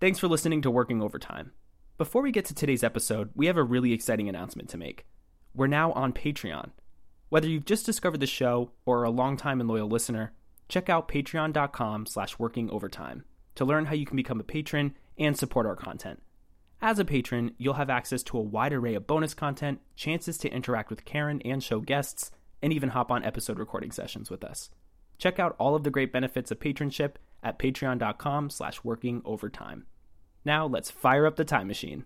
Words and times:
Thanks 0.00 0.20
for 0.20 0.28
listening 0.28 0.62
to 0.62 0.70
Working 0.70 1.02
Overtime. 1.02 1.50
Before 1.96 2.22
we 2.22 2.30
get 2.30 2.44
to 2.44 2.54
today's 2.54 2.84
episode, 2.84 3.30
we 3.34 3.46
have 3.46 3.56
a 3.56 3.64
really 3.64 3.92
exciting 3.92 4.28
announcement 4.28 4.68
to 4.68 4.78
make. 4.78 5.06
We're 5.56 5.66
now 5.66 5.90
on 5.90 6.12
Patreon. 6.12 6.70
Whether 7.30 7.48
you've 7.48 7.64
just 7.64 7.84
discovered 7.84 8.20
the 8.20 8.26
show 8.28 8.70
or 8.86 9.00
are 9.00 9.04
a 9.06 9.10
longtime 9.10 9.58
and 9.58 9.68
loyal 9.68 9.88
listener, 9.88 10.34
check 10.68 10.88
out 10.88 11.08
patreon.com 11.08 12.06
slash 12.06 12.36
workingovertime 12.36 13.22
to 13.56 13.64
learn 13.64 13.86
how 13.86 13.94
you 13.94 14.06
can 14.06 14.14
become 14.14 14.38
a 14.38 14.44
patron 14.44 14.94
and 15.18 15.36
support 15.36 15.66
our 15.66 15.74
content. 15.74 16.22
As 16.80 17.00
a 17.00 17.04
patron, 17.04 17.56
you'll 17.58 17.74
have 17.74 17.90
access 17.90 18.22
to 18.22 18.38
a 18.38 18.42
wide 18.42 18.72
array 18.72 18.94
of 18.94 19.08
bonus 19.08 19.34
content, 19.34 19.80
chances 19.96 20.38
to 20.38 20.52
interact 20.52 20.90
with 20.90 21.04
Karen 21.04 21.42
and 21.44 21.60
show 21.60 21.80
guests, 21.80 22.30
and 22.62 22.72
even 22.72 22.90
hop 22.90 23.10
on 23.10 23.24
episode 23.24 23.58
recording 23.58 23.90
sessions 23.90 24.30
with 24.30 24.44
us. 24.44 24.70
Check 25.18 25.40
out 25.40 25.56
all 25.58 25.74
of 25.74 25.82
the 25.82 25.90
great 25.90 26.12
benefits 26.12 26.52
of 26.52 26.60
patronship 26.60 27.18
at 27.42 27.58
patreon.com 27.58 28.50
slash 28.50 28.82
working 28.84 29.22
overtime. 29.24 29.86
Now 30.44 30.66
let's 30.66 30.90
fire 30.90 31.26
up 31.26 31.36
the 31.36 31.44
time 31.44 31.68
machine. 31.68 32.04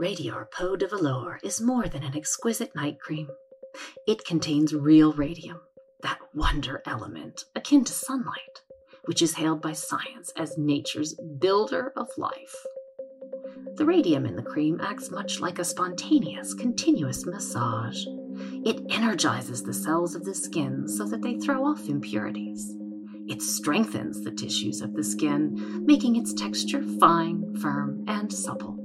Radior 0.00 0.50
Peau 0.50 0.76
de 0.76 0.86
Velour 0.86 1.38
is 1.42 1.60
more 1.60 1.86
than 1.86 2.02
an 2.02 2.16
exquisite 2.16 2.74
night 2.74 2.98
cream. 2.98 3.28
It 4.06 4.24
contains 4.24 4.74
real 4.74 5.12
radium, 5.12 5.60
that 6.02 6.18
wonder 6.34 6.82
element 6.86 7.44
akin 7.54 7.84
to 7.84 7.92
sunlight, 7.92 8.62
which 9.04 9.20
is 9.20 9.34
hailed 9.34 9.60
by 9.60 9.72
science 9.72 10.32
as 10.36 10.56
nature's 10.56 11.14
builder 11.38 11.92
of 11.96 12.08
life. 12.16 12.56
The 13.76 13.84
radium 13.84 14.26
in 14.26 14.36
the 14.36 14.42
cream 14.42 14.80
acts 14.82 15.10
much 15.10 15.40
like 15.40 15.58
a 15.58 15.64
spontaneous, 15.64 16.54
continuous 16.54 17.26
massage. 17.26 18.04
It 18.64 18.80
energizes 18.90 19.62
the 19.62 19.74
cells 19.74 20.14
of 20.14 20.24
the 20.24 20.34
skin 20.34 20.88
so 20.88 21.04
that 21.06 21.22
they 21.22 21.38
throw 21.38 21.64
off 21.64 21.88
impurities. 21.88 22.74
It 23.30 23.42
strengthens 23.42 24.22
the 24.22 24.32
tissues 24.32 24.80
of 24.80 24.94
the 24.94 25.04
skin, 25.04 25.84
making 25.86 26.16
its 26.16 26.34
texture 26.34 26.82
fine, 26.98 27.56
firm, 27.56 28.04
and 28.08 28.30
supple. 28.32 28.76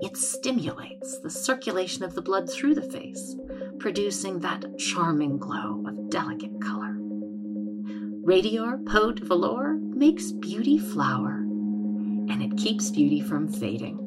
It 0.00 0.16
stimulates 0.16 1.20
the 1.20 1.30
circulation 1.30 2.02
of 2.02 2.16
the 2.16 2.22
blood 2.22 2.50
through 2.50 2.74
the 2.74 2.82
face, 2.82 3.36
producing 3.78 4.40
that 4.40 4.78
charming 4.78 5.38
glow 5.38 5.84
of 5.86 6.10
delicate 6.10 6.60
color. 6.60 6.96
Radior 8.24 8.84
Peau 8.84 9.12
de 9.12 9.24
Velour 9.24 9.74
makes 9.74 10.32
beauty 10.32 10.78
flower, 10.78 11.36
and 11.36 12.42
it 12.42 12.58
keeps 12.58 12.90
beauty 12.90 13.20
from 13.20 13.46
fading. 13.46 13.98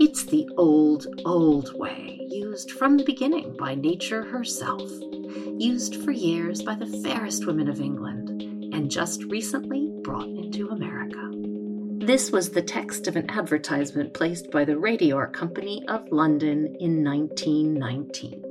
It's 0.00 0.24
the 0.24 0.48
old, 0.56 1.06
old 1.26 1.78
way, 1.78 2.26
used 2.30 2.70
from 2.70 2.96
the 2.96 3.04
beginning 3.04 3.54
by 3.58 3.74
nature 3.74 4.22
herself, 4.22 4.90
used 5.58 5.96
for 6.04 6.10
years 6.10 6.62
by 6.62 6.74
the 6.74 6.86
fairest 7.02 7.46
women 7.46 7.68
of 7.68 7.80
England, 7.80 8.45
and 8.76 8.90
just 8.90 9.24
recently 9.24 9.90
brought 10.02 10.28
into 10.28 10.68
America. 10.68 11.30
This 12.06 12.30
was 12.30 12.50
the 12.50 12.60
text 12.60 13.08
of 13.08 13.16
an 13.16 13.30
advertisement 13.30 14.12
placed 14.12 14.50
by 14.50 14.66
the 14.66 14.74
Radior 14.74 15.32
Company 15.32 15.82
of 15.88 16.06
London 16.12 16.76
in 16.78 17.02
1919. 17.02 18.42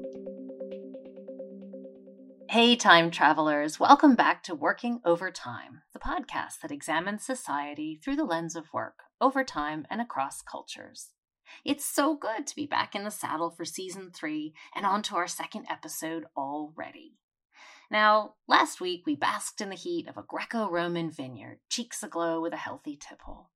Hey, 2.49 2.75
time 2.75 3.11
travelers, 3.11 3.79
welcome 3.79 4.15
back 4.15 4.41
to 4.43 4.55
Working 4.55 4.99
Overtime, 5.05 5.83
the 5.93 5.99
podcast 5.99 6.61
that 6.63 6.71
examines 6.71 7.23
society 7.23 7.99
through 8.03 8.15
the 8.15 8.23
lens 8.23 8.55
of 8.55 8.73
work, 8.73 9.03
over 9.21 9.43
time, 9.43 9.85
and 9.91 10.01
across 10.01 10.41
cultures. 10.41 11.11
It's 11.63 11.85
so 11.85 12.17
good 12.17 12.47
to 12.47 12.55
be 12.55 12.65
back 12.65 12.95
in 12.95 13.03
the 13.03 13.11
saddle 13.11 13.51
for 13.51 13.63
season 13.63 14.09
three 14.11 14.55
and 14.75 14.87
on 14.87 15.03
to 15.03 15.17
our 15.17 15.27
second 15.27 15.67
episode 15.69 16.25
already. 16.35 17.19
Now, 17.91 18.33
last 18.47 18.81
week 18.81 19.03
we 19.05 19.15
basked 19.15 19.61
in 19.61 19.69
the 19.69 19.75
heat 19.75 20.07
of 20.07 20.17
a 20.17 20.23
Greco 20.23 20.67
Roman 20.67 21.11
vineyard, 21.11 21.59
cheeks 21.69 22.01
aglow 22.01 22.41
with 22.41 22.51
a 22.51 22.57
healthy 22.57 22.97
tipple. 22.97 23.51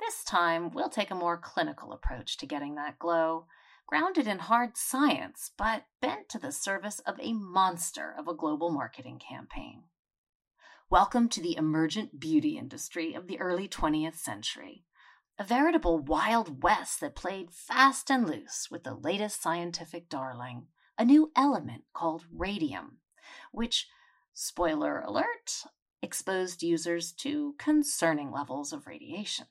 This 0.00 0.24
time, 0.24 0.70
we'll 0.70 0.88
take 0.88 1.10
a 1.10 1.14
more 1.14 1.36
clinical 1.36 1.92
approach 1.92 2.38
to 2.38 2.46
getting 2.46 2.76
that 2.76 2.98
glow, 2.98 3.46
grounded 3.86 4.26
in 4.26 4.38
hard 4.38 4.78
science, 4.78 5.50
but 5.58 5.84
bent 6.00 6.30
to 6.30 6.38
the 6.38 6.50
service 6.50 7.00
of 7.00 7.20
a 7.20 7.34
monster 7.34 8.14
of 8.16 8.26
a 8.26 8.34
global 8.34 8.70
marketing 8.70 9.18
campaign. 9.18 9.82
Welcome 10.88 11.28
to 11.28 11.42
the 11.42 11.56
emergent 11.58 12.18
beauty 12.18 12.56
industry 12.56 13.12
of 13.12 13.26
the 13.26 13.38
early 13.38 13.68
20th 13.68 14.16
century, 14.16 14.86
a 15.38 15.44
veritable 15.44 15.98
Wild 15.98 16.62
West 16.62 17.00
that 17.00 17.14
played 17.14 17.52
fast 17.52 18.10
and 18.10 18.26
loose 18.26 18.68
with 18.70 18.84
the 18.84 18.94
latest 18.94 19.42
scientific 19.42 20.08
darling, 20.08 20.68
a 20.96 21.04
new 21.04 21.30
element 21.36 21.82
called 21.92 22.24
radium 22.34 23.00
which, 23.52 23.88
spoiler 24.32 25.00
alert, 25.00 25.64
exposed 26.02 26.62
users 26.62 27.12
to 27.12 27.54
concerning 27.58 28.30
levels 28.30 28.72
of 28.72 28.86
radiation. 28.86 29.46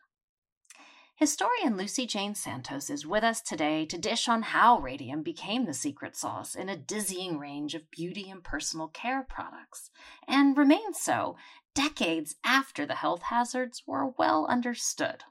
Historian 1.17 1.77
Lucy 1.77 2.05
Jane 2.05 2.35
Santos 2.35 2.91
is 2.91 3.03
with 3.03 3.23
us 3.23 3.41
today 3.41 3.87
to 3.87 3.97
dish 3.97 4.27
on 4.27 4.43
how 4.43 4.77
radium 4.77 5.23
became 5.23 5.65
the 5.65 5.73
secret 5.73 6.15
sauce 6.15 6.53
in 6.53 6.69
a 6.69 6.77
dizzying 6.77 7.39
range 7.39 7.73
of 7.73 7.89
beauty 7.89 8.29
and 8.29 8.43
personal 8.43 8.87
care 8.87 9.25
products, 9.27 9.89
and 10.27 10.55
remains 10.55 10.99
so 10.99 11.35
decades 11.73 12.35
after 12.43 12.85
the 12.85 12.95
health 12.95 13.23
hazards 13.23 13.81
were 13.87 14.13
well 14.19 14.45
understood. 14.45 15.23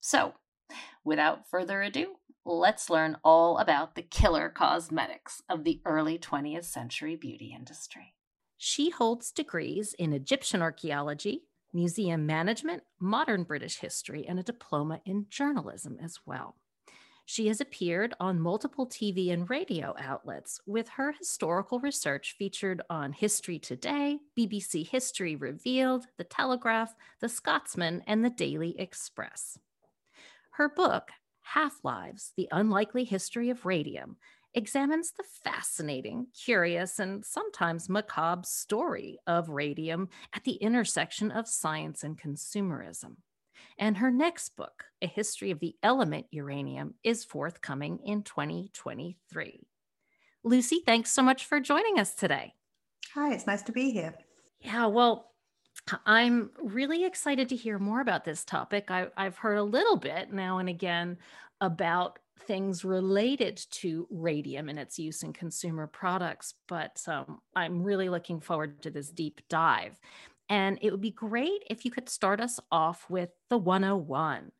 So, 0.00 0.34
without 1.04 1.48
further 1.48 1.82
ado, 1.82 2.16
let's 2.44 2.90
learn 2.90 3.16
all 3.24 3.58
about 3.58 3.94
the 3.94 4.02
killer 4.02 4.48
cosmetics 4.48 5.42
of 5.48 5.64
the 5.64 5.80
early 5.84 6.18
20th 6.18 6.64
century 6.64 7.16
beauty 7.16 7.54
industry. 7.56 8.14
She 8.56 8.90
holds 8.90 9.32
degrees 9.32 9.94
in 9.98 10.12
Egyptian 10.12 10.62
archaeology, 10.62 11.42
museum 11.72 12.26
management, 12.26 12.82
modern 13.00 13.44
British 13.44 13.78
history, 13.78 14.26
and 14.28 14.38
a 14.38 14.42
diploma 14.42 15.00
in 15.04 15.26
journalism 15.30 15.98
as 16.02 16.18
well. 16.26 16.56
She 17.24 17.46
has 17.46 17.60
appeared 17.60 18.14
on 18.18 18.40
multiple 18.40 18.86
TV 18.86 19.32
and 19.32 19.48
radio 19.48 19.94
outlets, 19.98 20.60
with 20.66 20.88
her 20.90 21.12
historical 21.12 21.78
research 21.78 22.34
featured 22.36 22.82
on 22.90 23.12
History 23.12 23.58
Today, 23.58 24.18
BBC 24.36 24.88
History 24.88 25.36
Revealed, 25.36 26.06
The 26.18 26.24
Telegraph, 26.24 26.94
The 27.20 27.28
Scotsman, 27.28 28.02
and 28.06 28.24
The 28.24 28.30
Daily 28.30 28.78
Express. 28.78 29.58
Her 30.52 30.68
book, 30.68 31.12
Half 31.42 31.84
Lives 31.84 32.32
The 32.36 32.48
Unlikely 32.50 33.04
History 33.04 33.50
of 33.50 33.66
Radium 33.66 34.16
examines 34.54 35.12
the 35.12 35.24
fascinating, 35.44 36.26
curious, 36.44 36.98
and 36.98 37.24
sometimes 37.24 37.88
macabre 37.88 38.44
story 38.44 39.18
of 39.26 39.48
radium 39.48 40.08
at 40.34 40.44
the 40.44 40.54
intersection 40.54 41.30
of 41.30 41.48
science 41.48 42.04
and 42.04 42.20
consumerism. 42.20 43.16
And 43.78 43.96
her 43.98 44.10
next 44.10 44.56
book, 44.56 44.84
A 45.00 45.06
History 45.06 45.50
of 45.50 45.60
the 45.60 45.74
Element 45.82 46.26
Uranium, 46.30 46.94
is 47.02 47.24
forthcoming 47.24 47.98
in 48.04 48.22
2023. 48.22 49.66
Lucy, 50.44 50.82
thanks 50.84 51.12
so 51.12 51.22
much 51.22 51.44
for 51.44 51.60
joining 51.60 51.98
us 51.98 52.14
today. 52.14 52.54
Hi, 53.14 53.32
it's 53.32 53.46
nice 53.46 53.62
to 53.62 53.72
be 53.72 53.90
here. 53.90 54.14
Yeah, 54.60 54.86
well, 54.86 55.31
I'm 56.06 56.50
really 56.62 57.04
excited 57.04 57.48
to 57.48 57.56
hear 57.56 57.78
more 57.78 58.00
about 58.00 58.24
this 58.24 58.44
topic. 58.44 58.90
I, 58.90 59.08
have 59.16 59.38
heard 59.38 59.56
a 59.58 59.62
little 59.62 59.96
bit 59.96 60.32
now 60.32 60.58
and 60.58 60.68
again 60.68 61.18
about 61.60 62.18
things 62.46 62.84
related 62.84 63.56
to 63.70 64.06
radium 64.10 64.68
and 64.68 64.78
its 64.78 64.98
use 64.98 65.22
in 65.22 65.32
consumer 65.32 65.86
products, 65.86 66.54
but 66.68 67.02
um, 67.06 67.40
I'm 67.54 67.82
really 67.82 68.08
looking 68.08 68.40
forward 68.40 68.82
to 68.82 68.90
this 68.90 69.10
deep 69.10 69.40
dive. 69.48 69.98
And 70.48 70.78
it 70.82 70.90
would 70.90 71.00
be 71.00 71.12
great 71.12 71.64
if 71.70 71.84
you 71.84 71.90
could 71.90 72.08
start 72.08 72.40
us 72.40 72.60
off 72.70 73.06
with 73.08 73.30
the 73.48 73.58
101. 73.58 74.52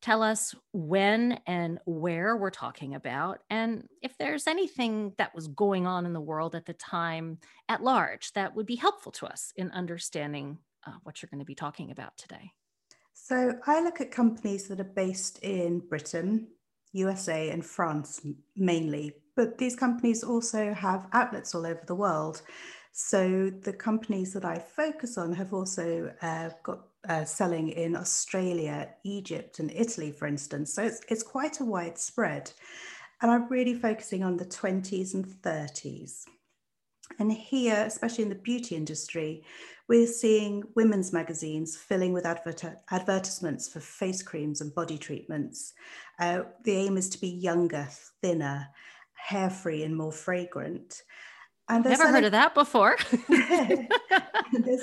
Tell 0.00 0.22
us 0.22 0.54
when 0.72 1.40
and 1.46 1.80
where 1.84 2.36
we're 2.36 2.50
talking 2.50 2.94
about, 2.94 3.40
and 3.50 3.88
if 4.00 4.16
there's 4.16 4.46
anything 4.46 5.12
that 5.18 5.34
was 5.34 5.48
going 5.48 5.88
on 5.88 6.06
in 6.06 6.12
the 6.12 6.20
world 6.20 6.54
at 6.54 6.66
the 6.66 6.72
time 6.72 7.38
at 7.68 7.82
large 7.82 8.32
that 8.34 8.54
would 8.54 8.66
be 8.66 8.76
helpful 8.76 9.10
to 9.12 9.26
us 9.26 9.52
in 9.56 9.72
understanding 9.72 10.58
uh, 10.86 10.92
what 11.02 11.20
you're 11.20 11.28
going 11.30 11.40
to 11.40 11.44
be 11.44 11.54
talking 11.54 11.90
about 11.90 12.16
today? 12.16 12.52
So, 13.12 13.58
I 13.66 13.82
look 13.82 14.00
at 14.00 14.12
companies 14.12 14.68
that 14.68 14.80
are 14.80 14.84
based 14.84 15.40
in 15.40 15.80
Britain, 15.80 16.46
USA, 16.92 17.50
and 17.50 17.66
France 17.66 18.24
mainly, 18.56 19.16
but 19.34 19.58
these 19.58 19.74
companies 19.74 20.22
also 20.22 20.72
have 20.74 21.08
outlets 21.12 21.54
all 21.54 21.66
over 21.66 21.82
the 21.86 21.96
world. 21.96 22.42
So, 23.00 23.52
the 23.62 23.72
companies 23.72 24.32
that 24.32 24.44
I 24.44 24.58
focus 24.58 25.18
on 25.18 25.32
have 25.34 25.54
also 25.54 26.12
uh, 26.20 26.50
got 26.64 26.80
uh, 27.08 27.24
selling 27.24 27.68
in 27.68 27.94
Australia, 27.94 28.88
Egypt, 29.04 29.60
and 29.60 29.70
Italy, 29.70 30.10
for 30.10 30.26
instance. 30.26 30.74
So, 30.74 30.82
it's, 30.82 31.00
it's 31.08 31.22
quite 31.22 31.60
a 31.60 31.64
wide 31.64 31.96
spread. 31.96 32.50
And 33.22 33.30
I'm 33.30 33.48
really 33.48 33.74
focusing 33.74 34.24
on 34.24 34.36
the 34.36 34.44
20s 34.44 35.14
and 35.14 35.24
30s. 35.24 36.24
And 37.20 37.30
here, 37.32 37.84
especially 37.86 38.24
in 38.24 38.30
the 38.30 38.34
beauty 38.34 38.74
industry, 38.74 39.44
we're 39.88 40.08
seeing 40.08 40.64
women's 40.74 41.12
magazines 41.12 41.76
filling 41.76 42.12
with 42.12 42.26
adver- 42.26 42.80
advertisements 42.90 43.68
for 43.68 43.78
face 43.78 44.24
creams 44.24 44.60
and 44.60 44.74
body 44.74 44.98
treatments. 44.98 45.72
Uh, 46.18 46.40
the 46.64 46.72
aim 46.72 46.96
is 46.96 47.08
to 47.10 47.20
be 47.20 47.28
younger, 47.28 47.86
thinner, 48.20 48.66
hair 49.14 49.50
free, 49.50 49.84
and 49.84 49.96
more 49.96 50.10
fragrant. 50.10 51.04
And 51.68 51.84
Never 51.84 51.96
selling- 51.96 52.14
heard 52.14 52.24
of 52.24 52.32
that 52.32 52.54
before. 52.54 52.96
they're, 53.28 54.78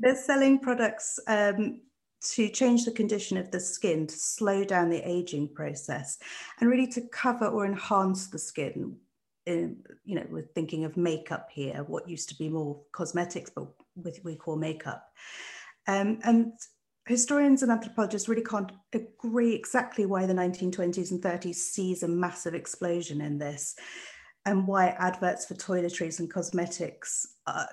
they're, 0.00 0.16
selling 0.16 0.58
products 0.58 1.20
um, 1.28 1.80
to 2.22 2.48
change 2.48 2.84
the 2.84 2.90
condition 2.90 3.36
of 3.36 3.50
the 3.50 3.60
skin 3.60 4.06
to 4.06 4.14
slow 4.16 4.64
down 4.64 4.90
the 4.90 5.08
aging 5.08 5.48
process 5.54 6.18
and 6.60 6.68
really 6.68 6.88
to 6.88 7.02
cover 7.02 7.46
or 7.46 7.64
enhance 7.64 8.28
the 8.28 8.38
skin 8.38 8.96
in, 9.46 9.76
you 10.04 10.14
know, 10.14 10.26
we're 10.30 10.48
thinking 10.54 10.84
of 10.84 10.96
makeup 10.96 11.48
here, 11.52 11.84
what 11.86 12.08
used 12.08 12.28
to 12.30 12.38
be 12.38 12.48
more 12.48 12.80
cosmetics, 12.92 13.50
but 13.54 13.66
with, 13.94 14.20
we 14.24 14.36
call 14.36 14.56
makeup. 14.56 15.06
Um, 15.86 16.18
and 16.24 16.52
historians 17.06 17.62
and 17.62 17.70
anthropologists 17.70 18.28
really 18.28 18.42
can't 18.42 18.72
agree 18.92 19.54
exactly 19.54 20.06
why 20.06 20.24
the 20.26 20.32
1920s 20.32 21.10
and 21.10 21.22
30s 21.22 21.56
sees 21.56 22.02
a 22.02 22.08
massive 22.08 22.54
explosion 22.54 23.20
in 23.20 23.38
this 23.38 23.76
and 24.46 24.66
why 24.66 24.88
adverts 24.98 25.46
for 25.46 25.54
toiletries 25.54 26.18
and 26.18 26.30
cosmetics 26.30 27.26
are, 27.46 27.68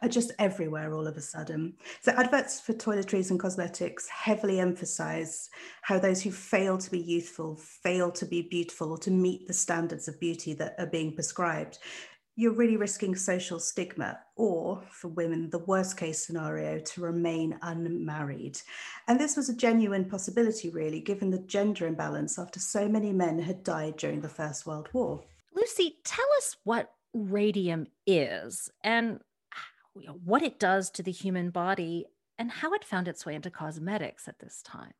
are, 0.00 0.08
just 0.08 0.32
everywhere 0.38 0.94
all 0.94 1.06
of 1.06 1.16
a 1.16 1.20
sudden. 1.20 1.74
So, 2.00 2.12
adverts 2.12 2.60
for 2.60 2.72
toiletries 2.72 3.30
and 3.30 3.38
cosmetics 3.38 4.08
heavily 4.08 4.60
emphasize 4.60 5.50
how 5.82 5.98
those 5.98 6.22
who 6.22 6.30
fail 6.30 6.78
to 6.78 6.90
be 6.90 6.98
youthful, 6.98 7.56
fail 7.56 8.10
to 8.12 8.24
be 8.24 8.42
beautiful, 8.42 8.92
or 8.92 8.98
to 8.98 9.10
meet 9.10 9.46
the 9.46 9.52
standards 9.52 10.08
of 10.08 10.18
beauty 10.20 10.54
that 10.54 10.74
are 10.78 10.86
being 10.86 11.14
prescribed. 11.14 11.78
You're 12.38 12.52
really 12.52 12.76
risking 12.76 13.14
social 13.14 13.58
stigma, 13.58 14.18
or 14.36 14.82
for 14.90 15.08
women, 15.08 15.48
the 15.48 15.58
worst 15.60 15.96
case 15.96 16.26
scenario, 16.26 16.78
to 16.78 17.00
remain 17.00 17.58
unmarried. 17.62 18.60
And 19.08 19.18
this 19.18 19.36
was 19.36 19.48
a 19.48 19.56
genuine 19.56 20.04
possibility, 20.04 20.68
really, 20.68 21.00
given 21.00 21.30
the 21.30 21.38
gender 21.38 21.86
imbalance 21.86 22.38
after 22.38 22.60
so 22.60 22.88
many 22.88 23.12
men 23.12 23.38
had 23.38 23.64
died 23.64 23.96
during 23.96 24.20
the 24.20 24.28
First 24.28 24.66
World 24.66 24.88
War. 24.92 25.24
Lucy, 25.56 25.96
tell 26.04 26.26
us 26.36 26.56
what 26.64 26.92
radium 27.14 27.86
is 28.06 28.70
and 28.84 29.20
what 30.22 30.42
it 30.42 30.60
does 30.60 30.90
to 30.90 31.02
the 31.02 31.10
human 31.10 31.48
body 31.48 32.04
and 32.38 32.50
how 32.50 32.74
it 32.74 32.84
found 32.84 33.08
its 33.08 33.24
way 33.24 33.34
into 33.34 33.50
cosmetics 33.50 34.28
at 34.28 34.38
this 34.38 34.60
time. 34.62 34.92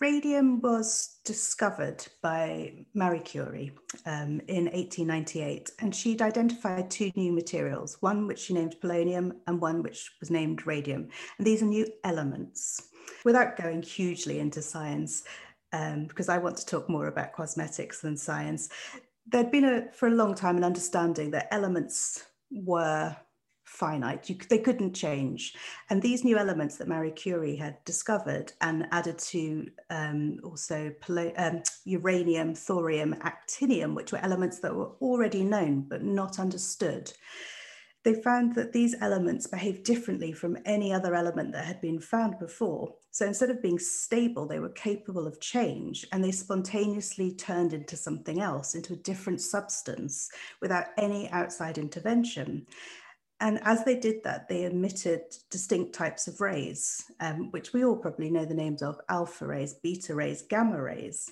Radium 0.00 0.62
was 0.62 1.18
discovered 1.24 2.06
by 2.22 2.72
Marie 2.94 3.20
Curie 3.20 3.72
um, 4.06 4.40
in 4.48 4.64
1898, 4.64 5.70
and 5.78 5.94
she'd 5.94 6.22
identified 6.22 6.90
two 6.90 7.12
new 7.16 7.32
materials, 7.32 7.98
one 8.00 8.26
which 8.26 8.38
she 8.38 8.54
named 8.54 8.76
polonium 8.82 9.32
and 9.46 9.60
one 9.60 9.82
which 9.82 10.10
was 10.18 10.30
named 10.30 10.66
radium. 10.66 11.08
And 11.36 11.46
these 11.46 11.62
are 11.62 11.66
new 11.66 11.86
elements. 12.02 12.88
Without 13.26 13.58
going 13.58 13.82
hugely 13.82 14.38
into 14.38 14.62
science, 14.62 15.22
um, 15.74 16.06
because 16.06 16.30
I 16.30 16.38
want 16.38 16.56
to 16.56 16.66
talk 16.66 16.88
more 16.88 17.08
about 17.08 17.34
cosmetics 17.34 18.00
than 18.00 18.16
science, 18.16 18.70
there'd 19.30 19.50
been 19.50 19.64
a 19.64 19.92
for 19.92 20.08
a 20.08 20.14
long 20.14 20.34
time 20.34 20.56
an 20.56 20.64
understanding 20.64 21.30
that 21.30 21.48
elements 21.52 22.24
were 22.50 23.16
finite 23.64 24.28
you, 24.28 24.36
they 24.48 24.58
couldn't 24.58 24.92
change 24.94 25.54
and 25.90 26.02
these 26.02 26.24
new 26.24 26.36
elements 26.36 26.76
that 26.76 26.88
marie 26.88 27.12
curie 27.12 27.54
had 27.54 27.76
discovered 27.84 28.52
and 28.62 28.88
added 28.90 29.16
to 29.16 29.64
um, 29.90 30.38
also 30.42 30.92
um, 31.36 31.62
uranium 31.84 32.52
thorium 32.52 33.14
actinium 33.22 33.94
which 33.94 34.10
were 34.10 34.18
elements 34.18 34.58
that 34.58 34.74
were 34.74 34.90
already 35.00 35.44
known 35.44 35.82
but 35.88 36.02
not 36.02 36.40
understood 36.40 37.12
they 38.02 38.14
found 38.14 38.54
that 38.54 38.72
these 38.72 38.94
elements 39.00 39.46
behave 39.46 39.84
differently 39.84 40.32
from 40.32 40.56
any 40.64 40.92
other 40.92 41.14
element 41.14 41.52
that 41.52 41.66
had 41.66 41.80
been 41.80 42.00
found 42.00 42.38
before. 42.38 42.94
So 43.12 43.26
instead 43.26 43.50
of 43.50 43.62
being 43.62 43.78
stable, 43.78 44.46
they 44.46 44.60
were 44.60 44.70
capable 44.70 45.26
of 45.26 45.40
change 45.40 46.06
and 46.12 46.22
they 46.22 46.30
spontaneously 46.30 47.32
turned 47.32 47.72
into 47.72 47.96
something 47.96 48.40
else, 48.40 48.74
into 48.74 48.92
a 48.92 48.96
different 48.96 49.40
substance 49.40 50.30
without 50.60 50.86
any 50.96 51.28
outside 51.30 51.76
intervention. 51.76 52.66
And 53.40 53.58
as 53.64 53.84
they 53.84 53.98
did 53.98 54.22
that, 54.24 54.48
they 54.48 54.64
emitted 54.64 55.22
distinct 55.50 55.94
types 55.94 56.28
of 56.28 56.40
rays, 56.40 57.10
um, 57.20 57.50
which 57.50 57.72
we 57.72 57.84
all 57.84 57.96
probably 57.96 58.30
know 58.30 58.44
the 58.44 58.54
names 58.54 58.82
of 58.82 59.00
alpha 59.08 59.46
rays, 59.46 59.74
beta 59.74 60.14
rays, 60.14 60.42
gamma 60.42 60.80
rays. 60.80 61.30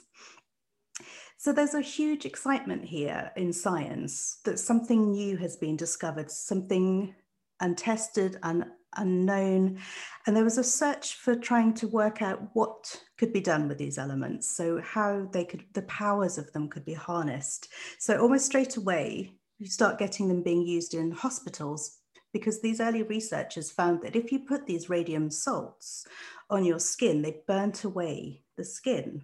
So 1.36 1.52
there's 1.52 1.74
a 1.74 1.80
huge 1.80 2.24
excitement 2.24 2.84
here 2.84 3.30
in 3.36 3.52
science 3.52 4.40
that 4.44 4.58
something 4.58 5.12
new 5.12 5.36
has 5.36 5.56
been 5.56 5.76
discovered, 5.76 6.30
something 6.30 7.14
untested 7.60 8.38
and 8.42 8.64
unknown. 8.98 9.78
And 10.26 10.36
there 10.36 10.44
was 10.44 10.58
a 10.58 10.64
search 10.64 11.14
for 11.14 11.34
trying 11.34 11.74
to 11.74 11.88
work 11.88 12.20
out 12.22 12.50
what 12.52 13.00
could 13.16 13.32
be 13.32 13.40
done 13.40 13.68
with 13.68 13.78
these 13.78 13.98
elements. 13.98 14.50
So 14.56 14.80
how 14.82 15.28
they 15.32 15.44
could, 15.44 15.64
the 15.72 15.82
powers 15.82 16.38
of 16.38 16.52
them 16.52 16.68
could 16.68 16.84
be 16.84 16.94
harnessed. 16.94 17.68
So 17.98 18.20
almost 18.20 18.46
straight 18.46 18.76
away, 18.76 19.32
you 19.58 19.66
start 19.66 19.98
getting 19.98 20.28
them 20.28 20.42
being 20.42 20.66
used 20.66 20.94
in 20.94 21.10
hospitals 21.10 21.98
because 22.32 22.60
these 22.60 22.80
early 22.80 23.02
researchers 23.02 23.70
found 23.70 24.02
that 24.02 24.16
if 24.16 24.30
you 24.30 24.40
put 24.40 24.66
these 24.66 24.90
radium 24.90 25.30
salts 25.30 26.06
on 26.50 26.64
your 26.64 26.78
skin, 26.78 27.22
they 27.22 27.40
burnt 27.46 27.84
away 27.84 28.42
the 28.56 28.64
skin. 28.64 29.22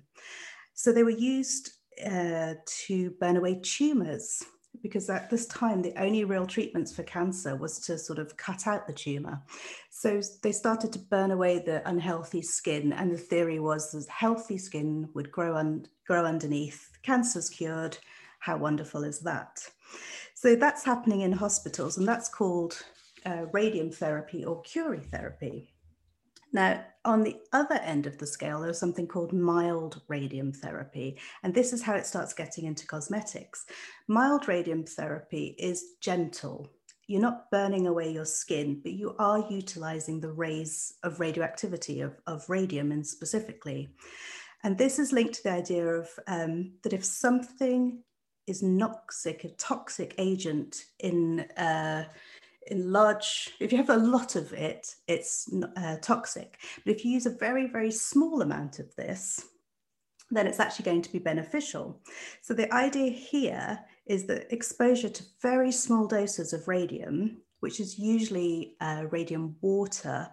So 0.73 0.93
they 0.93 1.03
were 1.03 1.11
used 1.11 1.71
uh, 2.05 2.55
to 2.67 3.11
burn 3.21 3.37
away 3.37 3.61
tumors 3.63 4.43
because 4.83 5.09
at 5.11 5.31
this 5.31 5.47
time 5.47 5.83
the 5.83 5.95
only 6.01 6.25
real 6.25 6.47
treatments 6.47 6.95
for 6.95 7.03
cancer 7.03 7.57
was 7.57 7.79
to 7.81 7.99
sort 7.99 8.19
of 8.19 8.37
cut 8.37 8.67
out 8.67 8.87
the 8.87 8.93
tumor. 8.93 9.43
So 9.91 10.21
they 10.43 10.53
started 10.53 10.93
to 10.93 10.99
burn 10.99 11.31
away 11.31 11.59
the 11.59 11.87
unhealthy 11.89 12.43
skin 12.43 12.93
and 12.93 13.13
the 13.13 13.19
theory 13.19 13.61
was 13.61 13.93
that 13.93 14.09
healthy 14.09 14.59
skin 14.59 15.09
would 15.15 15.31
grow 15.31 15.57
un- 15.57 15.87
grow 16.07 16.25
underneath. 16.25 16.91
Cancer's 17.03 17.51
cured. 17.51 17.99
How 18.41 18.57
wonderful 18.57 19.05
is 19.05 19.21
that? 19.21 19.67
So 20.35 20.55
that's 20.55 20.85
happening 20.85 21.23
in 21.23 21.33
hospitals 21.33 21.97
and 21.97 22.07
that's 22.07 22.29
called 22.29 22.83
uh, 23.25 23.47
radium 23.53 23.91
therapy 23.91 24.45
or 24.45 24.61
curie 24.63 24.99
therapy 24.99 25.74
now, 26.55 26.85
on 27.05 27.25
the 27.25 27.37
other 27.53 27.75
end 27.75 28.07
of 28.07 28.17
the 28.17 28.27
scale, 28.27 28.61
there's 28.61 28.79
something 28.79 29.09
called 29.09 29.33
mild 29.33 30.01
radium 30.07 30.53
therapy. 30.53 31.19
And 31.43 31.53
this 31.53 31.73
is 31.73 31.83
how 31.83 31.95
it 31.95 32.07
starts 32.07 32.33
getting 32.33 32.65
into 32.65 32.87
cosmetics. 32.87 33.67
Mild 34.07 34.47
radium 34.47 34.85
therapy 34.85 35.57
is 35.59 35.85
gentle. 36.01 36.71
You're 37.09 37.21
not 37.21 37.51
burning 37.51 37.89
away 37.89 38.13
your 38.13 38.25
skin, 38.25 38.81
but 38.83 38.93
you 38.93 39.17
are 39.19 39.45
utilizing 39.51 40.21
the 40.21 40.31
rays 40.31 40.95
of 41.03 41.19
radioactivity, 41.19 42.01
of, 42.01 42.15
of 42.29 42.49
radium 42.49 42.93
and 42.93 43.05
specifically. 43.05 43.89
And 44.63 44.79
this 44.79 45.01
is 45.01 45.13
linked 45.13 45.35
to 45.35 45.43
the 45.43 45.53
idea 45.53 45.87
of 45.87 46.09
um, 46.29 46.75
that 46.85 46.93
if 46.93 47.05
something 47.05 47.99
is 48.47 48.65
toxic, 48.79 49.45
a 49.45 49.49
toxic 49.57 50.15
agent 50.19 50.85
in 51.01 51.41
uh, 51.57 52.05
large, 52.71 53.51
if 53.61 53.73
you 53.73 53.79
have 53.79 53.91
a 53.91 53.97
lot 53.97 54.37
of 54.37 54.53
it, 54.53 54.95
it's 55.07 55.53
uh, 55.77 55.97
toxic. 56.01 56.59
But 56.85 56.95
if 56.95 57.05
you 57.05 57.13
use 57.13 57.27
a 57.27 57.31
very, 57.31 57.67
very 57.67 57.91
small 57.91 58.43
amount 58.43 58.79
of 58.79 58.95
this, 58.97 59.45
then 60.31 60.47
it's 60.47 60.61
actually 60.61 60.85
going 60.85 61.03
to 61.03 61.13
be 61.13 61.19
beneficial. 61.19 62.01
So 62.43 62.55
the 62.55 62.73
idea 62.73 63.11
here 63.11 63.81
is 64.07 64.27
that 64.27 64.53
exposure 64.53 65.09
to 65.09 65.25
very 65.43 65.71
small 65.71 66.07
doses 66.07 66.53
of 66.53 66.69
radium, 66.69 67.43
which 67.61 67.81
is 67.81 67.99
usually 67.99 68.77
uh, 68.81 69.05
radium 69.11 69.57
water, 69.61 70.29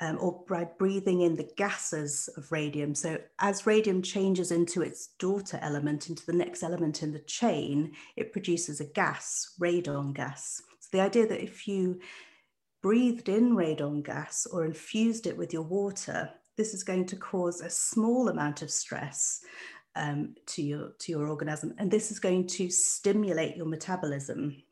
um, 0.00 0.18
or 0.20 0.44
by 0.48 0.64
breathing 0.78 1.20
in 1.20 1.36
the 1.36 1.48
gases 1.56 2.28
of 2.36 2.50
radium. 2.50 2.94
So 2.94 3.18
as 3.38 3.66
radium 3.66 4.02
changes 4.02 4.50
into 4.50 4.82
its 4.82 5.08
daughter 5.18 5.60
element, 5.62 6.08
into 6.08 6.26
the 6.26 6.32
next 6.32 6.64
element 6.64 7.02
in 7.02 7.12
the 7.12 7.20
chain, 7.20 7.92
it 8.16 8.32
produces 8.32 8.80
a 8.80 8.84
gas, 8.84 9.54
radon 9.60 10.12
gas 10.12 10.60
the 10.92 11.00
idea 11.00 11.26
that 11.26 11.42
if 11.42 11.66
you 11.66 12.00
breathed 12.82 13.28
in 13.28 13.54
radon 13.54 14.04
gas 14.04 14.46
or 14.46 14.64
infused 14.64 15.26
it 15.26 15.36
with 15.36 15.52
your 15.52 15.62
water, 15.62 16.30
this 16.56 16.74
is 16.74 16.84
going 16.84 17.06
to 17.06 17.16
cause 17.16 17.60
a 17.60 17.70
small 17.70 18.28
amount 18.28 18.62
of 18.62 18.70
stress 18.70 19.40
um, 19.96 20.34
to 20.46 20.62
your 20.62 20.92
to 21.00 21.12
your 21.12 21.28
organism, 21.28 21.74
and 21.78 21.90
this 21.90 22.10
is 22.10 22.18
going 22.18 22.46
to 22.46 22.70
stimulate 22.70 23.56
your 23.56 23.66
metabolism. 23.66 24.62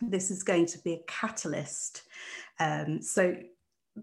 This 0.00 0.30
is 0.30 0.42
going 0.42 0.66
to 0.66 0.78
be 0.78 0.94
a 0.94 1.02
catalyst. 1.06 2.02
Um, 2.60 3.02
so 3.02 3.36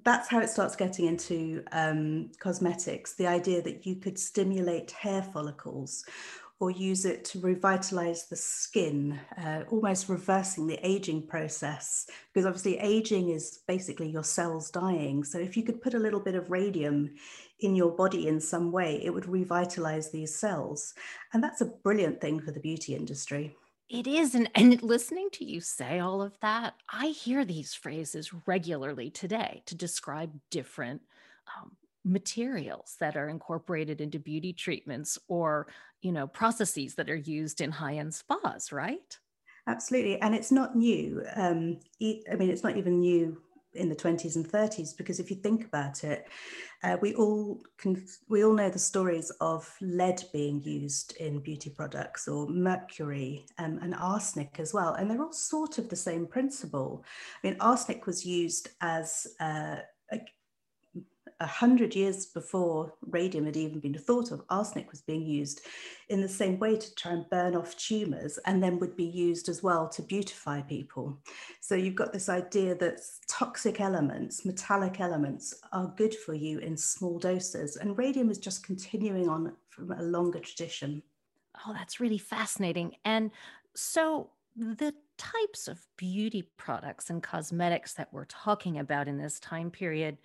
that's 0.03 0.27
how 0.27 0.39
it 0.39 0.49
starts 0.49 0.75
getting 0.75 1.05
into 1.05 1.63
um, 1.71 2.31
cosmetics. 2.39 3.15
The 3.15 3.27
idea 3.27 3.61
that 3.61 3.85
you 3.85 3.95
could 3.95 4.19
stimulate 4.19 4.91
hair 4.91 5.21
follicles 5.21 6.05
or 6.59 6.71
use 6.71 7.05
it 7.05 7.25
to 7.25 7.39
revitalize 7.41 8.27
the 8.27 8.35
skin, 8.35 9.19
uh, 9.37 9.63
almost 9.69 10.07
reversing 10.07 10.67
the 10.67 10.79
aging 10.87 11.27
process. 11.27 12.07
Because 12.33 12.45
obviously, 12.45 12.77
aging 12.79 13.29
is 13.29 13.59
basically 13.67 14.09
your 14.09 14.23
cells 14.23 14.71
dying. 14.71 15.23
So, 15.23 15.37
if 15.37 15.57
you 15.57 15.63
could 15.63 15.81
put 15.81 15.93
a 15.93 15.99
little 15.99 16.19
bit 16.19 16.35
of 16.35 16.51
radium 16.51 17.15
in 17.59 17.75
your 17.75 17.91
body 17.91 18.27
in 18.27 18.39
some 18.39 18.71
way, 18.71 19.01
it 19.03 19.13
would 19.13 19.27
revitalize 19.27 20.11
these 20.11 20.35
cells. 20.35 20.93
And 21.33 21.43
that's 21.43 21.61
a 21.61 21.65
brilliant 21.65 22.21
thing 22.21 22.39
for 22.39 22.51
the 22.51 22.59
beauty 22.59 22.95
industry. 22.95 23.55
It 23.89 24.07
is. 24.07 24.33
And, 24.33 24.49
and 24.55 24.81
listening 24.81 25.29
to 25.33 25.45
you 25.45 25.61
say 25.61 25.99
all 25.99 26.21
of 26.21 26.39
that, 26.41 26.73
I 26.91 27.07
hear 27.07 27.45
these 27.45 27.73
phrases 27.73 28.31
regularly 28.47 29.09
today 29.09 29.61
to 29.67 29.75
describe 29.75 30.31
different 30.49 31.01
um, 31.55 31.73
materials 32.05 32.95
that 32.99 33.17
are 33.17 33.29
incorporated 33.29 33.99
into 33.99 34.19
beauty 34.19 34.53
treatments 34.53 35.17
or 35.27 35.67
you 36.01 36.11
know 36.11 36.27
processes 36.27 36.95
that 36.95 37.09
are 37.09 37.15
used 37.15 37.61
in 37.61 37.71
high-end 37.71 38.13
spas 38.13 38.71
right? 38.71 39.17
Absolutely 39.67 40.21
and 40.21 40.35
it's 40.35 40.51
not 40.51 40.75
new 40.75 41.23
um, 41.35 41.79
i 42.01 42.35
mean 42.35 42.49
it's 42.49 42.63
not 42.63 42.77
even 42.77 42.99
new 42.99 43.41
in 43.73 43.89
the 43.89 43.95
20s 43.95 44.35
and 44.35 44.47
30s 44.47 44.95
because 44.95 45.19
if 45.19 45.29
you 45.29 45.35
think 45.35 45.65
about 45.65 46.03
it 46.03 46.27
uh, 46.83 46.97
we 47.01 47.15
all 47.15 47.61
can 47.77 48.05
we 48.29 48.43
all 48.43 48.53
know 48.53 48.69
the 48.69 48.79
stories 48.79 49.31
of 49.41 49.67
lead 49.81 50.23
being 50.31 50.61
used 50.61 51.15
in 51.17 51.39
beauty 51.39 51.69
products 51.69 52.27
or 52.27 52.47
mercury 52.47 53.45
um, 53.57 53.79
and 53.81 53.95
arsenic 53.95 54.59
as 54.59 54.73
well 54.73 54.93
and 54.93 55.09
they're 55.09 55.21
all 55.21 55.33
sort 55.33 55.77
of 55.77 55.89
the 55.89 55.95
same 55.95 56.27
principle. 56.27 57.03
I 57.43 57.47
mean 57.47 57.57
arsenic 57.59 58.05
was 58.05 58.25
used 58.25 58.69
as 58.81 59.27
uh, 59.39 59.77
a, 60.11 60.19
a 61.39 61.45
hundred 61.45 61.95
years 61.95 62.27
before 62.27 62.93
radium 63.01 63.45
had 63.45 63.57
even 63.57 63.79
been 63.79 63.97
thought 63.97 64.31
of, 64.31 64.41
arsenic 64.49 64.89
was 64.89 65.01
being 65.01 65.25
used 65.25 65.61
in 66.07 66.21
the 66.21 66.29
same 66.29 66.57
way 66.59 66.77
to 66.77 66.95
try 66.95 67.11
and 67.11 67.29
burn 67.29 67.55
off 67.55 67.75
tumors 67.75 68.39
and 68.45 68.63
then 68.63 68.79
would 68.79 68.95
be 68.95 69.05
used 69.05 69.49
as 69.49 69.61
well 69.61 69.89
to 69.89 70.01
beautify 70.01 70.61
people. 70.61 71.17
So 71.59 71.75
you've 71.75 71.95
got 71.95 72.13
this 72.13 72.29
idea 72.29 72.75
that 72.75 72.99
toxic 73.27 73.81
elements, 73.81 74.45
metallic 74.45 75.01
elements, 75.01 75.53
are 75.73 75.93
good 75.97 76.15
for 76.15 76.33
you 76.33 76.59
in 76.59 76.77
small 76.77 77.19
doses. 77.19 77.75
And 77.75 77.97
radium 77.97 78.29
is 78.29 78.37
just 78.37 78.65
continuing 78.65 79.27
on 79.27 79.53
from 79.69 79.91
a 79.91 80.03
longer 80.03 80.39
tradition. 80.39 81.03
Oh, 81.67 81.73
that's 81.73 81.99
really 81.99 82.17
fascinating. 82.17 82.95
And 83.03 83.31
so 83.73 84.29
the 84.55 84.93
types 85.17 85.67
of 85.67 85.85
beauty 85.97 86.43
products 86.55 87.09
and 87.09 87.21
cosmetics 87.21 87.93
that 87.93 88.13
we're 88.13 88.25
talking 88.25 88.79
about 88.79 89.07
in 89.07 89.17
this 89.17 89.39
time 89.39 89.69
period 89.69 90.17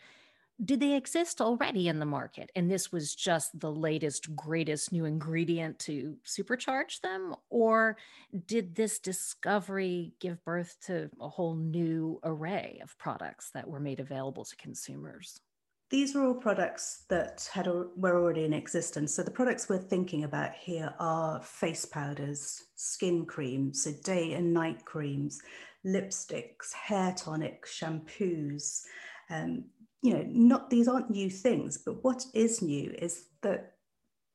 did 0.65 0.81
they 0.81 0.95
exist 0.95 1.41
already 1.41 1.89
in 1.89 1.99
the 1.99 2.07
market? 2.07 2.51
And 2.55 2.71
this 2.71 2.93
was 2.93 3.15
just 3.15 3.59
the 3.59 3.73
latest 3.73 4.35
greatest 4.37 4.93
new 4.93 5.05
ingredient 5.05 5.79
to 5.81 6.17
supercharge 6.25 7.01
them? 7.01 7.35
Or 7.49 7.97
did 8.47 8.75
this 8.75 8.99
discovery 8.99 10.13
give 10.21 10.45
birth 10.45 10.77
to 10.87 11.11
a 11.21 11.29
whole 11.29 11.55
new 11.55 12.21
array 12.25 12.81
of 12.83 12.97
products 12.99 13.51
that 13.53 13.69
were 13.69 13.81
made 13.81 14.01
available 14.01 14.45
to 14.45 14.57
consumers? 14.57 15.41
These 15.89 16.15
were 16.15 16.25
all 16.25 16.35
products 16.35 17.05
that 17.09 17.49
had 17.53 17.67
were 17.67 18.17
already 18.17 18.45
in 18.45 18.53
existence. 18.53 19.13
So 19.13 19.25
the 19.25 19.31
products 19.31 19.69
we're 19.69 19.79
thinking 19.79 20.23
about 20.23 20.55
here 20.55 20.95
are 21.01 21.43
face 21.43 21.85
powders 21.85 22.65
skin 22.77 23.27
creams 23.27 23.85
so 23.85 23.93
day 24.05 24.35
and 24.35 24.55
night 24.55 24.85
creams 24.85 25.43
lipsticks 25.85 26.73
hair 26.73 27.13
tonic 27.17 27.67
shampoos 27.67 28.83
um, 29.31 29.65
you 30.03 30.15
know, 30.15 30.25
not 30.29 30.71
these 30.71 30.89
aren't 30.89 31.11
new 31.11 31.29
things, 31.29 31.79
but 31.79 32.03
what 32.03 32.25
is 32.35 32.63
new 32.63 32.95
is 32.99 33.27
that 33.43 33.75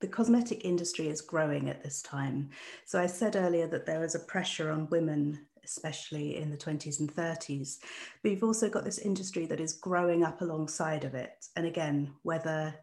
the 0.02 0.08
cosmetic 0.08 0.66
industry 0.66 1.08
is 1.08 1.22
growing 1.22 1.70
at 1.70 1.84
this 1.84 2.02
time. 2.02 2.50
So 2.86 3.00
I 3.00 3.08
said 3.08 3.36
earlier 3.36 3.68
that 3.68 3.86
there 3.86 4.04
is 4.04 4.16
a 4.16 4.20
pressure 4.20 4.72
on 4.72 4.90
women, 4.90 5.40
especially 5.64 6.38
in 6.38 6.52
the 6.52 6.58
20s 6.58 7.00
and 7.00 7.14
30s, 7.14 7.78
but 8.22 8.32
you've 8.32 8.44
also 8.44 8.70
got 8.70 8.84
this 8.84 9.00
industry 9.00 9.46
that 9.48 9.60
is 9.60 9.74
growing 9.74 10.24
up 10.24 10.42
alongside 10.42 11.06
of 11.06 11.16
it. 11.16 11.46
And 11.56 11.66
again, 11.66 12.14
whether 12.24 12.76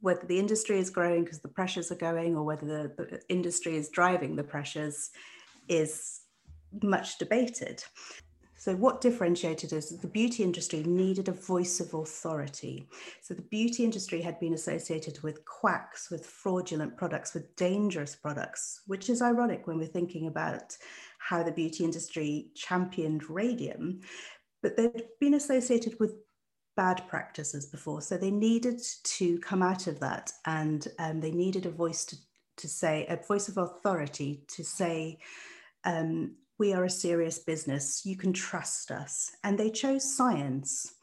whether 0.00 0.24
the 0.26 0.38
industry 0.38 0.78
is 0.78 0.90
growing 0.90 1.24
because 1.24 1.40
the 1.40 1.48
pressures 1.48 1.90
are 1.90 1.96
going 1.96 2.36
or 2.36 2.44
whether 2.44 2.66
the, 2.66 3.04
the 3.04 3.20
industry 3.28 3.76
is 3.76 3.88
driving 3.88 4.36
the 4.36 4.44
pressures 4.44 5.10
is 5.68 6.20
much 6.82 7.18
debated. 7.18 7.82
So, 8.68 8.76
what 8.76 9.00
differentiated 9.00 9.72
is 9.72 9.88
the 9.88 10.06
beauty 10.06 10.42
industry 10.42 10.82
needed 10.82 11.28
a 11.28 11.32
voice 11.32 11.80
of 11.80 11.94
authority. 11.94 12.86
So, 13.22 13.32
the 13.32 13.40
beauty 13.40 13.82
industry 13.82 14.20
had 14.20 14.38
been 14.38 14.52
associated 14.52 15.22
with 15.22 15.42
quacks, 15.46 16.10
with 16.10 16.26
fraudulent 16.26 16.94
products, 16.94 17.32
with 17.32 17.56
dangerous 17.56 18.14
products, 18.14 18.82
which 18.86 19.08
is 19.08 19.22
ironic 19.22 19.66
when 19.66 19.78
we're 19.78 19.86
thinking 19.86 20.26
about 20.26 20.76
how 21.18 21.42
the 21.42 21.50
beauty 21.50 21.82
industry 21.82 22.50
championed 22.54 23.30
radium. 23.30 24.00
But 24.62 24.76
they'd 24.76 25.08
been 25.18 25.32
associated 25.32 25.98
with 25.98 26.16
bad 26.76 27.08
practices 27.08 27.64
before. 27.64 28.02
So, 28.02 28.18
they 28.18 28.30
needed 28.30 28.82
to 29.04 29.38
come 29.38 29.62
out 29.62 29.86
of 29.86 29.98
that 30.00 30.30
and 30.44 30.86
um, 30.98 31.22
they 31.22 31.30
needed 31.30 31.64
a 31.64 31.70
voice 31.70 32.04
to, 32.04 32.16
to 32.58 32.68
say, 32.68 33.06
a 33.08 33.16
voice 33.16 33.48
of 33.48 33.56
authority 33.56 34.42
to 34.48 34.62
say, 34.62 35.20
um, 35.84 36.34
we 36.58 36.72
are 36.72 36.84
a 36.84 36.90
serious 36.90 37.38
business. 37.38 38.04
You 38.04 38.16
can 38.16 38.32
trust 38.32 38.90
us. 38.90 39.30
And 39.44 39.58
they 39.58 39.70
chose 39.70 40.16
science. 40.16 40.94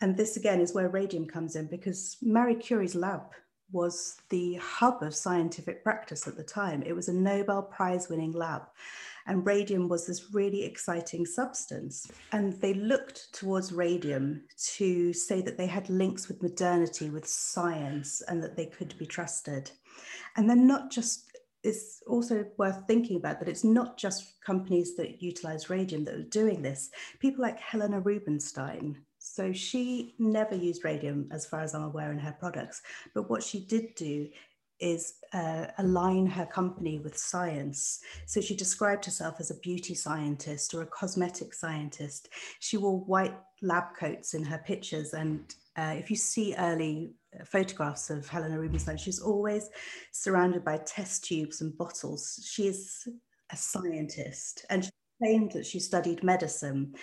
And 0.00 0.16
this 0.16 0.36
again 0.36 0.60
is 0.60 0.74
where 0.74 0.88
radium 0.88 1.26
comes 1.26 1.56
in 1.56 1.66
because 1.68 2.16
Marie 2.20 2.56
Curie's 2.56 2.94
lab 2.94 3.22
was 3.72 4.16
the 4.28 4.54
hub 4.56 5.02
of 5.02 5.14
scientific 5.14 5.82
practice 5.82 6.28
at 6.28 6.36
the 6.36 6.44
time. 6.44 6.82
It 6.82 6.94
was 6.94 7.08
a 7.08 7.12
Nobel 7.12 7.62
Prize 7.62 8.08
winning 8.08 8.32
lab. 8.32 8.62
And 9.28 9.44
radium 9.44 9.88
was 9.88 10.06
this 10.06 10.32
really 10.32 10.64
exciting 10.64 11.26
substance. 11.26 12.08
And 12.30 12.52
they 12.60 12.74
looked 12.74 13.34
towards 13.34 13.72
radium 13.72 14.44
to 14.74 15.12
say 15.12 15.42
that 15.42 15.58
they 15.58 15.66
had 15.66 15.90
links 15.90 16.28
with 16.28 16.42
modernity, 16.42 17.10
with 17.10 17.26
science, 17.26 18.22
and 18.28 18.40
that 18.42 18.56
they 18.56 18.66
could 18.66 18.96
be 18.98 19.06
trusted. 19.06 19.70
And 20.36 20.48
then 20.48 20.66
not 20.66 20.92
just 20.92 21.25
it's 21.66 22.02
also 22.06 22.46
worth 22.58 22.78
thinking 22.86 23.16
about 23.16 23.40
that 23.40 23.48
it's 23.48 23.64
not 23.64 23.98
just 23.98 24.40
companies 24.44 24.94
that 24.96 25.20
utilize 25.20 25.68
radium 25.68 26.04
that 26.04 26.14
are 26.14 26.22
doing 26.22 26.62
this. 26.62 26.90
People 27.18 27.42
like 27.42 27.58
Helena 27.58 28.00
Rubinstein. 28.00 28.96
So 29.18 29.52
she 29.52 30.14
never 30.20 30.54
used 30.54 30.84
radium, 30.84 31.28
as 31.32 31.46
far 31.46 31.60
as 31.60 31.74
I'm 31.74 31.82
aware, 31.82 32.12
in 32.12 32.18
her 32.18 32.36
products. 32.38 32.82
But 33.14 33.28
what 33.28 33.42
she 33.42 33.66
did 33.66 33.96
do 33.96 34.28
is 34.78 35.14
uh, 35.32 35.66
align 35.78 36.26
her 36.26 36.46
company 36.46 37.00
with 37.00 37.18
science. 37.18 38.00
So 38.26 38.40
she 38.40 38.54
described 38.54 39.04
herself 39.04 39.36
as 39.40 39.50
a 39.50 39.58
beauty 39.58 39.94
scientist 39.94 40.74
or 40.74 40.82
a 40.82 40.86
cosmetic 40.86 41.52
scientist. 41.54 42.28
She 42.60 42.76
wore 42.76 43.00
white 43.00 43.36
lab 43.62 43.84
coats 43.98 44.34
in 44.34 44.44
her 44.44 44.62
pictures. 44.64 45.14
And 45.14 45.52
uh, 45.76 45.94
if 45.96 46.10
you 46.10 46.16
see 46.16 46.54
early 46.56 47.12
photographs 47.44 48.10
of 48.10 48.26
Helena 48.28 48.58
Rubinstein, 48.58 48.96
she's 48.96 49.20
always 49.20 49.68
surrounded 50.12 50.64
by 50.64 50.78
test 50.78 51.24
tubes 51.24 51.60
and 51.60 51.76
bottles. 51.76 52.46
She 52.50 52.66
is 52.66 53.06
a 53.52 53.56
scientist 53.56 54.64
and 54.70 54.84
she 54.84 54.90
claimed 55.22 55.52
that 55.52 55.66
she 55.66 55.78
studied 55.78 56.22
medicine. 56.22 56.94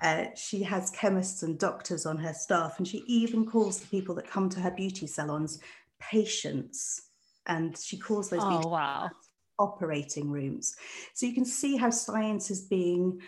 Uh, 0.00 0.26
she 0.34 0.62
has 0.62 0.90
chemists 0.90 1.42
and 1.42 1.58
doctors 1.58 2.06
on 2.06 2.18
her 2.18 2.32
staff, 2.32 2.78
and 2.78 2.88
she 2.88 3.04
even 3.06 3.46
calls 3.46 3.78
the 3.78 3.86
people 3.86 4.14
that 4.16 4.28
come 4.28 4.48
to 4.48 4.60
her 4.60 4.70
beauty 4.70 5.06
salons 5.06 5.60
patients. 6.00 7.02
And 7.46 7.76
she 7.78 7.96
calls 7.98 8.30
those 8.30 8.40
oh, 8.42 8.68
wow. 8.68 9.10
operating 9.58 10.30
rooms. 10.30 10.76
So 11.14 11.26
you 11.26 11.34
can 11.34 11.44
see 11.44 11.76
how 11.76 11.90
science 11.90 12.50
is 12.50 12.62
being 12.62 13.20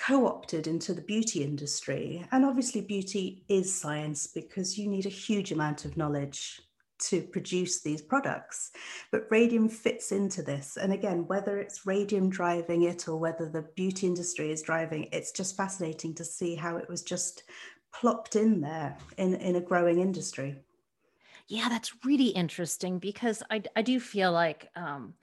co 0.00 0.26
opted 0.26 0.66
into 0.66 0.94
the 0.94 1.02
beauty 1.02 1.44
industry. 1.44 2.26
And 2.32 2.44
obviously, 2.44 2.80
beauty 2.80 3.44
is 3.48 3.72
science 3.72 4.26
because 4.26 4.78
you 4.78 4.88
need 4.88 5.06
a 5.06 5.10
huge 5.10 5.52
amount 5.52 5.84
of 5.84 5.96
knowledge 5.96 6.62
to 7.00 7.22
produce 7.22 7.80
these 7.80 8.02
products. 8.02 8.72
But 9.10 9.26
radium 9.30 9.68
fits 9.68 10.12
into 10.12 10.42
this. 10.42 10.76
And 10.76 10.92
again, 10.92 11.26
whether 11.26 11.58
it's 11.58 11.86
radium 11.86 12.28
driving 12.28 12.82
it 12.82 13.08
or 13.08 13.16
whether 13.16 13.48
the 13.48 13.66
beauty 13.74 14.06
industry 14.06 14.50
is 14.50 14.62
driving, 14.62 15.08
it's 15.12 15.32
just 15.32 15.56
fascinating 15.56 16.14
to 16.14 16.24
see 16.24 16.54
how 16.54 16.76
it 16.76 16.88
was 16.88 17.02
just 17.02 17.44
plopped 17.92 18.36
in 18.36 18.60
there 18.60 18.96
in, 19.16 19.34
in 19.34 19.56
a 19.56 19.60
growing 19.60 20.00
industry. 20.00 20.56
Yeah, 21.48 21.68
that's 21.68 21.92
really 22.04 22.28
interesting 22.28 22.98
because 22.98 23.42
I, 23.50 23.62
I 23.74 23.82
do 23.82 23.98
feel 23.98 24.30
like, 24.30 24.68
um, 24.76 25.14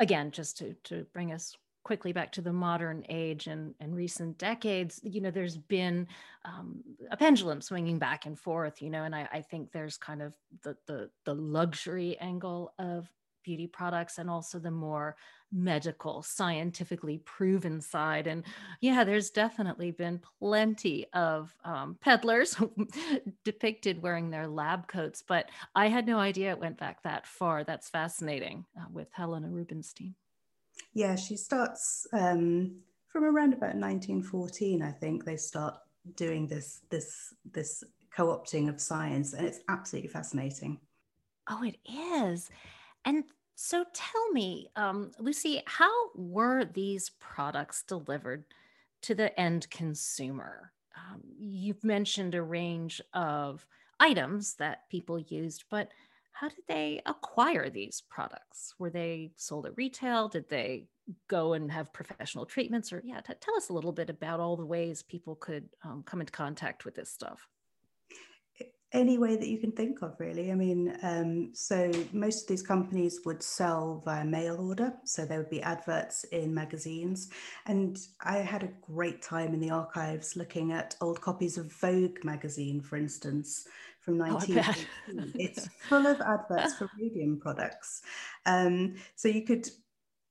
again, 0.00 0.30
just 0.30 0.56
to, 0.58 0.74
to 0.84 1.04
bring 1.12 1.32
us 1.32 1.56
quickly 1.84 2.12
back 2.12 2.32
to 2.32 2.40
the 2.40 2.52
modern 2.52 3.04
age 3.08 3.46
and, 3.46 3.74
and 3.78 3.94
recent 3.94 4.38
decades, 4.38 5.00
you 5.04 5.20
know, 5.20 5.30
there's 5.30 5.56
been 5.56 6.08
um, 6.44 6.82
a 7.10 7.16
pendulum 7.16 7.60
swinging 7.60 7.98
back 7.98 8.26
and 8.26 8.38
forth, 8.38 8.82
you 8.82 8.90
know, 8.90 9.04
and 9.04 9.14
I, 9.14 9.28
I 9.32 9.40
think 9.42 9.70
there's 9.70 9.96
kind 9.96 10.22
of 10.22 10.34
the, 10.62 10.76
the, 10.86 11.10
the 11.24 11.34
luxury 11.34 12.16
angle 12.18 12.72
of 12.78 13.08
beauty 13.44 13.66
products 13.66 14.18
and 14.18 14.28
also 14.28 14.58
the 14.58 14.70
more 14.70 15.14
medical, 15.52 16.22
scientifically 16.22 17.18
proven 17.18 17.80
side. 17.80 18.26
And 18.26 18.42
yeah, 18.80 19.04
there's 19.04 19.30
definitely 19.30 19.92
been 19.92 20.20
plenty 20.40 21.06
of 21.12 21.54
um, 21.64 21.96
peddlers 22.00 22.56
depicted 23.44 24.02
wearing 24.02 24.30
their 24.30 24.48
lab 24.48 24.88
coats, 24.88 25.22
but 25.22 25.50
I 25.76 25.88
had 25.88 26.06
no 26.06 26.18
idea 26.18 26.50
it 26.50 26.58
went 26.58 26.78
back 26.78 27.02
that 27.02 27.26
far. 27.26 27.62
That's 27.62 27.88
fascinating 27.88 28.64
uh, 28.76 28.86
with 28.90 29.12
Helena 29.12 29.48
Rubinstein. 29.48 30.14
Yeah, 30.92 31.16
she 31.16 31.36
starts 31.36 32.06
um, 32.12 32.76
from 33.08 33.24
around 33.24 33.52
about 33.52 33.76
1914, 33.76 34.82
I 34.82 34.90
think 34.90 35.24
they 35.24 35.36
start 35.36 35.74
doing 36.16 36.46
this 36.46 36.82
this 36.90 37.32
this 37.52 37.84
co-opting 38.14 38.68
of 38.68 38.80
science, 38.80 39.32
and 39.32 39.46
it's 39.46 39.60
absolutely 39.68 40.08
fascinating. 40.10 40.78
Oh, 41.48 41.62
it 41.62 41.76
is. 41.88 42.50
And 43.04 43.24
so 43.54 43.84
tell 43.92 44.30
me, 44.32 44.68
um, 44.76 45.12
Lucy, 45.18 45.62
how 45.66 45.92
were 46.14 46.64
these 46.64 47.10
products 47.20 47.82
delivered 47.82 48.44
to 49.02 49.14
the 49.14 49.38
end 49.38 49.68
consumer? 49.70 50.72
Um, 50.96 51.22
you've 51.38 51.84
mentioned 51.84 52.34
a 52.34 52.42
range 52.42 53.00
of 53.12 53.66
items 54.00 54.54
that 54.54 54.88
people 54.88 55.18
used, 55.18 55.64
but 55.70 55.90
how 56.34 56.48
did 56.48 56.64
they 56.68 57.00
acquire 57.06 57.70
these 57.70 58.02
products? 58.10 58.74
Were 58.78 58.90
they 58.90 59.32
sold 59.36 59.66
at 59.66 59.76
retail? 59.76 60.28
Did 60.28 60.48
they 60.48 60.88
go 61.28 61.52
and 61.52 61.70
have 61.70 61.92
professional 61.92 62.44
treatments? 62.44 62.92
Or, 62.92 63.00
yeah, 63.04 63.20
t- 63.20 63.34
tell 63.40 63.56
us 63.56 63.68
a 63.68 63.72
little 63.72 63.92
bit 63.92 64.10
about 64.10 64.40
all 64.40 64.56
the 64.56 64.66
ways 64.66 65.02
people 65.02 65.36
could 65.36 65.68
um, 65.84 66.02
come 66.04 66.20
into 66.20 66.32
contact 66.32 66.84
with 66.84 66.96
this 66.96 67.10
stuff 67.10 67.46
any 68.94 69.18
way 69.18 69.36
that 69.36 69.48
you 69.48 69.58
can 69.58 69.72
think 69.72 70.00
of, 70.02 70.14
really. 70.20 70.52
I 70.52 70.54
mean, 70.54 70.96
um, 71.02 71.50
so 71.52 71.90
most 72.12 72.42
of 72.42 72.48
these 72.48 72.62
companies 72.62 73.20
would 73.26 73.42
sell 73.42 74.00
via 74.04 74.24
mail 74.24 74.56
order. 74.56 74.94
So 75.04 75.26
there 75.26 75.38
would 75.38 75.50
be 75.50 75.60
adverts 75.60 76.22
in 76.24 76.54
magazines. 76.54 77.28
And 77.66 77.98
I 78.22 78.38
had 78.38 78.62
a 78.62 78.72
great 78.92 79.20
time 79.20 79.52
in 79.52 79.60
the 79.60 79.70
archives 79.70 80.36
looking 80.36 80.72
at 80.72 80.94
old 81.00 81.20
copies 81.20 81.58
of 81.58 81.72
Vogue 81.72 82.24
magazine, 82.24 82.80
for 82.80 82.96
instance, 82.96 83.66
from 84.04 84.18
1980. 84.18 84.86
Oh, 85.08 85.24
it's 85.34 85.68
full 85.88 86.06
of 86.06 86.20
adverts 86.20 86.74
for 86.74 86.90
radium 87.00 87.40
products. 87.40 88.02
Um, 88.46 88.96
so 89.14 89.28
you 89.28 89.42
could 89.42 89.68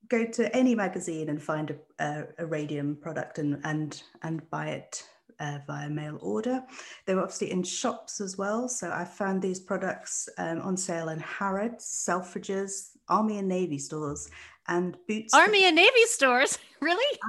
go 0.10 0.25
to 0.25 0.56
any 0.56 0.75
magazine 0.75 1.30
and 1.30 1.42
find 1.42 1.72
a, 1.72 2.03
a, 2.03 2.24
a 2.39 2.46
radium 2.46 2.96
product 2.96 3.39
and, 3.39 3.60
and, 3.63 4.03
and 4.22 4.48
buy 4.50 4.68
it 4.70 5.03
uh, 5.39 5.60
via 5.65 5.89
mail 5.89 6.18
order. 6.22 6.63
They 7.06 7.15
were 7.15 7.22
obviously 7.22 7.51
in 7.51 7.63
shops 7.63 8.22
as 8.22 8.38
well. 8.38 8.70
So 8.70 8.92
I 8.92 9.06
found 9.06 9.42
these 9.42 9.60
products 9.60 10.30
um, 10.38 10.62
on 10.62 10.77
sale 10.77 11.10
in 11.10 11.20
Harrods, 11.20 11.86
Selfridges, 12.08 12.92
Army 13.10 13.39
and 13.39 13.48
Navy 13.48 13.77
stores, 13.77 14.30
and 14.68 14.98
Boots. 15.08 15.34
Army 15.34 15.65
and 15.65 15.75
Navy 15.75 16.06
stores, 16.06 16.58
really? 16.80 17.20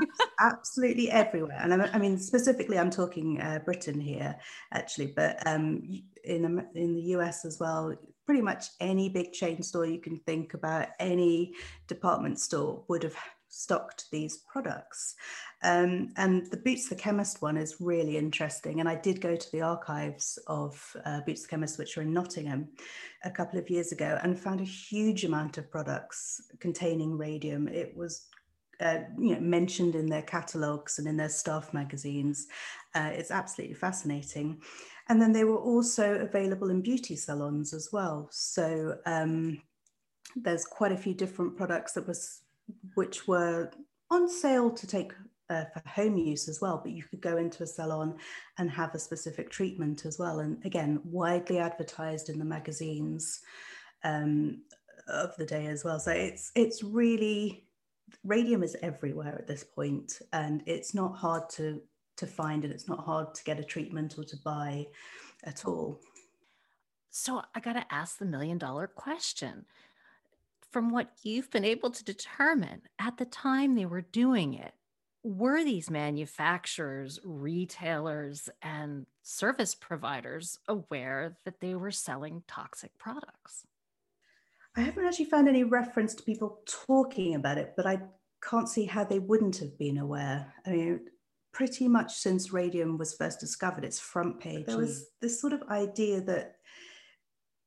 Absolutely 0.41 1.11
everywhere. 1.11 1.59
And 1.61 1.83
I 1.83 1.99
mean, 1.99 2.19
specifically, 2.19 2.79
I'm 2.79 2.91
talking 2.91 3.41
uh, 3.41 3.61
Britain 3.65 4.01
here, 4.01 4.37
actually, 4.73 5.09
but 5.09 5.45
um, 5.47 5.83
in 6.25 6.67
in 6.75 6.95
the 6.95 7.03
US 7.17 7.45
as 7.45 7.59
well. 7.59 7.95
Pretty 8.27 8.43
much 8.43 8.67
any 8.81 9.09
big 9.09 9.33
chain 9.33 9.63
store 9.63 9.87
you 9.87 10.01
can 10.01 10.19
think 10.19 10.55
about, 10.55 10.89
any 10.99 11.53
department 11.87 12.41
store 12.41 12.85
would 12.89 13.03
have 13.03 13.17
stocked 13.55 14.07
these 14.11 14.39
products. 14.51 15.15
Um, 15.63 16.13
and 16.17 16.51
the 16.51 16.57
Boots 16.59 16.89
the 16.89 16.97
Chemist 16.97 17.41
one 17.41 17.57
is 17.57 17.81
really 17.81 18.17
interesting. 18.17 18.81
And 18.81 18.89
I 18.89 18.97
did 18.97 19.21
go 19.21 19.37
to 19.37 19.53
the 19.53 19.63
archives 19.63 20.39
of 20.47 20.97
uh, 21.05 21.21
Boots 21.21 21.43
the 21.43 21.49
Chemist, 21.49 21.79
which 21.79 21.97
are 21.97 22.03
in 22.03 22.13
Nottingham, 22.13 22.69
a 23.25 23.31
couple 23.31 23.59
of 23.59 23.71
years 23.71 23.93
ago, 23.93 24.19
and 24.23 24.39
found 24.39 24.61
a 24.61 24.65
huge 24.65 25.25
amount 25.25 25.57
of 25.57 25.71
products 25.71 26.41
containing 26.61 27.17
radium. 27.17 27.69
It 27.69 27.97
was 27.97 28.27
uh, 28.81 28.99
you 29.19 29.35
know, 29.35 29.41
mentioned 29.41 29.95
in 29.95 30.07
their 30.07 30.23
catalogues 30.23 30.99
and 30.99 31.07
in 31.07 31.17
their 31.17 31.29
staff 31.29 31.73
magazines. 31.73 32.49
Uh, 32.95 33.11
it's 33.13 33.31
absolutely 33.31 33.75
fascinating. 33.75 34.61
And 35.09 35.21
then 35.21 35.33
they 35.33 35.45
were 35.45 35.59
also 35.59 36.15
available 36.15 36.71
in 36.71 36.81
beauty 36.81 37.17
salons 37.17 37.75
as 37.75 37.91
well. 37.93 38.29
So 38.31 38.97
um, 39.05 39.61
there's 40.35 40.65
quite 40.65 40.93
a 40.93 40.97
few 40.97 41.15
different 41.15 41.57
products 41.57 41.93
that 41.93 42.07
was 42.07 42.41
which 42.95 43.29
were 43.29 43.71
on 44.11 44.29
sale 44.29 44.71
to 44.71 44.87
take 44.87 45.13
uh, 45.51 45.65
for 45.73 45.83
home 45.87 46.17
use 46.17 46.49
as 46.49 46.61
well, 46.61 46.81
but 46.83 46.93
you 46.93 47.03
could 47.03 47.21
go 47.21 47.37
into 47.37 47.63
a 47.63 47.67
salon 47.67 48.17
and 48.59 48.71
have 48.71 48.95
a 48.95 48.99
specific 48.99 49.51
treatment 49.51 50.07
as 50.07 50.19
well. 50.19 50.41
And 50.41 50.65
again, 50.65 51.01
widely 51.05 51.59
advertised 51.59 52.31
in 52.31 52.39
the 52.39 52.45
magazines 52.45 53.41
um, 54.05 54.63
of 55.09 55.37
the 55.37 55.45
day 55.45 55.67
as 55.67 55.85
well. 55.85 56.01
So 56.01 56.13
it's 56.13 56.51
it's 56.55 56.83
really 56.83 57.67
radium 58.25 58.63
is 58.63 58.77
everywhere 58.83 59.37
at 59.39 59.47
this 59.47 59.65
point, 59.65 60.21
and 60.33 60.63
it's 60.67 60.95
not 60.95 61.17
hard 61.17 61.51
to 61.51 61.81
to 62.17 62.27
find, 62.27 62.65
and 62.65 62.73
it's 62.73 62.89
not 62.89 63.05
hard 63.05 63.35
to 63.35 63.45
get 63.45 63.61
a 63.61 63.65
treatment 63.65 64.17
or 64.19 64.25
to 64.25 64.37
buy 64.39 64.87
at 65.45 65.65
all. 65.65 66.01
So 67.11 67.43
I 67.55 67.61
got 67.61 67.75
to 67.75 67.87
ask 67.91 68.19
the 68.19 68.25
million 68.25 68.59
dollar 68.59 68.87
question 68.87 69.67
from 70.75 70.91
what 70.91 71.13
you've 71.23 71.53
been 71.53 71.65
able 71.65 71.89
to 71.89 72.03
determine 72.03 72.83
at 72.99 73.17
the 73.17 73.25
time 73.25 73.77
they 73.77 73.87
were 73.87 74.01
doing 74.01 74.55
it, 74.55 74.75
were 75.23 75.63
these 75.63 75.89
manufacturers, 75.89 77.21
retailers, 77.25 78.51
and 78.61 79.07
service 79.23 79.77
providers 79.77 80.59
aware 80.67 81.37
that 81.45 81.61
they 81.61 81.77
were 81.77 81.93
selling 81.93 82.43
toxic 82.49 82.99
products? 82.99 83.65
I 84.77 84.81
haven't 84.81 85.07
actually 85.07 85.27
found 85.27 85.49
any 85.49 85.63
reference 85.63 86.13
to 86.17 86.25
people 86.25 86.59
talking 86.67 87.37
about 87.37 87.57
it, 87.57 87.75
but 87.77 87.87
I 87.87 88.01
can't 88.43 88.69
see 88.69 88.85
how 88.85 89.05
they 89.05 89.21
wouldn't 89.21 89.59
have 89.59 89.79
been 89.79 89.99
aware. 89.99 90.53
I 90.67 90.71
mean, 90.71 91.01
pretty 91.55 91.89
much 91.89 92.15
since 92.15 92.53
radium 92.53 92.99
was 92.99 93.15
first 93.15 93.41
discovered, 93.41 93.85
its 93.85 94.01
front 94.01 94.41
page, 94.41 94.67
there 94.67 94.77
was 94.77 95.07
this 95.23 95.41
sort 95.41 95.55
of 95.55 95.63
idea 95.71 96.21
that 96.21 96.57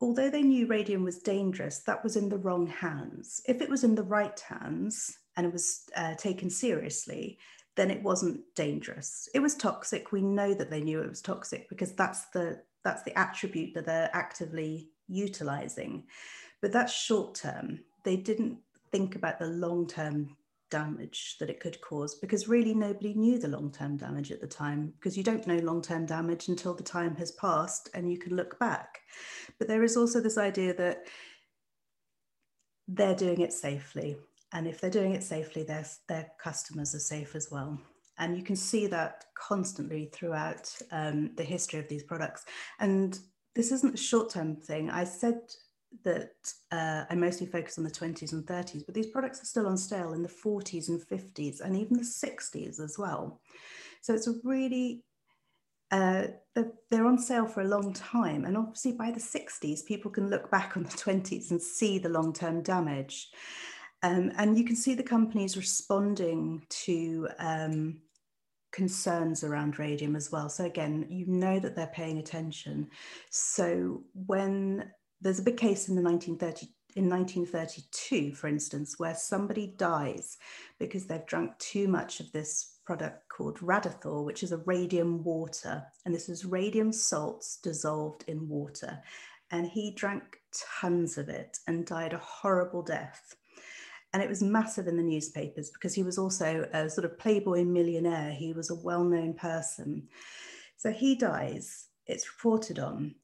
although 0.02 0.30
they 0.30 0.44
knew 0.44 0.68
radium 0.68 1.04
was 1.04 1.20
dangerous, 1.20 1.80
that 1.80 2.04
was 2.04 2.16
in 2.16 2.30
the 2.30 2.38
wrong 2.38 2.68
hands. 2.68 3.42
If 3.48 3.62
it 3.62 3.70
was 3.70 3.84
in 3.84 3.96
the 3.96 4.04
right 4.04 4.40
hands 4.40 5.18
and 5.36 5.48
it 5.48 5.54
was 5.54 5.84
uh, 5.96 6.14
taken 6.16 6.50
seriously, 6.50 7.40
then 7.76 7.90
it 7.90 8.04
wasn't 8.04 8.42
dangerous. 8.56 9.30
It 9.34 9.40
was 9.40 9.56
toxic. 9.56 10.12
We 10.12 10.22
know 10.22 10.54
that 10.54 10.70
they 10.70 10.82
knew 10.82 11.02
it 11.02 11.10
was 11.10 11.22
toxic 11.22 11.70
because 11.70 11.94
that's 11.94 12.26
the 12.34 12.62
that's 12.84 13.04
the 13.04 13.18
attribute 13.18 13.74
that 13.74 13.86
they're 13.86 14.10
actively 14.14 14.90
utilizing. 15.08 16.06
But 16.62 16.72
that's 16.72 16.94
short 16.94 17.36
term. 17.36 17.80
They 18.04 18.16
didn't 18.16 18.60
think 18.92 19.16
about 19.16 19.40
the 19.40 19.48
long 19.48 19.88
term 19.88 20.37
damage 20.70 21.38
that 21.40 21.50
it 21.50 21.60
could 21.60 21.80
cause 21.82 22.16
because 22.16 22.48
really 22.48 22.74
nobody 22.74 23.14
knew 23.14 23.40
the 23.40 23.48
long 23.48 23.72
term 23.72 23.98
damage 23.98 24.32
at 24.32 24.42
the 24.42 24.48
time 24.48 24.94
because 24.98 25.18
you 25.18 25.24
don't 25.24 25.48
know 25.48 25.58
long 25.58 25.82
term 25.82 26.06
damage 26.06 26.48
until 26.48 26.74
the 26.74 26.84
time 26.84 27.16
has 27.16 27.32
passed 27.34 27.90
and 27.94 28.12
you 28.12 28.18
can 28.18 28.36
look 28.36 28.58
back. 28.60 29.00
But 29.60 29.68
there 29.68 29.84
is 29.84 29.98
also 29.98 30.20
this 30.20 30.38
idea 30.38 30.74
that 30.76 31.04
they're 32.88 33.16
doing 33.16 33.42
it 33.42 33.54
safely. 33.54 34.18
And 34.54 34.68
if 34.68 34.80
they're 34.80 34.90
doing 34.90 35.14
it 35.14 35.24
safely, 35.24 35.64
their, 35.64 35.86
their 36.08 36.32
customers 36.42 36.96
are 36.96 37.00
safe 37.00 37.36
as 37.36 37.50
well. 37.52 37.78
And 38.18 38.38
you 38.38 38.44
can 38.44 38.56
see 38.56 38.88
that 38.88 39.26
constantly 39.38 40.10
throughout 40.14 40.74
um, 40.92 41.32
the 41.36 41.44
history 41.44 41.80
of 41.80 41.88
these 41.88 42.04
products. 42.04 42.46
And 42.80 43.20
this 43.56 43.72
isn't 43.72 43.96
a 43.96 43.98
short 43.98 44.30
term 44.30 44.56
thing. 44.56 44.90
I 44.90 45.04
said 45.04 45.40
that 46.04 46.32
uh, 46.72 47.06
I 47.10 47.16
mostly 47.16 47.48
focus 47.48 47.78
on 47.78 47.84
the 47.84 47.92
20s 47.92 48.34
and 48.34 48.46
30s, 48.46 48.86
but 48.86 48.96
these 48.96 49.08
products 49.08 49.42
are 49.42 49.46
still 49.46 49.68
on 49.68 49.78
sale 49.78 50.14
in 50.14 50.24
the 50.24 50.30
40s 50.30 50.90
and 50.90 51.02
50s 51.02 51.62
and 51.62 51.76
even 51.76 51.98
the 51.98 52.04
60s 52.04 52.80
as 52.80 52.98
well. 52.98 53.42
So 54.02 54.14
it's 54.14 54.28
a 54.28 54.36
really, 54.44 55.04
uh, 55.92 56.28
they're, 56.56 56.72
they're 56.90 57.06
on 57.06 57.20
sale 57.20 57.48
for 57.48 57.62
a 57.62 57.68
long 57.68 57.94
time. 57.94 58.46
And 58.46 58.58
obviously 58.58 58.94
by 58.94 59.12
the 59.12 59.20
60s, 59.20 59.86
people 59.86 60.12
can 60.12 60.30
look 60.30 60.50
back 60.52 60.78
on 60.78 60.84
the 60.84 60.90
20s 60.90 61.52
and 61.52 61.62
see 61.62 61.98
the 62.00 62.10
long 62.10 62.34
term 62.34 62.62
damage. 62.62 63.30
Um, 64.04 64.32
and 64.38 64.58
you 64.58 64.64
can 64.64 64.76
see 64.76 64.94
the 64.94 65.04
companies 65.04 65.58
responding 65.58 66.64
to 66.70 67.28
um, 67.40 68.02
concerns 68.72 69.44
around 69.44 69.80
radium 69.80 70.16
as 70.16 70.32
well. 70.32 70.50
So 70.50 70.66
again, 70.66 71.08
you 71.10 71.26
know 71.26 71.60
that 71.60 71.76
they're 71.76 71.88
paying 71.88 72.20
attention. 72.20 72.90
So 73.32 74.04
when 74.14 74.92
there's 75.22 75.40
a 75.40 75.44
big 75.44 75.58
case 75.58 75.90
in 75.90 75.96
the 75.96 76.02
1930 76.02 76.68
in 76.96 77.10
1932, 77.10 78.34
for 78.34 78.48
instance, 78.48 78.96
where 78.98 79.14
somebody 79.14 79.76
dies 79.78 80.38
because 80.80 81.06
they've 81.06 81.26
drunk 81.28 81.56
too 81.60 81.88
much 81.88 82.20
of 82.20 82.32
this 82.32 82.80
product 82.86 83.30
called 83.30 83.60
Radithor, 83.60 84.26
which 84.26 84.42
is 84.42 84.52
a 84.52 84.64
radium 84.66 85.24
water. 85.24 85.84
And 86.06 86.16
this 86.16 86.28
is 86.28 86.44
radium 86.44 86.92
salts 86.92 87.60
dissolved 87.62 88.24
in 88.28 88.50
water. 88.50 89.00
And 89.52 89.68
he 89.68 89.94
drank 89.94 90.40
tons 90.82 91.20
of 91.20 91.30
it 91.30 91.60
and 91.68 91.86
died 91.86 92.14
a 92.14 92.18
horrible 92.18 92.82
death. 92.82 93.36
And 94.14 94.24
it 94.24 94.30
was 94.30 94.42
massive 94.42 94.88
in 94.88 94.98
the 94.98 95.04
newspapers 95.04 95.70
because 95.70 95.94
he 95.94 96.02
was 96.02 96.18
also 96.18 96.68
a 96.74 96.90
sort 96.90 97.06
of 97.06 97.20
playboy 97.20 97.64
millionaire. 97.64 98.32
He 98.32 98.54
was 98.54 98.72
a 98.72 98.76
well 98.76 99.04
known 99.04 99.36
person. 99.36 100.08
So 100.78 100.92
he 100.92 101.16
dies, 101.16 101.88
it's 102.08 102.28
reported 102.28 102.80
on. 102.80 103.16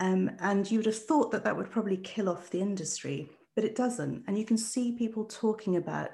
Um, 0.00 0.30
and 0.40 0.68
you 0.70 0.78
would 0.78 0.86
have 0.86 1.04
thought 1.04 1.30
that 1.30 1.44
that 1.44 1.56
would 1.56 1.70
probably 1.70 1.98
kill 1.98 2.28
off 2.28 2.50
the 2.50 2.60
industry, 2.60 3.30
but 3.54 3.64
it 3.64 3.76
doesn't. 3.76 4.24
And 4.26 4.38
you 4.38 4.46
can 4.46 4.56
see 4.56 4.92
people 4.92 5.26
talking 5.26 5.76
about, 5.76 6.10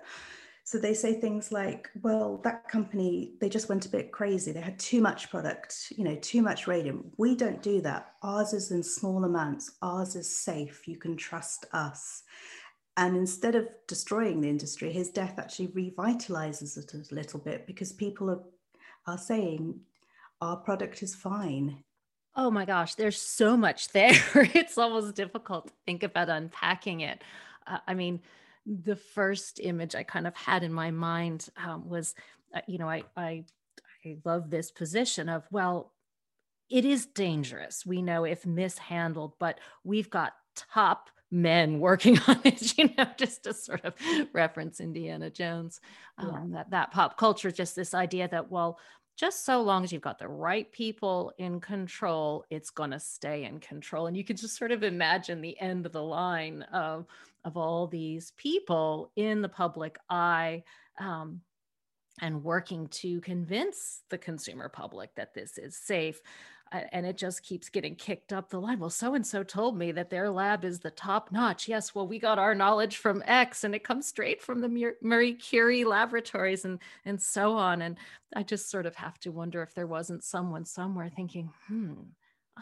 so 0.65 0.77
they 0.77 0.95
say 0.95 1.15
things 1.15 1.53
like, 1.53 1.89
well, 2.03 2.41
that 2.43 2.69
company, 2.69 3.35
they 3.41 3.49
just 3.49 3.69
went 3.69 3.87
a 3.87 3.91
bit 3.91 4.11
crazy. 4.11 4.51
They 4.51 4.61
had 4.61 4.81
too 4.81 5.01
much 5.01 5.31
product, 5.31 5.93
you 5.97 6.03
know, 6.03 6.17
too 6.17 6.43
much 6.43 6.67
radium. 6.67 7.13
We 7.17 7.37
don't 7.37 7.63
do 7.63 7.81
that. 7.83 8.15
Ours 8.25 8.53
is 8.53 8.73
in 8.73 8.83
small 8.83 9.25
amounts. 9.25 9.77
Ours 9.81 10.17
is 10.17 10.37
safe. 10.37 10.89
You 10.89 10.97
can 10.97 11.17
trust 11.17 11.67
us. 11.73 12.25
And 12.97 13.17
instead 13.17 13.55
of 13.55 13.69
destroying 13.87 14.41
the 14.41 14.49
industry, 14.49 14.91
his 14.91 15.11
death 15.11 15.39
actually 15.39 15.69
revitalizes 15.69 16.77
it 16.77 16.95
a 16.95 17.15
little 17.15 17.39
bit 17.39 17.67
because 17.69 17.93
people 17.93 18.31
are, 18.31 18.43
are 19.07 19.19
saying, 19.19 19.79
our 20.41 20.57
product 20.57 21.03
is 21.03 21.15
fine. 21.15 21.85
Oh 22.37 22.51
my 22.51 22.67
gosh, 22.67 22.95
there's 22.95 23.21
so 23.21 23.57
much 23.57 23.89
there. 23.89 24.13
it's 24.35 24.77
almost 24.77 25.15
difficult 25.15 25.69
to 25.69 25.73
think 25.87 26.03
about 26.03 26.29
unpacking 26.29 27.01
it. 27.01 27.23
Uh, 27.67 27.79
I 27.87 27.95
mean, 27.95 28.21
the 28.67 28.97
first 28.97 29.59
image 29.63 29.95
I 29.95 30.03
kind 30.03 30.27
of 30.27 30.37
had 30.37 30.63
in 30.63 30.73
my 30.73 30.91
mind 30.91 31.49
um, 31.57 31.89
was, 31.89 32.15
uh, 32.55 32.61
you 32.67 32.79
know, 32.79 32.89
I, 32.89 33.05
I 33.17 33.45
I 34.05 34.17
love 34.25 34.51
this 34.51 34.71
position 34.71 35.29
of 35.29 35.45
well, 35.51 35.93
it 36.69 36.85
is 36.85 37.07
dangerous. 37.07 37.87
We 37.87 38.03
know 38.03 38.25
if 38.25 38.45
mishandled, 38.45 39.35
but 39.39 39.59
we've 39.83 40.11
got 40.11 40.35
top 40.55 41.11
men 41.31 41.81
working 41.81 42.19
on 42.29 42.41
it, 42.45 42.77
you 42.79 42.91
know, 42.97 43.07
just 43.17 43.45
to 43.45 43.55
sort 43.55 43.85
of 43.85 43.95
reference 44.33 44.81
Indiana 44.81 45.31
Jones. 45.31 45.81
Um, 46.19 46.51
yeah. 46.51 46.59
That 46.59 46.71
that 46.71 46.91
pop 46.93 47.17
culture, 47.17 47.51
just 47.51 47.77
this 47.77 47.95
idea 47.95 48.29
that 48.29 48.51
well, 48.51 48.79
just 49.17 49.45
so 49.45 49.63
long 49.63 49.83
as 49.83 49.93
you've 49.93 50.03
got 50.03 50.19
the 50.19 50.29
right 50.29 50.71
people 50.73 51.33
in 51.39 51.59
control, 51.61 52.45
it's 52.51 52.71
going 52.71 52.91
to 52.91 53.01
stay 53.01 53.45
in 53.45 53.59
control. 53.61 54.07
And 54.07 54.17
you 54.17 54.25
can 54.25 54.37
just 54.37 54.57
sort 54.57 54.73
of 54.73 54.83
imagine 54.83 55.41
the 55.41 55.59
end 55.61 55.87
of 55.87 55.93
the 55.93 56.03
line 56.03 56.63
of 56.73 57.07
of 57.45 57.57
all 57.57 57.87
these 57.87 58.33
people 58.37 59.13
in 59.17 59.41
the 59.41 59.49
public 59.49 59.99
eye. 60.11 60.63
Um, 60.99 61.41
and 62.23 62.43
working 62.43 62.87
to 62.89 63.21
convince 63.21 64.01
the 64.09 64.17
consumer 64.17 64.71
public 64.71 65.15
that 65.17 65.35
this 65.35 65.59
is 65.59 65.77
safe 65.77 66.23
and 66.73 67.07
it 67.07 67.17
just 67.17 67.43
keeps 67.43 67.69
getting 67.69 67.95
kicked 67.95 68.33
up 68.33 68.51
the 68.51 68.61
line. 68.61 68.79
Well, 68.79 68.91
so 68.91 69.15
and 69.15 69.27
so 69.27 69.43
told 69.43 69.79
me 69.79 69.93
that 69.93 70.11
their 70.11 70.31
lab 70.31 70.65
is 70.65 70.81
the 70.81 70.91
top 70.91 71.31
notch. 71.31 71.69
Yes, 71.69 71.95
well, 71.95 72.09
we 72.09 72.19
got 72.19 72.39
our 72.39 72.55
knowledge 72.55 72.97
from 72.97 73.23
X, 73.27 73.65
and 73.65 73.75
it 73.75 73.85
comes 73.85 74.07
straight 74.09 74.43
from 74.43 74.61
the 74.61 74.95
Marie 75.01 75.35
Curie 75.35 75.85
laboratories, 75.85 76.65
and 76.65 76.81
and 77.05 77.21
so 77.23 77.55
on. 77.55 77.83
And 77.83 77.97
I 78.35 78.43
just 78.43 78.71
sort 78.71 78.87
of 78.87 78.97
have 78.97 79.19
to 79.21 79.33
wonder 79.33 79.63
if 79.63 79.75
there 79.75 79.87
wasn't 79.87 80.25
someone 80.25 80.65
somewhere 80.65 81.09
thinking, 81.09 81.51
hmm. 81.69 81.95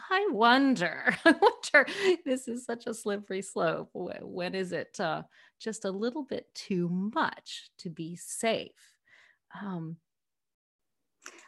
I 0.09 0.27
wonder. 0.29 1.15
I 1.25 1.31
wonder. 1.31 1.89
This 2.25 2.47
is 2.47 2.65
such 2.65 2.85
a 2.85 2.93
slippery 2.93 3.41
slope. 3.41 3.89
When 3.93 4.53
is 4.53 4.71
it 4.71 4.99
uh, 4.99 5.23
just 5.59 5.85
a 5.85 5.91
little 5.91 6.23
bit 6.23 6.53
too 6.53 6.89
much 6.89 7.69
to 7.79 7.89
be 7.89 8.17
safe? 8.17 8.71
Um, 9.61 9.97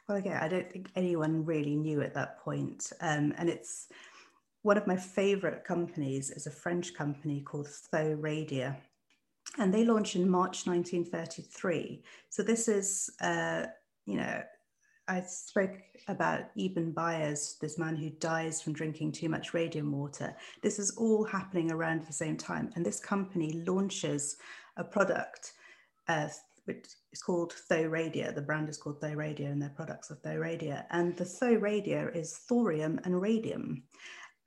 well, 0.07 0.17
again, 0.17 0.37
I 0.41 0.47
don't 0.47 0.71
think 0.71 0.89
anyone 0.95 1.45
really 1.45 1.75
knew 1.75 2.01
at 2.01 2.13
that 2.13 2.39
point. 2.39 2.91
Um, 3.01 3.33
and 3.37 3.49
it's 3.49 3.87
one 4.61 4.77
of 4.77 4.87
my 4.87 4.95
favorite 4.97 5.63
companies 5.63 6.29
is 6.31 6.47
a 6.47 6.51
French 6.51 6.93
company 6.93 7.41
called 7.41 7.67
Thoradia. 7.67 8.77
And 9.57 9.73
they 9.73 9.85
launched 9.85 10.15
in 10.15 10.29
March 10.29 10.67
1933. 10.67 12.03
So 12.29 12.43
this 12.43 12.67
is, 12.67 13.09
uh, 13.21 13.65
you 14.05 14.17
know, 14.17 14.41
I 15.07 15.21
spoke 15.21 15.79
about 16.09 16.49
Eben 16.59 16.91
Byers, 16.91 17.55
this 17.61 17.77
man 17.77 17.95
who 17.95 18.09
dies 18.09 18.61
from 18.61 18.73
drinking 18.73 19.13
too 19.13 19.29
much 19.29 19.53
radium 19.53 19.91
water. 19.91 20.35
This 20.61 20.79
is 20.79 20.91
all 20.97 21.23
happening 21.23 21.71
around 21.71 22.05
the 22.05 22.13
same 22.13 22.35
time. 22.35 22.71
And 22.75 22.85
this 22.85 22.99
company 22.99 23.63
launches 23.65 24.35
a 24.75 24.83
product, 24.83 25.53
uh, 26.09 26.27
which 26.67 26.85
is 27.11 27.21
called 27.21 27.53
Thoradia. 27.71 28.33
The 28.33 28.41
brand 28.41 28.69
is 28.69 28.77
called 28.77 29.01
Thoradia 29.01 29.51
and 29.51 29.61
their 29.61 29.73
products 29.75 30.11
are 30.11 30.15
Thoradia. 30.15 30.85
And 30.91 31.15
the 31.15 31.23
Thoradia 31.23 32.15
is 32.15 32.37
thorium 32.37 32.99
and 33.05 33.21
radium. 33.21 33.83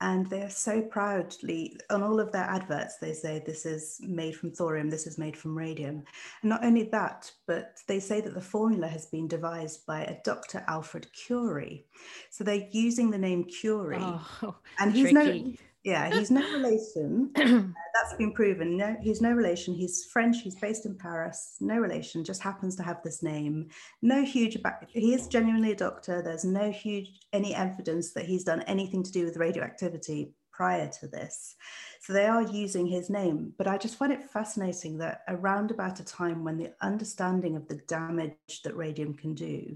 And 0.03 0.27
they're 0.31 0.49
so 0.49 0.81
proudly, 0.81 1.77
on 1.91 2.01
all 2.01 2.19
of 2.19 2.31
their 2.31 2.45
adverts, 2.45 2.97
they 2.97 3.13
say 3.13 3.43
this 3.45 3.67
is 3.67 3.99
made 4.01 4.35
from 4.35 4.51
thorium, 4.51 4.89
this 4.89 5.05
is 5.05 5.19
made 5.19 5.37
from 5.37 5.55
radium. 5.55 6.03
And 6.41 6.49
not 6.49 6.65
only 6.65 6.89
that, 6.91 7.31
but 7.45 7.77
they 7.87 7.99
say 7.99 8.19
that 8.21 8.33
the 8.33 8.41
formula 8.41 8.87
has 8.87 9.05
been 9.05 9.27
devised 9.27 9.85
by 9.85 10.01
a 10.03 10.17
Dr. 10.23 10.63
Alfred 10.67 11.05
Curie. 11.13 11.85
So 12.31 12.43
they're 12.43 12.67
using 12.71 13.11
the 13.11 13.19
name 13.19 13.43
Curie. 13.43 13.97
Oh, 14.01 14.55
and 14.79 14.91
he's 14.91 15.11
tricky. 15.11 15.41
no 15.43 15.53
yeah, 15.83 16.13
he's 16.13 16.29
no 16.29 16.41
relation. 16.51 17.31
uh, 17.35 17.41
that's 17.93 18.13
been 18.17 18.33
proven. 18.33 18.77
No, 18.77 18.95
he's 19.01 19.21
no 19.21 19.31
relation. 19.31 19.73
He's 19.73 20.05
French. 20.05 20.41
He's 20.41 20.59
based 20.59 20.85
in 20.85 20.95
Paris. 20.95 21.55
No 21.59 21.77
relation. 21.77 22.23
Just 22.23 22.43
happens 22.43 22.75
to 22.75 22.83
have 22.83 23.01
this 23.03 23.23
name. 23.23 23.69
No 24.01 24.23
huge. 24.23 24.55
About, 24.55 24.85
he 24.89 25.15
is 25.15 25.27
genuinely 25.27 25.71
a 25.71 25.75
doctor. 25.75 26.21
There's 26.21 26.45
no 26.45 26.71
huge 26.71 27.09
any 27.33 27.55
evidence 27.55 28.13
that 28.13 28.25
he's 28.25 28.43
done 28.43 28.61
anything 28.63 29.01
to 29.03 29.11
do 29.11 29.25
with 29.25 29.37
radioactivity 29.37 30.33
prior 30.51 30.87
to 30.99 31.07
this. 31.07 31.55
So 32.01 32.13
they 32.13 32.27
are 32.27 32.43
using 32.43 32.85
his 32.85 33.09
name. 33.09 33.53
But 33.57 33.67
I 33.67 33.79
just 33.79 33.97
find 33.97 34.13
it 34.13 34.23
fascinating 34.23 34.99
that 34.99 35.21
around 35.27 35.71
about 35.71 35.99
a 35.99 36.05
time 36.05 36.43
when 36.43 36.57
the 36.57 36.73
understanding 36.81 37.55
of 37.55 37.67
the 37.67 37.81
damage 37.87 38.35
that 38.63 38.77
radium 38.77 39.15
can 39.15 39.33
do, 39.33 39.75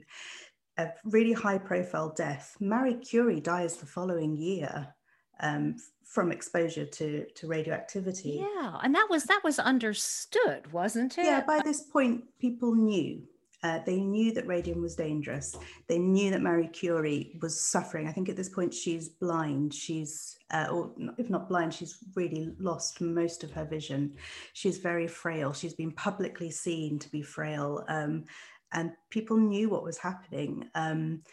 a 0.77 0.89
really 1.03 1.33
high 1.33 1.57
profile 1.57 2.13
death, 2.15 2.55
Marie 2.59 2.97
Curie 2.97 3.41
dies 3.41 3.77
the 3.77 3.87
following 3.87 4.35
year 4.35 4.93
um, 5.39 5.75
from 6.05 6.31
exposure 6.31 6.85
to 6.85 7.25
to 7.35 7.47
radioactivity. 7.47 8.45
Yeah, 8.55 8.77
and 8.81 8.93
that 8.95 9.07
was 9.09 9.25
that 9.25 9.41
was 9.43 9.59
understood, 9.59 10.71
wasn't 10.71 11.17
it? 11.17 11.25
Yeah, 11.25 11.43
by 11.45 11.61
this 11.63 11.81
point, 11.81 12.23
people 12.39 12.73
knew. 12.73 13.23
Uh, 13.63 13.79
they 13.83 13.99
knew 13.99 14.31
that 14.31 14.45
radium 14.45 14.79
was 14.79 14.95
dangerous. 14.95 15.55
They 15.87 15.97
knew 15.97 16.29
that 16.29 16.41
Marie 16.41 16.67
Curie 16.67 17.35
was 17.41 17.59
suffering. 17.59 18.07
I 18.07 18.11
think 18.11 18.29
at 18.29 18.35
this 18.35 18.49
point 18.49 18.71
she's 18.71 19.09
blind. 19.09 19.73
She's, 19.73 20.37
uh, 20.51 20.67
or 20.71 20.91
if 21.17 21.31
not 21.31 21.49
blind, 21.49 21.73
she's 21.73 21.97
really 22.13 22.53
lost 22.59 23.01
most 23.01 23.43
of 23.43 23.49
her 23.53 23.65
vision. 23.65 24.13
She's 24.53 24.77
very 24.77 25.07
frail. 25.07 25.51
She's 25.51 25.73
been 25.73 25.93
publicly 25.93 26.51
seen 26.51 26.99
to 26.99 27.09
be 27.09 27.23
frail, 27.23 27.83
um, 27.87 28.25
and 28.71 28.91
people 29.09 29.37
knew 29.37 29.69
what 29.69 29.83
was 29.83 29.97
happening. 29.97 30.69
Um, 30.75 31.23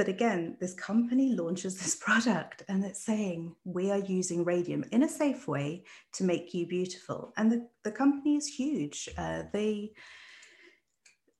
but 0.00 0.08
again, 0.08 0.56
this 0.60 0.72
company 0.72 1.34
launches 1.34 1.76
this 1.76 1.94
product 2.00 2.62
and 2.70 2.82
it's 2.82 3.04
saying, 3.04 3.54
we 3.64 3.90
are 3.90 3.98
using 3.98 4.44
radium 4.44 4.82
in 4.92 5.02
a 5.02 5.08
safe 5.10 5.46
way 5.46 5.84
to 6.14 6.24
make 6.24 6.54
you 6.54 6.66
beautiful. 6.66 7.34
And 7.36 7.52
the, 7.52 7.68
the 7.84 7.92
company 7.92 8.36
is 8.36 8.46
huge. 8.46 9.10
Uh, 9.18 9.42
they, 9.52 9.92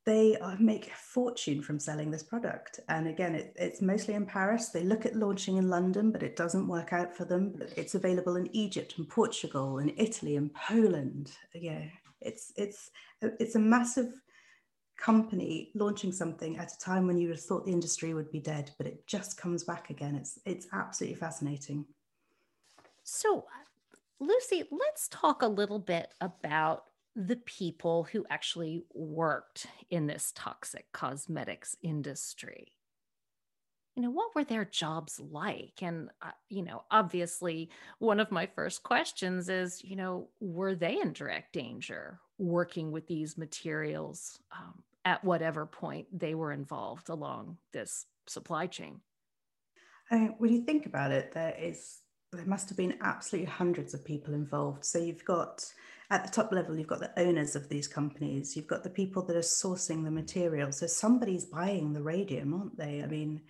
they 0.04 0.36
make 0.58 0.88
a 0.88 0.94
fortune 0.94 1.62
from 1.62 1.78
selling 1.78 2.10
this 2.10 2.22
product. 2.22 2.80
And 2.90 3.08
again, 3.08 3.34
it, 3.34 3.54
it's 3.56 3.80
mostly 3.80 4.12
in 4.12 4.26
Paris. 4.26 4.68
They 4.68 4.84
look 4.84 5.06
at 5.06 5.16
launching 5.16 5.56
in 5.56 5.70
London, 5.70 6.12
but 6.12 6.22
it 6.22 6.36
doesn't 6.36 6.68
work 6.68 6.92
out 6.92 7.16
for 7.16 7.24
them. 7.24 7.62
It's 7.78 7.94
available 7.94 8.36
in 8.36 8.54
Egypt 8.54 8.96
and 8.98 9.08
Portugal 9.08 9.78
and 9.78 9.90
Italy 9.96 10.36
and 10.36 10.52
Poland. 10.52 11.32
Yeah, 11.54 11.84
it's 12.20 12.52
it's 12.56 12.90
it's 13.22 13.54
a 13.54 13.58
massive 13.58 14.20
company 15.00 15.70
launching 15.74 16.12
something 16.12 16.58
at 16.58 16.72
a 16.72 16.78
time 16.78 17.06
when 17.06 17.18
you 17.18 17.28
would 17.28 17.36
have 17.36 17.44
thought 17.44 17.64
the 17.64 17.72
industry 17.72 18.14
would 18.14 18.30
be 18.30 18.38
dead, 18.38 18.70
but 18.76 18.86
it 18.86 19.06
just 19.06 19.36
comes 19.36 19.64
back 19.64 19.90
again. 19.90 20.14
It's 20.14 20.38
it's 20.44 20.68
absolutely 20.72 21.16
fascinating. 21.16 21.86
So, 23.02 23.46
Lucy, 24.20 24.64
let's 24.70 25.08
talk 25.08 25.42
a 25.42 25.48
little 25.48 25.78
bit 25.78 26.12
about 26.20 26.84
the 27.16 27.36
people 27.36 28.04
who 28.04 28.24
actually 28.30 28.84
worked 28.94 29.66
in 29.88 30.06
this 30.06 30.32
toxic 30.34 30.92
cosmetics 30.92 31.76
industry. 31.82 32.72
You 33.96 34.02
know, 34.04 34.10
what 34.10 34.34
were 34.34 34.44
their 34.44 34.64
jobs 34.64 35.18
like? 35.18 35.82
And, 35.82 36.10
uh, 36.22 36.30
you 36.48 36.62
know, 36.62 36.84
obviously, 36.90 37.70
one 37.98 38.20
of 38.20 38.30
my 38.30 38.46
first 38.46 38.82
questions 38.82 39.48
is, 39.48 39.82
you 39.82 39.96
know, 39.96 40.28
were 40.40 40.74
they 40.74 41.00
in 41.00 41.12
direct 41.12 41.52
danger 41.52 42.20
working 42.38 42.92
with 42.92 43.08
these 43.08 43.36
materials? 43.36 44.38
Um, 44.56 44.82
at 45.04 45.24
whatever 45.24 45.66
point 45.66 46.06
they 46.12 46.34
were 46.34 46.52
involved 46.52 47.08
along 47.08 47.56
this 47.72 48.06
supply 48.26 48.66
chain. 48.66 49.00
Uh, 50.10 50.28
when 50.38 50.52
you 50.52 50.62
think 50.62 50.86
about 50.86 51.12
it, 51.12 51.32
there 51.32 51.54
is 51.58 52.00
there 52.32 52.44
must 52.46 52.68
have 52.68 52.78
been 52.78 52.96
absolutely 53.00 53.50
hundreds 53.50 53.92
of 53.92 54.04
people 54.04 54.34
involved. 54.34 54.84
So 54.84 54.98
you've 54.98 55.24
got 55.24 55.64
at 56.10 56.24
the 56.24 56.30
top 56.30 56.52
level, 56.52 56.76
you've 56.76 56.86
got 56.86 57.00
the 57.00 57.12
owners 57.18 57.56
of 57.56 57.68
these 57.68 57.88
companies, 57.88 58.56
you've 58.56 58.66
got 58.66 58.82
the 58.82 58.90
people 58.90 59.22
that 59.26 59.36
are 59.36 59.40
sourcing 59.40 60.04
the 60.04 60.10
material. 60.10 60.72
So 60.72 60.86
somebody's 60.86 61.44
buying 61.44 61.92
the 61.92 62.02
radium, 62.02 62.54
aren't 62.54 62.76
they? 62.76 63.02
I 63.02 63.06
mean, 63.06 63.40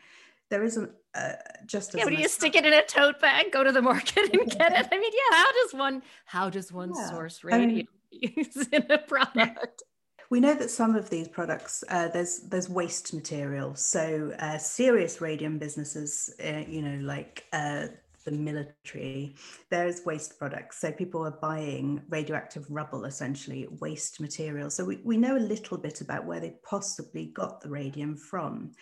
there 0.50 0.62
isn't 0.62 0.90
uh, 1.14 1.32
just 1.66 1.94
yeah. 1.94 2.04
But 2.04 2.18
you 2.18 2.28
stick 2.28 2.54
it 2.56 2.66
in 2.66 2.72
a 2.72 2.84
tote 2.84 3.20
bag, 3.20 3.52
go 3.52 3.64
to 3.64 3.72
the 3.72 3.82
market 3.82 4.32
and 4.32 4.50
get 4.58 4.72
it. 4.72 4.88
I 4.90 4.98
mean, 4.98 5.12
yeah. 5.12 5.36
How 5.36 5.52
does 5.52 5.74
one 5.74 6.02
how 6.24 6.50
does 6.50 6.72
one 6.72 6.92
yeah. 6.94 7.10
source 7.10 7.44
radium 7.44 7.86
I 8.12 8.18
mean, 8.20 8.50
in 8.72 8.86
a 8.90 8.98
product? 8.98 9.82
We 10.30 10.38
know 10.38 10.54
that 10.54 10.70
some 10.70 10.94
of 10.94 11.10
these 11.10 11.26
products 11.28 11.82
uh, 11.88 12.08
there's 12.08 12.40
there's 12.40 12.68
waste 12.68 13.12
material. 13.12 13.74
So 13.74 14.32
uh, 14.38 14.58
serious 14.58 15.20
radium 15.20 15.58
businesses, 15.58 16.32
uh, 16.44 16.62
you 16.68 16.82
know, 16.82 17.04
like 17.04 17.46
uh, 17.52 17.88
the 18.24 18.30
military, 18.30 19.34
there's 19.70 20.04
waste 20.04 20.38
products. 20.38 20.80
So 20.80 20.92
people 20.92 21.26
are 21.26 21.38
buying 21.42 22.02
radioactive 22.08 22.66
rubble, 22.70 23.06
essentially 23.06 23.66
waste 23.80 24.20
material. 24.20 24.70
So 24.70 24.84
we, 24.84 25.00
we 25.04 25.16
know 25.16 25.36
a 25.36 25.38
little 25.38 25.78
bit 25.78 26.00
about 26.00 26.26
where 26.26 26.40
they 26.40 26.54
possibly 26.62 27.26
got 27.26 27.60
the 27.60 27.70
radium 27.70 28.16
from. 28.16 28.72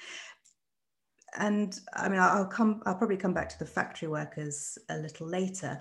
And 1.39 1.79
I 1.95 2.09
mean, 2.09 2.21
I'll 2.21 2.47
come. 2.47 2.83
I'll 2.85 2.95
probably 2.95 3.17
come 3.17 3.35
back 3.35 3.49
to 3.51 3.59
the 3.59 3.67
factory 3.67 4.09
workers 4.09 4.77
a 4.89 4.99
little 4.99 5.27
later. 5.27 5.81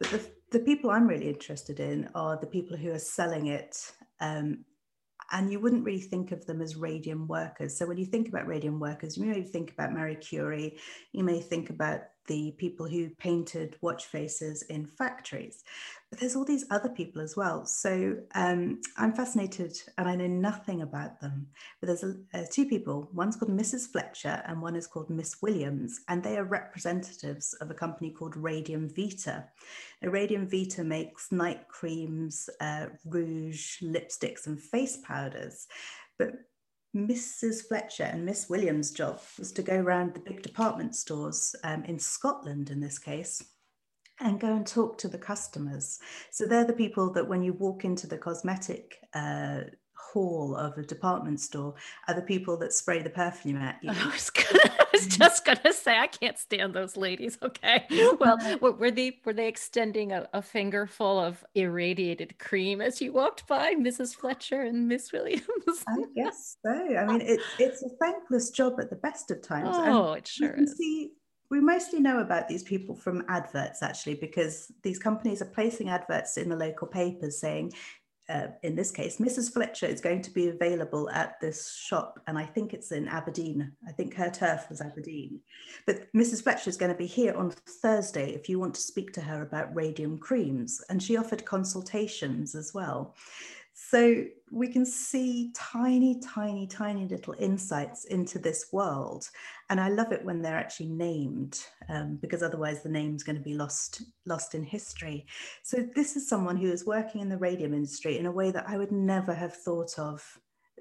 But 0.00 0.10
the, 0.10 0.30
the 0.52 0.60
people 0.60 0.90
I'm 0.90 1.06
really 1.06 1.28
interested 1.28 1.80
in 1.80 2.08
are 2.14 2.38
the 2.38 2.46
people 2.46 2.76
who 2.76 2.92
are 2.92 2.98
selling 2.98 3.48
it 3.48 3.92
um, 4.20 4.64
and 5.30 5.52
you 5.52 5.60
wouldn't 5.60 5.84
really 5.84 6.00
think 6.00 6.32
of 6.32 6.46
them 6.46 6.62
as 6.62 6.76
radium 6.76 7.26
workers. 7.26 7.76
So 7.76 7.86
when 7.86 7.98
you 7.98 8.06
think 8.06 8.28
about 8.28 8.46
radium 8.46 8.80
workers, 8.80 9.16
you 9.16 9.26
may 9.26 9.42
think 9.42 9.72
about 9.72 9.92
Marie 9.92 10.16
Curie, 10.16 10.78
you 11.12 11.24
may 11.24 11.40
think 11.40 11.70
about 11.70 12.00
the 12.28 12.52
people 12.58 12.86
who 12.86 13.10
painted 13.18 13.76
watch 13.80 14.06
faces 14.06 14.62
in 14.62 14.86
factories. 14.86 15.64
But 16.10 16.20
there's 16.20 16.36
all 16.36 16.44
these 16.44 16.64
other 16.70 16.88
people 16.88 17.20
as 17.20 17.36
well. 17.36 17.66
So 17.66 18.16
um, 18.34 18.80
I'm 18.96 19.12
fascinated 19.12 19.76
and 19.98 20.08
I 20.08 20.14
know 20.14 20.26
nothing 20.26 20.80
about 20.80 21.20
them. 21.20 21.48
But 21.80 21.88
there's 21.88 22.04
uh, 22.04 22.44
two 22.50 22.64
people. 22.64 23.10
One's 23.12 23.36
called 23.36 23.50
Mrs. 23.50 23.90
Fletcher 23.90 24.42
and 24.46 24.62
one 24.62 24.76
is 24.76 24.86
called 24.86 25.10
Miss 25.10 25.42
Williams. 25.42 26.00
And 26.08 26.22
they 26.22 26.38
are 26.38 26.44
representatives 26.44 27.52
of 27.60 27.70
a 27.70 27.74
company 27.74 28.10
called 28.10 28.36
Radium 28.36 28.88
Vita. 28.88 29.44
Now, 30.00 30.10
Radium 30.10 30.48
Vita 30.48 30.82
makes 30.82 31.30
night 31.30 31.68
creams, 31.68 32.48
uh, 32.60 32.86
rouge, 33.04 33.82
lipsticks, 33.82 34.46
and 34.46 34.58
face 34.58 34.98
powders. 35.04 35.66
But 36.18 36.32
Mrs. 36.96 37.66
Fletcher 37.68 38.04
and 38.04 38.24
Miss 38.24 38.48
Williams' 38.48 38.90
job 38.90 39.20
was 39.38 39.52
to 39.52 39.62
go 39.62 39.76
around 39.76 40.14
the 40.14 40.20
big 40.20 40.42
department 40.42 40.96
stores 40.96 41.54
um, 41.62 41.84
in 41.84 41.98
Scotland, 41.98 42.70
in 42.70 42.80
this 42.80 42.98
case, 42.98 43.44
and 44.20 44.40
go 44.40 44.54
and 44.54 44.66
talk 44.66 44.98
to 44.98 45.08
the 45.08 45.18
customers. 45.18 46.00
So 46.30 46.46
they're 46.46 46.64
the 46.64 46.72
people 46.72 47.12
that 47.12 47.28
when 47.28 47.42
you 47.42 47.52
walk 47.52 47.84
into 47.84 48.06
the 48.06 48.18
cosmetic 48.18 48.98
uh, 49.14 49.60
hall 50.12 50.56
of 50.56 50.76
a 50.78 50.82
department 50.82 51.40
store 51.40 51.74
are 52.06 52.14
the 52.14 52.22
people 52.22 52.56
that 52.56 52.72
spray 52.72 53.02
the 53.02 53.10
perfume 53.10 53.56
at 53.56 53.78
you. 53.82 53.90
I 53.90 54.06
was, 54.06 54.30
gonna, 54.30 54.74
I 54.78 54.86
was 54.92 55.06
just 55.18 55.44
gonna 55.44 55.72
say 55.72 55.98
I 55.98 56.06
can't 56.06 56.38
stand 56.38 56.74
those 56.74 56.96
ladies. 56.96 57.38
Okay, 57.42 57.86
well, 58.18 58.38
were 58.60 58.90
they 58.90 59.18
were 59.24 59.32
they 59.32 59.48
extending 59.48 60.12
a, 60.12 60.28
a 60.32 60.42
finger 60.42 60.86
full 60.86 61.18
of 61.18 61.44
irradiated 61.54 62.38
cream 62.38 62.80
as 62.80 63.00
you 63.00 63.12
walked 63.12 63.46
by, 63.46 63.74
Mrs. 63.74 64.14
Fletcher 64.14 64.62
and 64.62 64.88
Miss 64.88 65.12
Williams? 65.12 65.44
I 65.88 66.02
guess 66.16 66.56
so. 66.64 66.72
I 66.72 67.06
mean, 67.06 67.20
it, 67.20 67.40
it's 67.58 67.82
a 67.82 67.88
thankless 68.00 68.50
job 68.50 68.74
at 68.80 68.90
the 68.90 68.96
best 68.96 69.30
of 69.30 69.42
times. 69.42 69.68
Oh, 69.72 70.12
and 70.12 70.18
it 70.18 70.28
sure 70.28 70.54
is. 70.54 70.76
See, 70.76 71.12
we 71.50 71.60
mostly 71.60 72.00
know 72.00 72.20
about 72.20 72.48
these 72.48 72.62
people 72.62 72.94
from 72.94 73.24
adverts 73.28 73.82
actually 73.82 74.14
because 74.14 74.70
these 74.82 74.98
companies 74.98 75.40
are 75.40 75.46
placing 75.46 75.88
adverts 75.88 76.36
in 76.36 76.48
the 76.48 76.56
local 76.56 76.86
papers 76.86 77.40
saying 77.40 77.72
uh, 78.28 78.48
in 78.62 78.76
this 78.76 78.90
case, 78.90 79.16
Mrs. 79.18 79.52
Fletcher 79.52 79.86
is 79.86 80.00
going 80.00 80.20
to 80.22 80.30
be 80.30 80.48
available 80.48 81.08
at 81.10 81.40
this 81.40 81.74
shop, 81.74 82.20
and 82.26 82.38
I 82.38 82.44
think 82.44 82.74
it's 82.74 82.92
in 82.92 83.08
Aberdeen. 83.08 83.72
I 83.86 83.92
think 83.92 84.14
her 84.14 84.30
turf 84.30 84.66
was 84.68 84.80
Aberdeen. 84.80 85.40
But 85.86 86.12
Mrs. 86.12 86.42
Fletcher 86.42 86.68
is 86.68 86.76
going 86.76 86.92
to 86.92 86.98
be 86.98 87.06
here 87.06 87.34
on 87.34 87.50
Thursday 87.50 88.34
if 88.34 88.48
you 88.48 88.58
want 88.58 88.74
to 88.74 88.80
speak 88.80 89.12
to 89.14 89.22
her 89.22 89.42
about 89.42 89.74
radium 89.74 90.18
creams. 90.18 90.82
And 90.90 91.02
she 91.02 91.16
offered 91.16 91.44
consultations 91.44 92.54
as 92.54 92.74
well. 92.74 93.14
So 93.90 94.24
we 94.50 94.68
can 94.68 94.84
see 94.84 95.50
tiny, 95.54 96.20
tiny, 96.20 96.66
tiny 96.66 97.08
little 97.08 97.34
insights 97.38 98.04
into 98.04 98.38
this 98.38 98.66
world. 98.70 99.26
And 99.70 99.80
I 99.80 99.88
love 99.88 100.12
it 100.12 100.22
when 100.22 100.42
they're 100.42 100.58
actually 100.58 100.90
named 100.90 101.58
um, 101.88 102.18
because 102.20 102.42
otherwise 102.42 102.82
the 102.82 102.90
name's 102.90 103.22
going 103.22 103.36
to 103.36 103.42
be 103.42 103.54
lost, 103.54 104.02
lost 104.26 104.54
in 104.54 104.62
history. 104.62 105.24
So 105.62 105.88
this 105.94 106.16
is 106.16 106.28
someone 106.28 106.58
who 106.58 106.70
is 106.70 106.84
working 106.84 107.22
in 107.22 107.30
the 107.30 107.38
radium 107.38 107.72
industry 107.72 108.18
in 108.18 108.26
a 108.26 108.32
way 108.32 108.50
that 108.50 108.68
I 108.68 108.76
would 108.76 108.92
never 108.92 109.32
have 109.32 109.56
thought 109.56 109.98
of 109.98 110.22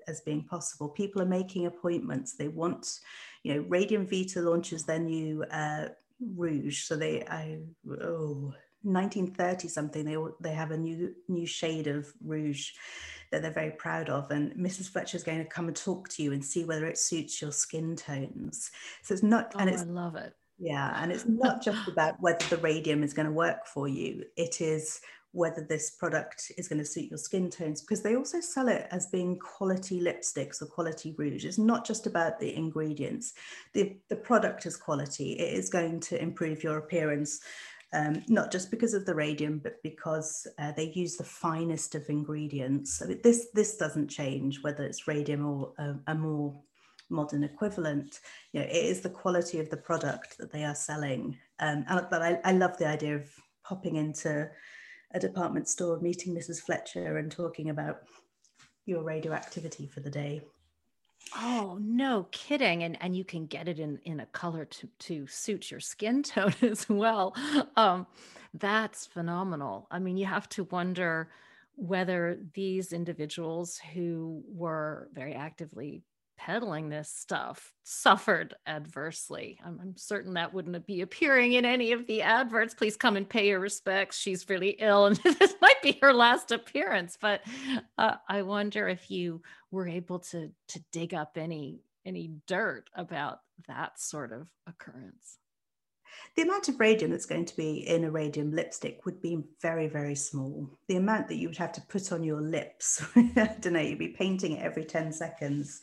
as 0.09 0.19
being 0.21 0.43
possible. 0.43 0.89
People 0.89 1.21
are 1.21 1.25
making 1.25 1.65
appointments. 1.65 2.35
They 2.35 2.49
want, 2.49 2.99
you 3.43 3.53
know, 3.53 3.61
Radium 3.69 4.05
Vita 4.05 4.41
launches 4.41 4.83
their 4.83 4.99
new 4.99 5.43
uh, 5.43 5.89
rouge. 6.35 6.83
So 6.83 6.97
they, 6.97 7.23
I, 7.23 7.59
oh, 8.01 8.53
1930 8.83 9.67
something 9.67 10.05
they 10.05 10.17
they 10.41 10.53
have 10.53 10.71
a 10.71 10.77
new 10.77 11.13
new 11.27 11.45
shade 11.45 11.87
of 11.87 12.11
rouge 12.23 12.71
that 13.31 13.41
they're 13.41 13.51
very 13.51 13.71
proud 13.71 14.09
of 14.09 14.31
and 14.31 14.53
mrs 14.53 14.89
fletcher 14.89 15.17
is 15.17 15.23
going 15.23 15.39
to 15.39 15.45
come 15.45 15.67
and 15.67 15.75
talk 15.75 16.07
to 16.09 16.23
you 16.23 16.31
and 16.31 16.43
see 16.43 16.63
whether 16.63 16.85
it 16.85 16.97
suits 16.97 17.41
your 17.41 17.51
skin 17.51 17.95
tones. 17.95 18.71
So 19.03 19.13
it's 19.13 19.23
not 19.23 19.51
oh, 19.55 19.59
and 19.59 19.69
it's 19.69 19.81
i 19.81 19.85
love 19.85 20.15
it. 20.15 20.33
Yeah 20.59 21.01
and 21.01 21.11
it's 21.11 21.25
not 21.25 21.61
just 21.61 21.87
about 21.91 22.15
whether 22.19 22.45
the 22.49 22.57
radium 22.57 23.03
is 23.03 23.13
going 23.13 23.27
to 23.27 23.31
work 23.31 23.65
for 23.65 23.87
you 23.87 24.23
it 24.35 24.61
is 24.61 25.01
whether 25.37 25.61
this 25.61 25.91
product 25.91 26.51
is 26.57 26.67
going 26.67 26.79
to 26.79 26.85
suit 26.85 27.09
your 27.11 27.17
skin 27.17 27.49
tones 27.49 27.81
because 27.81 28.01
they 28.01 28.15
also 28.15 28.39
sell 28.39 28.67
it 28.67 28.87
as 28.91 29.05
being 29.07 29.37
quality 29.37 30.01
lipsticks 30.01 30.61
or 30.61 30.65
quality 30.65 31.13
rouge. 31.17 31.45
It's 31.45 31.59
not 31.59 31.85
just 31.85 32.07
about 32.07 32.39
the 32.39 32.55
ingredients. 32.55 33.33
The 33.73 33.97
the 34.09 34.15
product 34.15 34.65
is 34.65 34.77
quality. 34.77 35.33
It 35.33 35.53
is 35.53 35.69
going 35.69 35.99
to 36.01 36.21
improve 36.21 36.63
your 36.63 36.77
appearance 36.77 37.41
um, 37.93 38.23
not 38.27 38.51
just 38.51 38.69
because 38.69 38.93
of 38.93 39.05
the 39.05 39.15
radium, 39.15 39.59
but 39.59 39.81
because 39.83 40.45
uh, 40.59 40.71
they 40.73 40.91
use 40.91 41.15
the 41.15 41.23
finest 41.23 41.95
of 41.95 42.09
ingredients. 42.09 42.97
So 42.97 43.05
this 43.05 43.47
this 43.53 43.77
doesn't 43.77 44.09
change 44.09 44.61
whether 44.61 44.83
it's 44.83 45.07
radium 45.07 45.45
or 45.45 45.73
a, 45.77 45.95
a 46.07 46.15
more 46.15 46.59
modern 47.09 47.43
equivalent. 47.43 48.19
You 48.51 48.59
know, 48.59 48.65
it 48.65 48.75
is 48.75 49.01
the 49.01 49.09
quality 49.09 49.59
of 49.59 49.69
the 49.69 49.77
product 49.77 50.37
that 50.37 50.51
they 50.51 50.63
are 50.65 50.75
selling. 50.75 51.37
Um, 51.59 51.85
but 51.87 52.21
I, 52.21 52.39
I 52.43 52.51
love 52.51 52.77
the 52.77 52.87
idea 52.87 53.15
of 53.15 53.29
popping 53.63 53.95
into 53.95 54.49
a 55.11 55.19
department 55.19 55.69
store, 55.69 55.99
meeting 55.99 56.35
Mrs. 56.35 56.61
Fletcher, 56.61 57.17
and 57.17 57.31
talking 57.31 57.69
about 57.69 58.01
your 58.85 59.03
radioactivity 59.03 59.87
for 59.87 60.01
the 60.01 60.09
day. 60.09 60.41
Oh, 61.35 61.77
no 61.81 62.27
kidding. 62.31 62.83
And 62.83 63.01
and 63.01 63.15
you 63.15 63.25
can 63.25 63.45
get 63.47 63.67
it 63.67 63.79
in 63.79 63.99
in 64.05 64.19
a 64.19 64.25
color 64.27 64.65
to 64.65 64.87
to 64.99 65.27
suit 65.27 65.69
your 65.71 65.79
skin 65.79 66.23
tone 66.23 66.53
as 66.61 66.87
well. 66.89 67.35
Um 67.75 68.07
that's 68.53 69.05
phenomenal. 69.05 69.87
I 69.91 69.99
mean, 69.99 70.17
you 70.17 70.25
have 70.25 70.47
to 70.49 70.63
wonder 70.65 71.29
whether 71.75 72.39
these 72.53 72.91
individuals 72.93 73.77
who 73.93 74.43
were 74.47 75.09
very 75.13 75.33
actively 75.35 76.03
peddling 76.47 76.87
this 76.87 77.09
stuff 77.09 77.73
suffered 77.83 78.55
adversely. 78.65 79.59
I'm, 79.65 79.79
I'm, 79.81 79.97
certain 79.97 80.35
that 80.35 80.53
wouldn't 80.53 80.87
be 80.87 81.01
appearing 81.01 81.53
in 81.53 81.65
any 81.65 81.91
of 81.91 82.07
the 82.07 82.21
adverts. 82.21 82.73
Please 82.73 82.95
come 82.95 83.17
and 83.17 83.27
pay 83.27 83.49
your 83.49 83.59
respects. 83.59 84.17
She's 84.17 84.47
really 84.47 84.77
ill, 84.79 85.07
and 85.07 85.17
this 85.39 85.55
might 85.61 85.81
be 85.83 85.99
her 86.01 86.13
last 86.13 86.53
appearance. 86.53 87.17
But 87.19 87.41
uh, 87.97 88.15
I 88.29 88.43
wonder 88.43 88.87
if 88.87 89.11
you 89.11 89.41
were 89.71 89.89
able 89.89 90.19
to 90.19 90.49
to 90.69 90.79
dig 90.93 91.13
up 91.13 91.37
any 91.37 91.81
any 92.05 92.31
dirt 92.47 92.89
about 92.95 93.41
that 93.67 93.99
sort 93.99 94.31
of 94.31 94.47
occurrence. 94.67 95.39
The 96.37 96.43
amount 96.43 96.69
of 96.69 96.79
radium 96.79 97.11
that's 97.11 97.25
going 97.25 97.45
to 97.45 97.57
be 97.57 97.85
in 97.87 98.05
a 98.05 98.09
radium 98.11 98.53
lipstick 98.53 99.05
would 99.05 99.21
be 99.21 99.43
very, 99.61 99.87
very 99.87 100.15
small. 100.15 100.69
The 100.87 100.95
amount 100.95 101.27
that 101.27 101.35
you 101.35 101.49
would 101.49 101.57
have 101.57 101.73
to 101.73 101.81
put 101.81 102.13
on 102.13 102.23
your 102.23 102.41
lips, 102.41 103.05
I 103.15 103.55
don't 103.59 103.73
know, 103.73 103.81
you'd 103.81 103.99
be 103.99 104.09
painting 104.09 104.53
it 104.53 104.63
every 104.63 104.85
10 104.85 105.11
seconds 105.11 105.81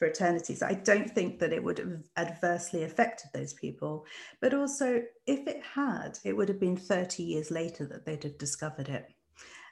for 0.00 0.06
eternity. 0.06 0.54
So 0.54 0.66
I 0.66 0.72
don't 0.72 1.10
think 1.10 1.38
that 1.38 1.52
it 1.52 1.62
would 1.62 1.76
have 1.76 2.02
adversely 2.16 2.84
affected 2.84 3.28
those 3.34 3.52
people. 3.52 4.06
But 4.40 4.54
also, 4.54 5.02
if 5.26 5.46
it 5.46 5.62
had, 5.62 6.18
it 6.24 6.34
would 6.34 6.48
have 6.48 6.58
been 6.58 6.76
30 6.76 7.22
years 7.22 7.50
later 7.50 7.84
that 7.84 8.06
they'd 8.06 8.24
have 8.24 8.38
discovered 8.38 8.88
it. 8.88 9.12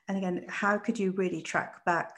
And 0.07 0.19
again, 0.19 0.45
how 0.49 0.77
could 0.77 0.99
you 0.99 1.13
really 1.13 1.41
track 1.41 1.83
back? 1.87 2.13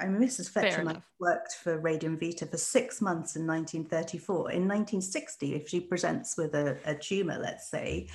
I 0.00 0.06
mean, 0.06 0.20
Mrs. 0.20 0.50
Fletcher 0.50 1.00
worked 1.20 1.52
for 1.54 1.78
Radium 1.78 2.18
Vita 2.18 2.44
for 2.44 2.56
six 2.56 3.00
months 3.00 3.36
in 3.36 3.46
1934. 3.46 4.50
In 4.50 4.62
1960, 4.66 5.54
if 5.54 5.68
she 5.68 5.78
presents 5.78 6.36
with 6.36 6.56
a, 6.56 6.76
a 6.86 6.96
tumor, 6.96 7.38
let's 7.38 7.70
say, 7.70 8.08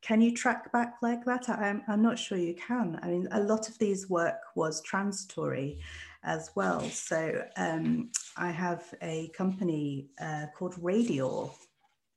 can 0.00 0.22
you 0.22 0.34
track 0.34 0.72
back 0.72 0.94
like 1.02 1.26
that? 1.26 1.46
I'm, 1.50 1.82
I'm 1.88 2.00
not 2.00 2.18
sure 2.18 2.38
you 2.38 2.54
can. 2.54 2.98
I 3.02 3.08
mean, 3.08 3.28
a 3.32 3.40
lot 3.40 3.68
of 3.68 3.78
these 3.78 4.08
work 4.08 4.40
was 4.54 4.82
transitory 4.82 5.80
as 6.24 6.50
well. 6.54 6.80
So 6.90 7.44
um, 7.56 8.10
I 8.36 8.50
have 8.50 8.82
a 9.02 9.28
company 9.36 10.08
uh, 10.20 10.46
called 10.56 10.74
Radior. 10.76 11.52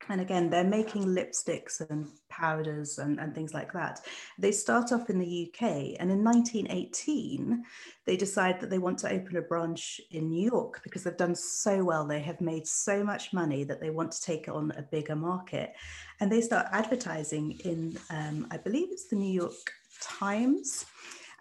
And 0.10 0.22
again, 0.22 0.50
they're 0.50 0.64
making 0.64 1.04
lipsticks 1.04 1.82
and 1.90 2.08
powders 2.30 2.98
and, 2.98 3.20
and 3.20 3.36
things 3.36 3.54
like 3.54 3.74
that. 3.74 4.00
They 4.40 4.54
start 4.54 4.94
off 4.94 5.10
in 5.10 5.20
the 5.20 5.52
UK, 5.52 5.98
and 6.00 6.10
in 6.10 6.24
1918, 6.24 7.64
they 8.06 8.16
decide 8.16 8.62
that 8.62 8.70
they 8.70 8.78
want 8.78 9.00
to 9.00 9.12
open 9.12 9.36
a 9.36 9.42
branch 9.42 10.00
in 10.12 10.30
New 10.30 10.50
York 10.50 10.80
because 10.84 11.04
they've 11.04 11.18
done 11.18 11.36
so 11.36 11.84
well. 11.84 12.08
They 12.08 12.22
have 12.22 12.40
made 12.40 12.66
so 12.68 13.04
much 13.04 13.34
money 13.34 13.66
that 13.66 13.82
they 13.82 13.90
want 13.90 14.14
to 14.14 14.22
take 14.22 14.48
on 14.48 14.72
a 14.78 14.82
bigger 14.82 15.16
market. 15.16 15.74
And 16.22 16.32
they 16.32 16.42
start 16.42 16.68
advertising 16.72 17.60
in, 17.66 17.98
um, 18.10 18.48
I 18.50 18.58
believe 18.58 18.88
it's 18.92 19.08
the 19.08 19.18
New 19.18 19.34
York 19.34 19.74
Times 20.00 20.86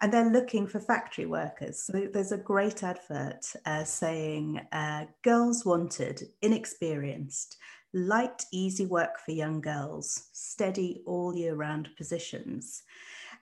and 0.01 0.13
they're 0.13 0.29
looking 0.29 0.67
for 0.67 0.79
factory 0.79 1.25
workers. 1.25 1.81
So 1.81 2.07
there's 2.13 2.31
a 2.31 2.37
great 2.37 2.83
advert 2.83 3.45
uh, 3.65 3.83
saying, 3.83 4.61
uh, 4.71 5.05
Girls 5.23 5.65
wanted, 5.65 6.29
inexperienced, 6.41 7.57
light, 7.93 8.45
easy 8.51 8.85
work 8.85 9.19
for 9.19 9.31
young 9.31 9.59
girls, 9.59 10.29
steady 10.33 11.01
all 11.05 11.35
year 11.35 11.55
round 11.55 11.89
positions. 11.97 12.83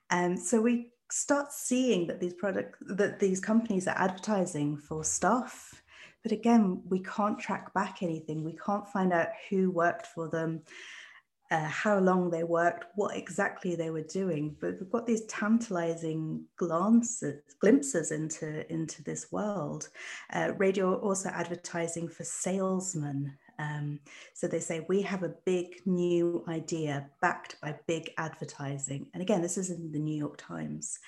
And 0.09 0.39
so 0.39 0.61
we 0.61 0.91
start 1.11 1.51
seeing 1.51 2.07
that 2.07 2.19
these 2.19 2.33
products, 2.33 2.79
that 2.81 3.19
these 3.19 3.39
companies 3.39 3.87
are 3.87 3.97
advertising 3.97 4.77
for 4.77 5.03
staff. 5.03 5.81
But 6.23 6.31
again, 6.31 6.81
we 6.89 6.99
can't 6.99 7.37
track 7.37 7.73
back 7.73 8.01
anything. 8.01 8.43
We 8.43 8.57
can't 8.65 8.87
find 8.87 9.13
out 9.13 9.27
who 9.49 9.71
worked 9.71 10.07
for 10.07 10.29
them 10.29 10.61
uh, 11.51 11.65
how 11.65 11.99
long 11.99 12.29
they 12.29 12.43
worked, 12.43 12.85
what 12.95 13.15
exactly 13.15 13.75
they 13.75 13.91
were 13.91 14.01
doing. 14.01 14.55
But 14.59 14.79
we've 14.79 14.91
got 14.91 15.05
these 15.05 15.25
tantalizing 15.25 16.45
glances, 16.57 17.41
glimpses 17.59 18.11
into, 18.11 18.71
into 18.71 19.03
this 19.03 19.31
world. 19.31 19.89
Uh, 20.33 20.53
Radior 20.57 21.01
also 21.01 21.29
advertising 21.29 22.07
for 22.09 22.23
salesmen 22.23 23.37
Um, 23.57 23.99
so 24.33 24.47
they 24.47 24.59
say, 24.59 24.85
we 24.89 25.01
have 25.03 25.23
a 25.23 25.35
big 25.45 25.81
new 25.85 26.43
idea 26.47 27.09
backed 27.21 27.55
by 27.61 27.75
big 27.87 28.11
advertising. 28.17 29.07
And 29.13 29.21
again, 29.21 29.41
this 29.41 29.57
is 29.57 29.69
in 29.69 29.91
the 29.91 29.99
New 29.99 30.17
York 30.17 30.37
Times, 30.37 30.99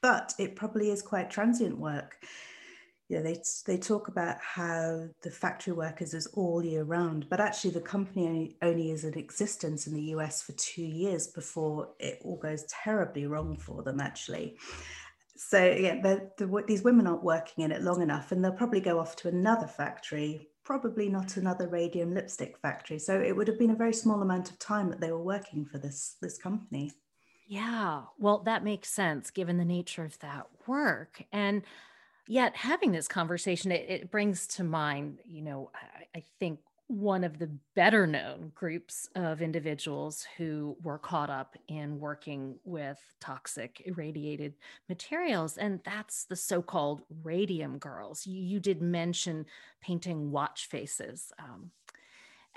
but 0.00 0.32
it 0.38 0.56
probably 0.56 0.90
is 0.90 1.02
quite 1.02 1.30
transient 1.30 1.76
work. 1.78 2.16
You 3.10 3.16
know, 3.16 3.22
they, 3.24 3.42
they 3.66 3.76
talk 3.76 4.06
about 4.06 4.36
how 4.40 5.08
the 5.22 5.30
factory 5.30 5.72
workers 5.72 6.14
is 6.14 6.28
all 6.28 6.64
year 6.64 6.84
round, 6.84 7.28
but 7.28 7.40
actually 7.40 7.72
the 7.72 7.80
company 7.80 8.26
only, 8.28 8.56
only 8.62 8.90
is 8.92 9.04
in 9.04 9.18
existence 9.18 9.88
in 9.88 9.94
the 9.94 10.14
US 10.14 10.42
for 10.42 10.52
two 10.52 10.84
years 10.84 11.26
before 11.26 11.88
it 11.98 12.20
all 12.24 12.36
goes 12.36 12.64
terribly 12.68 13.26
wrong 13.26 13.56
for 13.56 13.82
them, 13.82 14.00
actually 14.00 14.56
so 15.42 15.64
yeah, 15.64 16.00
the, 16.02 16.30
the, 16.36 16.64
these 16.66 16.82
women 16.82 17.06
aren't 17.06 17.24
working 17.24 17.64
in 17.64 17.72
it 17.72 17.80
long 17.80 18.02
enough, 18.02 18.30
and 18.30 18.44
they'll 18.44 18.52
probably 18.52 18.80
go 18.80 18.98
off 18.98 19.16
to 19.16 19.28
another 19.28 19.66
factory, 19.66 20.50
probably 20.64 21.08
not 21.08 21.38
another 21.38 21.66
radium 21.66 22.12
lipstick 22.12 22.58
factory. 22.58 22.98
So 22.98 23.18
it 23.18 23.34
would 23.34 23.48
have 23.48 23.58
been 23.58 23.70
a 23.70 23.76
very 23.76 23.94
small 23.94 24.20
amount 24.20 24.50
of 24.50 24.58
time 24.58 24.90
that 24.90 25.00
they 25.00 25.10
were 25.10 25.22
working 25.22 25.64
for 25.64 25.78
this 25.78 26.16
this 26.20 26.36
company. 26.36 26.92
Yeah, 27.48 28.02
well, 28.18 28.40
that 28.40 28.62
makes 28.62 28.90
sense 28.90 29.30
given 29.30 29.56
the 29.56 29.64
nature 29.64 30.04
of 30.04 30.18
that 30.18 30.46
work, 30.66 31.22
and 31.32 31.62
yet 32.26 32.56
having 32.56 32.92
this 32.92 33.08
conversation, 33.08 33.72
it, 33.72 33.86
it 33.88 34.10
brings 34.10 34.46
to 34.48 34.64
mind, 34.64 35.18
you 35.24 35.42
know, 35.42 35.70
I, 35.74 36.18
I 36.18 36.24
think 36.38 36.60
one 36.90 37.22
of 37.22 37.38
the 37.38 37.48
better 37.76 38.04
known 38.04 38.50
groups 38.52 39.08
of 39.14 39.40
individuals 39.40 40.26
who 40.36 40.76
were 40.82 40.98
caught 40.98 41.30
up 41.30 41.56
in 41.68 42.00
working 42.00 42.56
with 42.64 42.98
toxic 43.20 43.80
irradiated 43.84 44.54
materials, 44.88 45.56
and 45.56 45.78
that's 45.84 46.24
the 46.24 46.34
so 46.34 46.60
called 46.60 47.02
radium 47.22 47.78
girls. 47.78 48.26
You, 48.26 48.42
you, 48.42 48.58
did 48.58 48.82
mention 48.82 49.46
painting 49.80 50.32
watch 50.32 50.66
faces. 50.66 51.30
Um, 51.38 51.70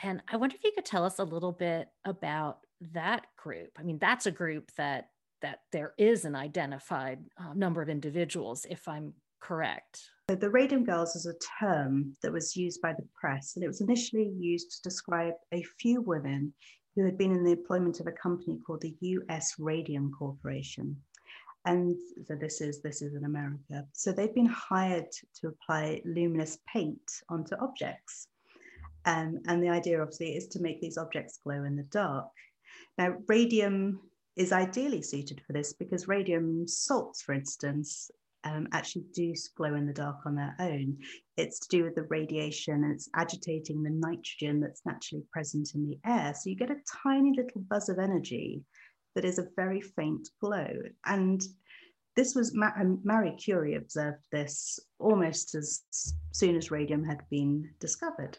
and 0.02 0.24
I 0.28 0.38
wonder 0.38 0.56
if 0.56 0.64
you 0.64 0.72
could 0.74 0.86
tell 0.86 1.06
us 1.06 1.20
a 1.20 1.24
little 1.24 1.52
bit 1.52 1.90
about 2.04 2.62
that 2.94 3.28
group. 3.38 3.78
I 3.78 3.84
mean, 3.84 4.00
that's 4.00 4.26
a 4.26 4.32
group 4.32 4.72
that 4.78 5.10
that 5.44 5.60
there 5.72 5.94
is 5.98 6.26
an 6.26 6.36
identified 6.36 7.20
uh, 7.38 7.54
number 7.54 7.82
of 7.82 7.90
individuals, 7.90 8.66
if 8.68 8.88
I'm 8.88 9.14
correct. 9.44 10.10
So 10.30 10.36
the 10.36 10.50
Radium 10.50 10.86
Girls 10.86 11.16
is 11.16 11.26
a 11.26 11.36
term 11.60 12.16
that 12.24 12.32
was 12.32 12.56
used 12.56 12.82
by 12.82 12.94
the 12.94 13.06
press, 13.14 13.56
and 13.56 13.64
it 13.64 13.68
was 13.68 13.82
initially 13.82 14.32
used 14.40 14.72
to 14.72 14.82
describe 14.90 15.34
a 15.52 15.64
few 15.80 16.02
women 16.02 16.54
who 16.96 17.04
had 17.04 17.18
been 17.18 17.32
in 17.32 17.44
the 17.44 17.52
employment 17.52 18.00
of 18.00 18.08
a 18.08 18.12
company 18.12 18.60
called 18.66 18.82
the 18.82 18.96
US 19.02 19.56
Radium 19.60 20.12
Corporation. 20.18 20.96
And 21.66 21.98
so 22.26 22.36
this 22.36 22.62
is 22.62 22.82
this 22.82 23.02
is 23.02 23.16
in 23.16 23.26
America. 23.26 23.86
So 23.94 24.12
they've 24.12 24.34
been 24.34 24.46
hired 24.46 25.12
to 25.40 25.48
apply 25.48 26.02
luminous 26.06 26.60
paint 26.72 27.02
onto 27.30 27.56
objects. 27.56 28.28
Um, 29.06 29.40
and 29.48 29.62
the 29.62 29.70
idea 29.70 30.02
obviously 30.02 30.36
is 30.36 30.48
to 30.50 30.62
make 30.62 30.80
these 30.80 30.98
objects 30.98 31.40
glow 31.44 31.64
in 31.64 31.76
the 31.76 31.84
dark. 31.84 32.30
Now, 32.98 33.16
radium 33.28 34.00
is 34.36 34.52
ideally 34.52 35.02
suited 35.02 35.42
for 35.46 35.54
this 35.54 35.74
because 35.74 36.08
radium 36.08 36.68
salts, 36.68 37.22
for 37.22 37.34
instance, 37.34 38.10
um, 38.44 38.68
actually 38.72 39.06
do 39.14 39.34
glow 39.56 39.76
in 39.76 39.86
the 39.86 39.94
dark 39.94 40.26
on 40.26 40.36
their 40.36 40.56
own. 40.60 40.98
It's 41.38 41.60
to 41.60 41.68
do 41.70 41.84
with 41.84 41.96
the 41.96 42.04
radiation 42.04 42.84
and 42.84 42.94
it's 42.94 43.10
agitating 43.16 43.84
the 43.84 43.90
nitrogen 43.90 44.60
that's 44.60 44.86
naturally 44.86 45.24
present 45.32 45.72
in 45.76 45.86
the 45.88 46.00
air. 46.06 46.34
So 46.34 46.50
you 46.50 46.56
get 46.56 46.72
a 46.72 46.82
tiny 47.04 47.34
little 47.36 47.62
buzz 47.70 47.90
of 47.90 48.00
energy 48.00 48.62
that 49.16 49.26
is 49.26 49.40
a 49.40 49.48
very 49.56 49.82
faint 49.82 50.30
glow. 50.42 50.70
And 51.06 51.42
this 52.16 52.36
was 52.36 52.54
Ma- 52.54 52.72
um, 52.80 53.00
Marie 53.04 53.36
Curie 53.36 53.76
observed 53.76 54.26
this 54.32 54.80
almost 55.00 55.56
as 55.56 55.84
soon 56.32 56.56
as 56.56 56.72
radium 56.72 57.04
had 57.04 57.22
been 57.30 57.70
discovered. 57.80 58.38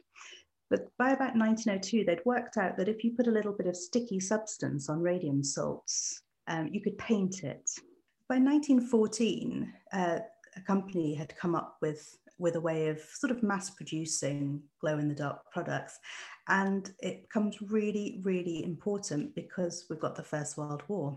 But 0.71 0.88
by 0.99 1.11
about 1.11 1.37
1902, 1.37 2.05
they'd 2.05 2.25
worked 2.25 2.57
out 2.57 2.77
that 2.77 2.88
if 2.88 3.05
you 3.05 3.14
put 3.17 3.27
a 3.27 3.33
little 3.33 3.53
bit 3.53 3.67
of 3.67 3.77
sticky 3.77 4.21
substance 4.21 4.88
on 4.88 5.01
radium 5.01 5.43
salts, 5.43 6.23
um, 6.47 6.69
you 6.73 6.81
could 6.81 6.99
paint 6.99 7.43
it 7.43 7.71
by 8.35 8.40
1914, 8.40 9.73
uh, 9.92 10.18
a 10.57 10.61
company 10.62 11.14
had 11.14 11.37
come 11.37 11.55
up 11.55 11.77
with, 11.81 12.18
with 12.37 12.57
a 12.57 12.61
way 12.61 12.88
of 12.88 12.99
sort 12.99 13.31
of 13.31 13.44
mass 13.44 13.70
producing 13.70 14.61
glow 14.81 14.99
in 14.99 15.09
the 15.09 15.14
dark 15.14 15.38
products. 15.53 16.01
And 16.49 16.92
it 16.99 17.23
becomes 17.23 17.62
really, 17.62 18.20
really 18.25 18.64
important 18.64 19.37
because 19.37 19.87
we've 19.88 20.01
got 20.01 20.16
the 20.16 20.25
First 20.25 20.59
World 20.59 20.83
War. 20.88 21.16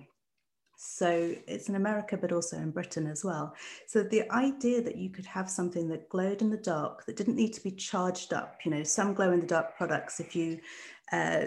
So 0.78 1.34
it's 1.48 1.70
in 1.70 1.76
America, 1.76 2.18
but 2.18 2.32
also 2.32 2.58
in 2.58 2.70
Britain 2.70 3.08
as 3.08 3.26
well. 3.26 3.56
So 3.88 4.04
the 4.04 4.32
idea 4.32 4.84
that 4.84 4.98
you 4.98 5.10
could 5.10 5.26
have 5.26 5.50
something 5.50 5.88
that 5.88 6.10
glowed 6.10 6.44
in 6.44 6.52
the 6.52 6.58
dark, 6.58 7.04
that 7.08 7.16
didn't 7.16 7.36
need 7.36 7.54
to 7.54 7.64
be 7.64 7.72
charged 7.72 8.32
up, 8.32 8.60
you 8.64 8.70
know, 8.70 8.84
some 8.84 9.16
glow 9.16 9.32
in 9.32 9.40
the 9.40 9.48
dark 9.48 9.76
products, 9.76 10.20
if 10.20 10.36
you 10.36 10.60
uh, 11.12 11.46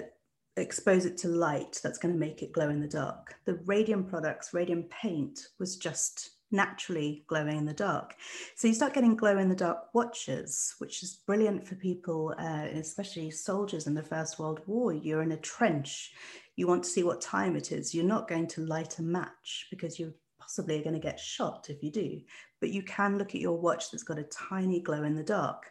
expose 0.61 1.07
it 1.07 1.17
to 1.19 1.29
light 1.29 1.81
that's 1.83 1.99
going 1.99 2.15
to 2.15 2.21
make 2.21 2.43
it 2.43 2.53
glow 2.53 2.71
in 2.71 2.81
the 2.81 2.89
dark. 2.89 3.35
The 3.45 3.61
radium 3.65 4.05
products, 4.05 4.53
radium 4.53 4.85
paint, 4.85 5.49
was 5.59 5.77
just 5.77 6.31
naturally 6.53 7.25
glowing 7.29 7.57
in 7.57 7.65
the 7.65 7.73
dark. 7.73 8.15
So 8.57 8.69
you 8.69 8.75
start 8.75 8.95
getting 8.95 9.17
glow 9.17 9.39
in 9.39 9.49
the 9.49 9.55
dark 9.55 9.95
watches, 9.95 10.75
which 10.79 11.03
is 11.03 11.21
brilliant 11.27 11.67
for 11.67 11.77
people, 11.77 12.35
uh, 12.39 12.67
especially 12.73 13.31
soldiers 13.31 13.87
in 13.87 13.95
the 13.95 14.03
First 14.03 14.39
World 14.39 14.61
War. 14.67 14.93
You're 14.93 15.23
in 15.23 15.33
a 15.33 15.37
trench, 15.37 16.13
you 16.57 16.67
want 16.67 16.83
to 16.85 16.91
see 16.91 17.03
what 17.03 17.21
time 17.21 17.57
it 17.57 17.73
is. 17.73 17.95
You're 17.95 18.05
not 18.05 18.29
going 18.29 18.49
to 18.49 18.67
light 18.67 18.99
a 18.99 19.03
match 19.03 19.69
because 19.71 19.99
you 19.99 20.13
possibly 20.41 20.81
are 20.81 20.83
going 20.83 20.95
to 20.95 21.01
get 21.01 21.21
shot 21.21 21.67
if 21.69 21.83
you 21.83 21.93
do, 21.93 22.21
but 22.61 22.71
you 22.71 22.83
can 22.83 23.17
look 23.17 23.35
at 23.35 23.41
your 23.41 23.59
watch 23.59 23.91
that's 23.91 24.03
got 24.03 24.19
a 24.19 24.25
tiny 24.25 24.81
glow 24.81 25.05
in 25.05 25.15
the 25.15 25.23
dark. 25.23 25.71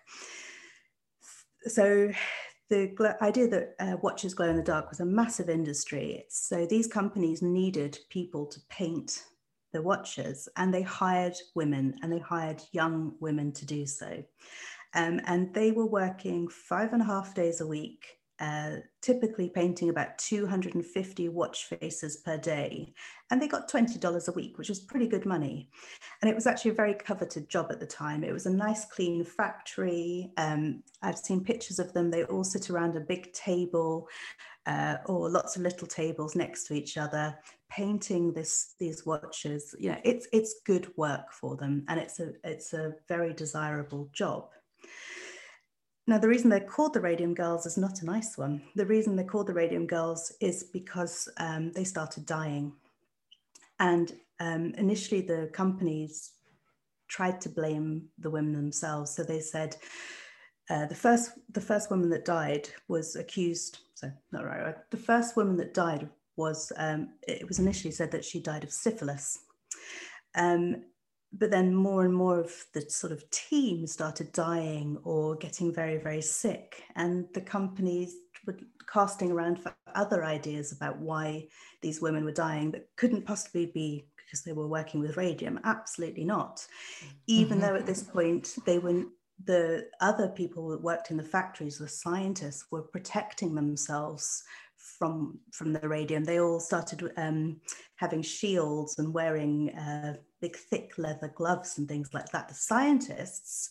So 1.68 2.12
the 2.70 3.18
idea 3.22 3.48
that 3.48 3.76
uh, 3.80 3.98
watches 4.02 4.34
glow 4.34 4.50
in 4.50 4.56
the 4.56 4.64
dark 4.64 4.90
was 4.90 5.00
a 5.00 5.06
massive 5.06 5.50
industry. 5.50 6.26
So 6.30 6.66
these 6.66 6.88
companies 6.88 7.42
needed 7.42 7.98
people 8.10 8.46
to 8.46 8.60
paint 8.70 9.24
the 9.74 9.82
watches, 9.82 10.48
and 10.56 10.74
they 10.74 10.82
hired 10.82 11.36
women 11.56 11.96
and 12.02 12.12
they 12.12 12.20
hired 12.20 12.62
young 12.72 13.14
women 13.20 13.52
to 13.54 13.66
do 13.66 13.86
so. 13.86 14.24
Um, 14.96 15.22
and 15.26 15.54
they 15.54 15.72
were 15.72 15.86
working 15.86 16.48
five 16.48 16.94
and 16.94 17.02
a 17.02 17.06
half 17.06 17.36
days 17.36 17.62
a 17.62 17.68
week 17.68 18.19
uh, 18.40 18.78
typically 19.02 19.50
painting 19.50 19.90
about 19.90 20.18
250 20.18 21.30
watch 21.30 21.66
faces 21.66 22.18
per 22.18 22.38
day. 22.38 22.94
And 23.32 23.42
they 23.42 23.48
got 23.48 23.70
$20 23.70 24.28
a 24.28 24.32
week, 24.32 24.58
which 24.58 24.70
was 24.70 24.80
pretty 24.80 25.08
good 25.08 25.26
money. 25.26 25.70
And 26.22 26.32
it 26.32 26.36
was 26.36 26.48
actually 26.48 26.72
a 26.72 26.76
very 26.76 26.94
coveted 26.94 27.50
job 27.50 27.68
at 27.70 27.80
the 27.80 27.86
time. 27.86 28.24
It 28.24 28.32
was 28.32 28.46
a 28.46 28.54
nice, 28.54 28.86
clean 28.86 29.26
factory. 29.26 30.32
Um, 30.38 30.84
I've 31.02 31.18
seen 31.18 31.44
pictures 31.44 31.80
of 31.80 31.92
them. 31.94 32.10
They 32.10 32.24
all 32.24 32.46
sit 32.46 32.70
around 32.70 32.96
a 32.96 33.02
big 33.02 33.34
table 33.34 34.08
uh, 34.66 34.98
or 35.06 35.30
lots 35.30 35.58
of 35.58 35.64
little 35.64 35.88
tables 35.88 36.36
next 36.36 36.66
to 36.68 36.74
each 36.74 36.98
other, 36.98 37.38
painting 37.70 38.32
this, 38.32 38.76
these 38.80 39.06
watches. 39.06 39.76
You 39.80 39.92
know, 39.92 40.00
it's, 40.06 40.28
it's 40.32 40.62
good 40.66 40.96
work 40.96 41.34
for 41.34 41.58
them 41.58 41.84
and 41.90 42.00
it's 42.00 42.20
a, 42.20 42.32
it's 42.44 42.74
a 42.74 42.94
very 43.08 43.34
desirable 43.34 44.10
job. 44.14 44.50
Now, 46.10 46.18
the 46.18 46.28
reason 46.28 46.50
they're 46.50 46.60
called 46.60 46.96
the 46.96 47.02
Radium 47.02 47.36
Girls 47.36 47.68
is 47.68 47.78
not 47.78 48.02
a 48.02 48.06
nice 48.06 48.36
one. 48.36 48.64
The 48.74 48.88
reason 48.88 49.16
they're 49.16 49.24
called 49.24 49.46
the 49.46 49.54
Radium 49.54 49.86
Girls 49.86 50.34
is 50.42 50.64
because 50.64 51.30
um, 51.38 51.72
they 51.74 51.84
started 51.84 52.26
dying. 52.26 52.74
And 53.80 54.12
um, 54.40 54.74
initially, 54.76 55.22
the 55.22 55.52
companies 55.54 56.32
tried 57.10 57.40
to 57.42 57.50
blame 57.50 58.08
the 58.18 58.32
women 58.32 58.54
themselves. 58.54 59.12
So 59.12 59.24
they 59.24 59.40
said 59.40 59.76
uh, 60.72 60.88
the 60.88 60.96
first 60.96 61.34
the 61.52 61.62
first 61.62 61.92
woman 61.92 62.10
that 62.10 62.26
died 62.26 62.68
was 62.88 63.16
accused. 63.16 63.78
So 63.94 64.12
not 64.32 64.46
right. 64.46 64.64
right. 64.64 64.90
The 64.90 64.98
first 64.98 65.38
woman 65.38 65.58
that 65.58 65.76
died 65.76 66.10
was 66.38 66.72
um, 66.78 67.10
it 67.28 67.48
was 67.48 67.60
initially 67.60 67.92
said 67.92 68.10
that 68.14 68.26
she 68.26 68.40
died 68.40 68.64
of 68.64 68.74
syphilis. 68.74 69.38
Um, 70.34 70.86
but 71.32 71.52
then 71.52 71.74
more 71.74 72.06
and 72.06 72.14
more 72.14 72.40
of 72.40 72.52
the 72.74 72.82
sort 72.90 73.14
of 73.14 73.30
team 73.30 73.86
started 73.86 74.32
dying 74.32 74.98
or 75.04 75.36
getting 75.36 75.74
very, 75.74 75.98
very 75.98 76.22
sick. 76.22 76.84
And 76.96 77.26
the 77.34 77.42
companies 77.42 78.16
were 78.48 78.58
casting 78.92 79.32
around 79.32 79.60
for 79.60 79.76
other 79.94 80.26
ideas 80.26 80.72
about 80.72 80.98
why 80.98 81.48
these 81.82 82.02
women 82.02 82.26
were 82.26 82.32
dying 82.32 82.72
that 82.72 82.88
couldn't 82.96 83.26
possibly 83.26 83.68
be 83.68 84.08
because 84.18 84.44
they 84.44 84.54
were 84.54 84.68
working 84.68 85.00
with 85.00 85.18
radium. 85.18 85.60
Absolutely 85.64 86.26
not. 86.26 86.66
Even 87.28 87.60
mm-hmm. 87.60 87.68
though 87.68 87.76
at 87.76 87.86
this 87.86 88.04
point 88.04 88.56
they 88.66 88.80
were 88.80 89.04
the 89.46 89.88
other 90.02 90.28
people 90.28 90.68
that 90.70 90.82
worked 90.82 91.12
in 91.12 91.18
the 91.18 91.24
factories, 91.24 91.78
the 91.78 91.88
scientists, 91.88 92.66
were 92.72 92.82
protecting 92.82 93.56
themselves 93.56 94.44
from 94.78 95.40
from 95.52 95.74
the 95.74 95.88
radium. 95.88 96.24
They 96.24 96.40
all 96.40 96.60
started 96.60 97.12
um, 97.18 97.62
having 97.96 98.22
shields 98.22 99.00
and 99.00 99.14
wearing 99.14 99.70
uh, 99.76 100.16
big 100.42 100.56
thick 100.56 100.98
leather 100.98 101.32
gloves 101.36 101.78
and 101.78 101.88
things 101.88 102.14
like 102.14 102.30
that. 102.32 102.48
The 102.48 102.54
scientists 102.54 103.70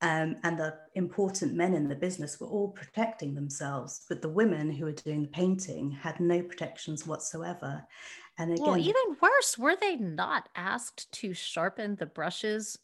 um, 0.00 0.36
and 0.44 0.58
the 0.58 0.74
important 0.94 1.54
men 1.54 1.74
in 1.74 1.88
the 1.88 1.94
business 1.94 2.38
were 2.40 2.46
all 2.46 2.68
protecting 2.68 3.34
themselves, 3.34 4.02
but 4.08 4.22
the 4.22 4.28
women 4.28 4.70
who 4.70 4.84
were 4.84 4.92
doing 4.92 5.22
the 5.22 5.28
painting 5.28 5.90
had 5.90 6.20
no 6.20 6.42
protections 6.42 7.06
whatsoever. 7.06 7.84
And 8.38 8.52
again, 8.52 8.64
well, 8.64 8.78
even 8.78 9.16
worse, 9.20 9.58
were 9.58 9.74
they 9.74 9.96
not 9.96 10.48
asked 10.54 11.10
to 11.12 11.34
sharpen 11.34 11.96
the 11.96 12.06
brushes 12.06 12.78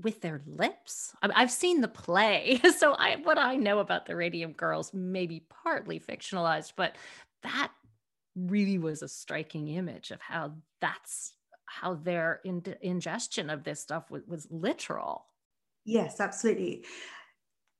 with 0.00 0.20
their 0.20 0.40
lips. 0.46 1.14
I 1.22 1.30
I've 1.34 1.50
seen 1.50 1.80
the 1.80 1.88
play, 1.88 2.60
so 2.78 2.92
I 2.92 3.16
what 3.16 3.38
I 3.38 3.56
know 3.56 3.80
about 3.80 4.06
the 4.06 4.16
Radium 4.16 4.52
Girls 4.52 4.94
may 4.94 5.26
be 5.26 5.44
partly 5.62 6.00
fictionalized, 6.00 6.72
but 6.76 6.96
that 7.42 7.70
really 8.36 8.78
was 8.78 9.02
a 9.02 9.08
striking 9.08 9.68
image 9.68 10.10
of 10.10 10.20
how 10.20 10.52
that's 10.80 11.32
how 11.68 11.94
their 11.94 12.40
in- 12.44 12.76
ingestion 12.80 13.50
of 13.50 13.64
this 13.64 13.80
stuff 13.80 14.10
was, 14.10 14.22
was 14.26 14.46
literal. 14.50 15.26
Yes, 15.84 16.20
absolutely. 16.20 16.84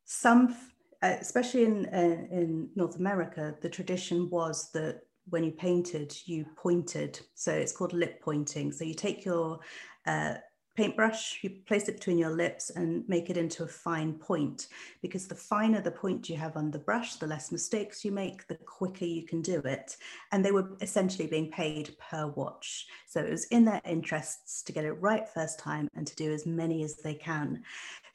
Some, 0.05 0.57
uh, 1.03 1.16
especially 1.20 1.64
in 1.64 1.86
uh, 1.86 2.26
in 2.30 2.70
North 2.74 2.97
America, 2.97 3.55
the 3.61 3.68
tradition 3.68 4.30
was 4.30 4.70
that 4.72 5.01
when 5.30 5.45
you 5.45 5.53
painted, 5.53 6.16
you 6.24 6.47
pointed. 6.57 7.20
So 7.34 7.53
it's 7.53 7.72
called 7.72 7.93
lip 7.93 8.20
pointing. 8.22 8.72
So 8.72 8.84
you 8.84 8.95
take 8.95 9.24
your 9.24 9.61
uh, 10.07 10.34
paintbrush, 10.79 11.41
you 11.43 11.51
place 11.66 11.89
it 11.89 11.97
between 11.97 12.18
your 12.18 12.31
lips 12.31 12.70
and 12.70 13.03
make 13.09 13.31
it 13.31 13.37
into 13.37 13.64
a 13.64 13.66
fine 13.66 14.12
point 14.12 14.68
because 15.03 15.26
the 15.26 15.35
finer 15.35 15.81
the 15.81 15.91
point 15.91 16.31
you 16.31 16.37
have 16.37 16.57
on 16.57 16.70
the 16.70 16.79
brush, 16.79 17.16
the 17.16 17.26
less 17.26 17.51
mistakes 17.51 18.05
you 18.05 18.12
make, 18.12 18.47
the 18.47 18.55
quicker 18.55 19.05
you 19.05 19.24
can 19.24 19.43
do 19.43 19.59
it. 19.64 19.97
And 20.31 20.45
they 20.45 20.53
were 20.53 20.70
essentially 20.81 21.26
being 21.26 21.51
paid 21.51 21.97
per 21.99 22.29
watch. 22.29 22.87
So 23.09 23.20
it 23.20 23.29
was 23.29 23.47
in 23.47 23.64
their 23.64 23.81
interests 23.85 24.62
to 24.62 24.72
get 24.72 24.85
it 24.85 24.93
right 24.93 25.29
first 25.29 25.59
time 25.59 25.89
and 25.97 26.07
to 26.07 26.14
do 26.14 26.33
as 26.33 26.47
many 26.47 26.85
as 26.85 26.95
they 26.99 27.14
can. 27.14 27.64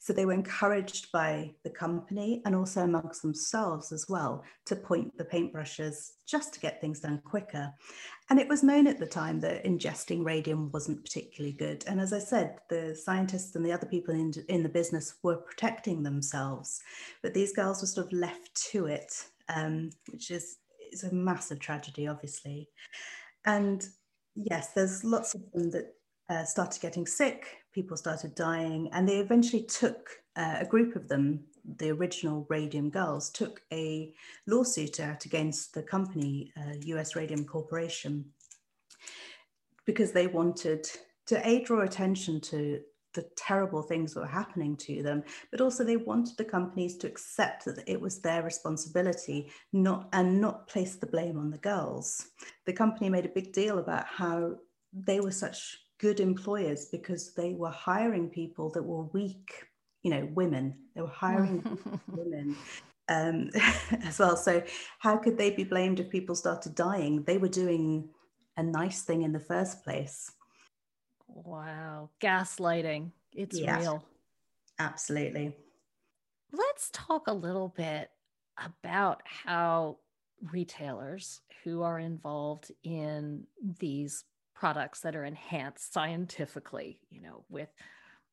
So 0.04 0.12
they 0.12 0.26
were 0.26 0.34
encouraged 0.34 1.10
by 1.12 1.54
the 1.62 1.70
company 1.70 2.42
and 2.44 2.54
also 2.54 2.82
amongst 2.82 3.22
themselves 3.22 3.90
as 3.90 4.04
well 4.06 4.44
to 4.66 4.76
point 4.76 5.16
the 5.16 5.24
paintbrushes 5.24 6.10
just 6.26 6.52
to 6.52 6.60
get 6.60 6.78
things 6.78 7.00
done 7.00 7.22
quicker. 7.24 7.72
And 8.28 8.38
it 8.38 8.46
was 8.46 8.62
known 8.62 8.86
at 8.86 8.98
the 8.98 9.06
time 9.06 9.40
that 9.40 9.64
ingesting 9.64 10.22
radium 10.22 10.70
wasn't 10.72 11.02
particularly 11.02 11.56
good. 11.56 11.84
And 11.86 12.02
as 12.02 12.12
I 12.12 12.18
said, 12.18 12.58
the 12.68 12.94
scientists 12.94 13.56
and 13.56 13.64
the 13.64 13.72
other 13.72 13.86
people 13.86 14.14
in, 14.14 14.34
in 14.50 14.62
the 14.62 14.68
business 14.68 15.14
were 15.22 15.38
protecting 15.38 16.02
themselves, 16.02 16.82
but 17.22 17.32
these 17.32 17.54
girls 17.54 17.80
were 17.80 17.86
sort 17.86 18.06
of 18.06 18.12
left 18.12 18.54
to 18.72 18.84
it, 18.84 19.10
um, 19.48 19.88
which 20.12 20.30
is, 20.30 20.58
is 20.92 21.04
a 21.04 21.14
massive 21.14 21.60
tragedy, 21.60 22.08
obviously. 22.08 22.68
And 23.46 23.82
yes, 24.34 24.74
there's 24.74 25.02
lots 25.02 25.34
of 25.34 25.40
them 25.54 25.70
that 25.70 25.94
uh, 26.28 26.44
started 26.44 26.82
getting 26.82 27.06
sick, 27.06 27.63
people 27.74 27.96
started 27.96 28.34
dying, 28.34 28.88
and 28.92 29.08
they 29.08 29.16
eventually 29.18 29.64
took 29.64 30.22
uh, 30.36 30.58
a 30.60 30.64
group 30.64 30.96
of 30.96 31.08
them, 31.08 31.40
the 31.78 31.90
original 31.90 32.46
Radium 32.48 32.88
Girls, 32.88 33.30
took 33.30 33.62
a 33.72 34.14
lawsuit 34.46 35.00
out 35.00 35.24
against 35.24 35.74
the 35.74 35.82
company, 35.82 36.52
uh, 36.56 36.74
US 36.80 37.16
Radium 37.16 37.44
Corporation, 37.44 38.24
because 39.84 40.12
they 40.12 40.28
wanted 40.28 40.88
to 41.26 41.46
a 41.46 41.62
draw 41.64 41.80
attention 41.80 42.40
to 42.40 42.80
the 43.14 43.26
terrible 43.36 43.82
things 43.82 44.12
that 44.12 44.20
were 44.20 44.26
happening 44.26 44.76
to 44.76 45.02
them, 45.02 45.22
but 45.50 45.60
also 45.60 45.84
they 45.84 45.96
wanted 45.96 46.36
the 46.36 46.44
companies 46.44 46.96
to 46.98 47.06
accept 47.06 47.64
that 47.64 47.82
it 47.86 48.00
was 48.00 48.20
their 48.20 48.42
responsibility, 48.42 49.50
not 49.72 50.08
and 50.12 50.40
not 50.40 50.66
place 50.66 50.96
the 50.96 51.06
blame 51.06 51.38
on 51.38 51.50
the 51.50 51.58
girls. 51.58 52.28
The 52.66 52.72
company 52.72 53.08
made 53.08 53.24
a 53.24 53.28
big 53.28 53.52
deal 53.52 53.78
about 53.78 54.06
how 54.06 54.56
they 54.92 55.20
were 55.20 55.30
such 55.30 55.78
good 55.98 56.20
employers 56.20 56.86
because 56.86 57.34
they 57.34 57.54
were 57.54 57.70
hiring 57.70 58.28
people 58.28 58.70
that 58.70 58.82
were 58.82 59.04
weak, 59.04 59.50
you 60.02 60.10
know, 60.10 60.28
women. 60.34 60.76
They 60.94 61.02
were 61.02 61.08
hiring 61.08 61.62
women 62.08 62.56
um, 63.08 63.50
as 64.04 64.18
well. 64.18 64.36
So, 64.36 64.62
how 64.98 65.16
could 65.16 65.38
they 65.38 65.50
be 65.50 65.64
blamed 65.64 66.00
if 66.00 66.10
people 66.10 66.34
started 66.34 66.74
dying? 66.74 67.22
They 67.22 67.38
were 67.38 67.48
doing 67.48 68.08
a 68.56 68.62
nice 68.62 69.02
thing 69.02 69.22
in 69.22 69.32
the 69.32 69.40
first 69.40 69.84
place. 69.84 70.30
Wow. 71.26 72.10
Gaslighting. 72.20 73.10
It's 73.32 73.58
yeah, 73.58 73.78
real. 73.78 74.04
Absolutely. 74.78 75.56
Let's 76.52 76.90
talk 76.92 77.26
a 77.26 77.32
little 77.32 77.68
bit 77.76 78.10
about 78.64 79.22
how 79.24 79.98
retailers 80.52 81.40
who 81.62 81.82
are 81.82 81.98
involved 81.98 82.70
in 82.84 83.44
these 83.80 84.24
products 84.54 85.00
that 85.00 85.16
are 85.16 85.24
enhanced 85.24 85.92
scientifically, 85.92 87.00
you 87.10 87.20
know, 87.20 87.44
with 87.48 87.68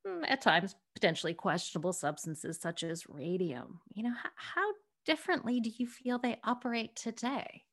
mm, 0.08 0.24
at 0.28 0.42
times 0.42 0.76
potentially 0.96 1.34
questionable 1.34 1.94
substances 1.94 2.60
such 2.60 2.84
as 2.84 3.10
radium. 3.10 3.80
You 3.94 4.04
know, 4.04 4.14
how, 4.14 4.30
how 4.36 4.72
differently 5.06 5.60
do 5.60 5.72
you 5.78 5.88
feel 5.88 6.20
they 6.20 6.38
operate 6.44 6.96
today? 6.96 7.64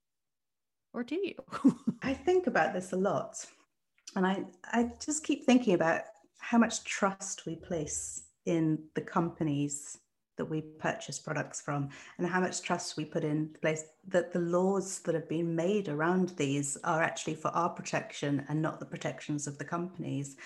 Or 0.92 1.02
do 1.02 1.16
you? 1.16 1.34
I 2.02 2.14
think 2.14 2.46
about 2.46 2.72
this 2.72 2.92
a 2.92 2.96
lot. 2.96 3.44
And 4.16 4.26
I, 4.26 4.44
I 4.64 4.90
just 5.04 5.24
keep 5.24 5.44
thinking 5.44 5.74
about 5.74 6.02
how 6.38 6.58
much 6.58 6.84
trust 6.84 7.44
we 7.46 7.56
place 7.56 8.22
in 8.46 8.78
the 8.94 9.02
companies 9.02 9.98
that 10.38 10.46
we 10.46 10.62
purchase 10.62 11.18
products 11.18 11.60
from 11.60 11.90
and 12.16 12.26
how 12.26 12.40
much 12.40 12.62
trust 12.62 12.96
we 12.96 13.04
put 13.04 13.24
in 13.24 13.54
place 13.60 13.84
that 14.06 14.32
the 14.32 14.38
laws 14.38 15.00
that 15.00 15.14
have 15.14 15.28
been 15.28 15.54
made 15.54 15.88
around 15.88 16.30
these 16.30 16.78
are 16.84 17.02
actually 17.02 17.34
for 17.34 17.48
our 17.48 17.68
protection 17.68 18.44
and 18.48 18.62
not 18.62 18.80
the 18.80 18.86
protections 18.86 19.46
of 19.46 19.58
the 19.58 19.64
companies. 19.64 20.36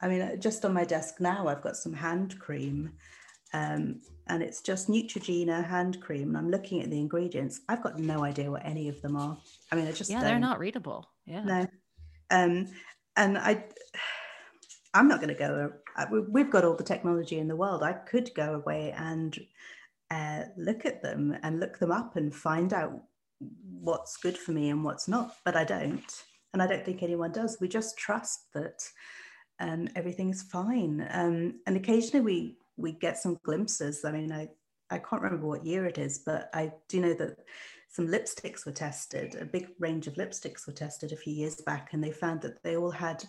I 0.00 0.08
mean, 0.08 0.40
just 0.40 0.64
on 0.64 0.72
my 0.72 0.84
desk 0.84 1.20
now, 1.20 1.46
I've 1.46 1.62
got 1.62 1.76
some 1.76 1.92
hand 1.92 2.38
cream 2.40 2.92
um, 3.52 4.00
and 4.28 4.42
it's 4.42 4.60
just 4.60 4.88
Neutrogena 4.88 5.64
hand 5.64 6.00
cream. 6.00 6.28
And 6.28 6.36
I'm 6.36 6.50
looking 6.50 6.82
at 6.82 6.90
the 6.90 6.98
ingredients. 6.98 7.60
I've 7.68 7.82
got 7.82 7.98
no 7.98 8.24
idea 8.24 8.50
what 8.50 8.64
any 8.64 8.88
of 8.88 9.00
them 9.02 9.16
are. 9.16 9.36
I 9.70 9.76
mean, 9.76 9.86
I 9.86 9.92
just 9.92 10.10
yeah, 10.10 10.20
don't. 10.20 10.28
they're 10.28 10.38
not 10.38 10.58
readable. 10.58 11.08
Yeah, 11.26 11.44
no. 11.44 11.66
Um, 12.30 12.68
and 13.16 13.36
I, 13.38 13.64
I'm 14.94 15.08
not 15.08 15.20
going 15.20 15.28
to 15.28 15.34
go. 15.34 15.72
Uh, 15.96 16.06
we've 16.28 16.50
got 16.50 16.64
all 16.64 16.76
the 16.76 16.84
technology 16.84 17.38
in 17.38 17.48
the 17.48 17.56
world. 17.56 17.82
I 17.82 17.92
could 17.92 18.30
go 18.34 18.54
away 18.54 18.92
and 18.96 19.38
uh, 20.10 20.44
look 20.56 20.84
at 20.84 21.02
them 21.02 21.36
and 21.42 21.60
look 21.60 21.78
them 21.78 21.90
up 21.90 22.16
and 22.16 22.34
find 22.34 22.72
out 22.72 23.02
what's 23.80 24.16
good 24.16 24.36
for 24.36 24.52
me 24.52 24.70
and 24.70 24.84
what's 24.84 25.08
not. 25.08 25.36
But 25.44 25.56
I 25.56 25.64
don't, 25.64 26.24
and 26.52 26.62
I 26.62 26.66
don't 26.66 26.84
think 26.84 27.02
anyone 27.02 27.32
does. 27.32 27.58
We 27.60 27.68
just 27.68 27.98
trust 27.98 28.52
that 28.54 28.82
um, 29.60 29.88
everything 29.96 30.30
is 30.30 30.42
fine. 30.42 31.06
Um, 31.10 31.60
and 31.66 31.76
occasionally 31.76 32.20
we 32.20 32.56
we 32.76 32.92
get 32.92 33.18
some 33.18 33.38
glimpses. 33.44 34.04
I 34.04 34.12
mean, 34.12 34.32
I 34.32 34.48
I 34.90 34.98
can't 34.98 35.22
remember 35.22 35.46
what 35.46 35.64
year 35.64 35.86
it 35.86 35.98
is, 35.98 36.22
but 36.24 36.50
I 36.52 36.72
do 36.88 37.00
know 37.00 37.14
that 37.14 37.38
some 37.88 38.08
lipsticks 38.08 38.66
were 38.66 38.72
tested. 38.72 39.34
A 39.34 39.44
big 39.44 39.68
range 39.78 40.06
of 40.06 40.14
lipsticks 40.14 40.66
were 40.66 40.72
tested 40.72 41.12
a 41.12 41.16
few 41.16 41.32
years 41.32 41.60
back, 41.62 41.92
and 41.92 42.02
they 42.02 42.10
found 42.10 42.42
that 42.42 42.62
they 42.62 42.76
all 42.76 42.90
had 42.90 43.24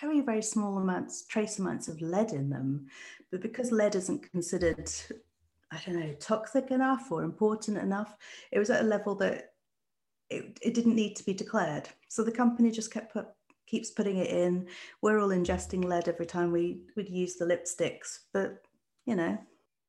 very, 0.00 0.20
very 0.20 0.42
small 0.42 0.78
amounts, 0.78 1.24
trace 1.26 1.58
amounts 1.58 1.88
of 1.88 2.00
lead 2.00 2.32
in 2.32 2.50
them. 2.50 2.86
But 3.30 3.40
because 3.40 3.72
lead 3.72 3.94
isn't 3.94 4.30
considered, 4.30 4.90
I 5.70 5.78
don't 5.84 6.00
know, 6.00 6.14
toxic 6.20 6.70
enough 6.70 7.10
or 7.10 7.22
important 7.22 7.78
enough, 7.78 8.16
it 8.52 8.58
was 8.58 8.70
at 8.70 8.82
a 8.82 8.86
level 8.86 9.14
that 9.16 9.52
it, 10.30 10.58
it 10.62 10.74
didn't 10.74 10.96
need 10.96 11.16
to 11.16 11.24
be 11.24 11.34
declared. 11.34 11.88
So 12.08 12.22
the 12.22 12.32
company 12.32 12.70
just 12.70 12.92
kept 12.92 13.12
put, 13.12 13.26
keeps 13.66 13.90
putting 13.90 14.18
it 14.18 14.30
in. 14.30 14.68
We're 15.02 15.20
all 15.20 15.28
ingesting 15.28 15.84
lead 15.84 16.08
every 16.08 16.26
time 16.26 16.52
we 16.52 16.80
would 16.96 17.08
use 17.08 17.36
the 17.36 17.44
lipsticks, 17.44 18.20
but 18.32 18.62
you 19.06 19.16
know. 19.16 19.38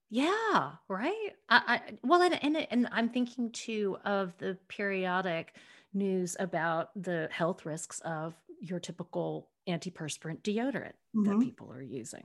Yeah, 0.09 0.71
right. 0.87 1.31
I, 1.49 1.61
I 1.67 1.81
well, 2.03 2.21
and, 2.21 2.41
and 2.43 2.67
and 2.69 2.87
I'm 2.91 3.09
thinking 3.09 3.51
too 3.51 3.97
of 4.05 4.37
the 4.37 4.57
periodic 4.67 5.55
news 5.93 6.37
about 6.39 6.89
the 7.01 7.27
health 7.31 7.65
risks 7.65 8.01
of 8.01 8.35
your 8.61 8.79
typical 8.79 9.49
antiperspirant 9.67 10.41
deodorant 10.41 10.93
mm-hmm. 11.15 11.23
that 11.23 11.39
people 11.39 11.71
are 11.71 11.81
using. 11.81 12.23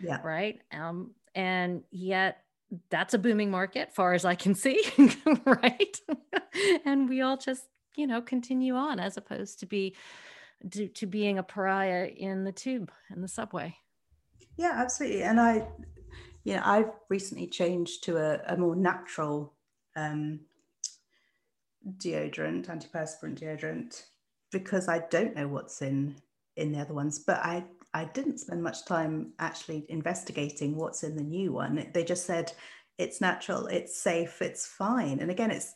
Yeah. 0.00 0.20
Right. 0.22 0.60
Um, 0.72 1.12
and 1.34 1.82
yet 1.90 2.38
that's 2.90 3.14
a 3.14 3.18
booming 3.18 3.50
market, 3.50 3.94
far 3.94 4.12
as 4.12 4.24
I 4.24 4.34
can 4.34 4.54
see. 4.54 4.82
right. 5.44 5.96
and 6.84 7.08
we 7.08 7.20
all 7.22 7.36
just, 7.36 7.64
you 7.96 8.06
know, 8.06 8.20
continue 8.20 8.74
on 8.74 9.00
as 9.00 9.16
opposed 9.16 9.60
to 9.60 9.66
be 9.66 9.96
to, 10.72 10.88
to 10.88 11.06
being 11.06 11.38
a 11.38 11.42
pariah 11.42 12.06
in 12.06 12.44
the 12.44 12.52
tube 12.52 12.90
in 13.10 13.22
the 13.22 13.28
subway. 13.28 13.76
Yeah, 14.56 14.72
absolutely. 14.74 15.22
And 15.22 15.40
I, 15.40 15.68
you 16.44 16.56
know, 16.56 16.62
I've 16.64 16.90
recently 17.08 17.46
changed 17.46 18.04
to 18.04 18.16
a, 18.16 18.54
a 18.54 18.56
more 18.56 18.74
natural 18.74 19.54
um, 19.96 20.40
deodorant, 21.96 22.66
antiperspirant 22.66 23.38
deodorant, 23.40 24.02
because 24.50 24.88
I 24.88 25.00
don't 25.10 25.36
know 25.36 25.46
what's 25.46 25.80
in 25.80 26.16
in 26.58 26.72
the 26.72 26.80
other 26.80 26.94
ones, 26.94 27.20
but 27.20 27.38
I 27.38 27.64
I 27.94 28.04
didn't 28.04 28.38
spend 28.38 28.62
much 28.62 28.84
time 28.84 29.32
actually 29.38 29.86
investigating 29.88 30.76
what's 30.76 31.02
in 31.02 31.16
the 31.16 31.22
new 31.22 31.52
one. 31.52 31.90
They 31.94 32.04
just 32.04 32.26
said 32.26 32.52
it's 32.98 33.20
natural, 33.20 33.66
it's 33.66 33.98
safe, 34.00 34.42
it's 34.42 34.66
fine. 34.66 35.20
And 35.20 35.30
again, 35.30 35.50
it's 35.50 35.74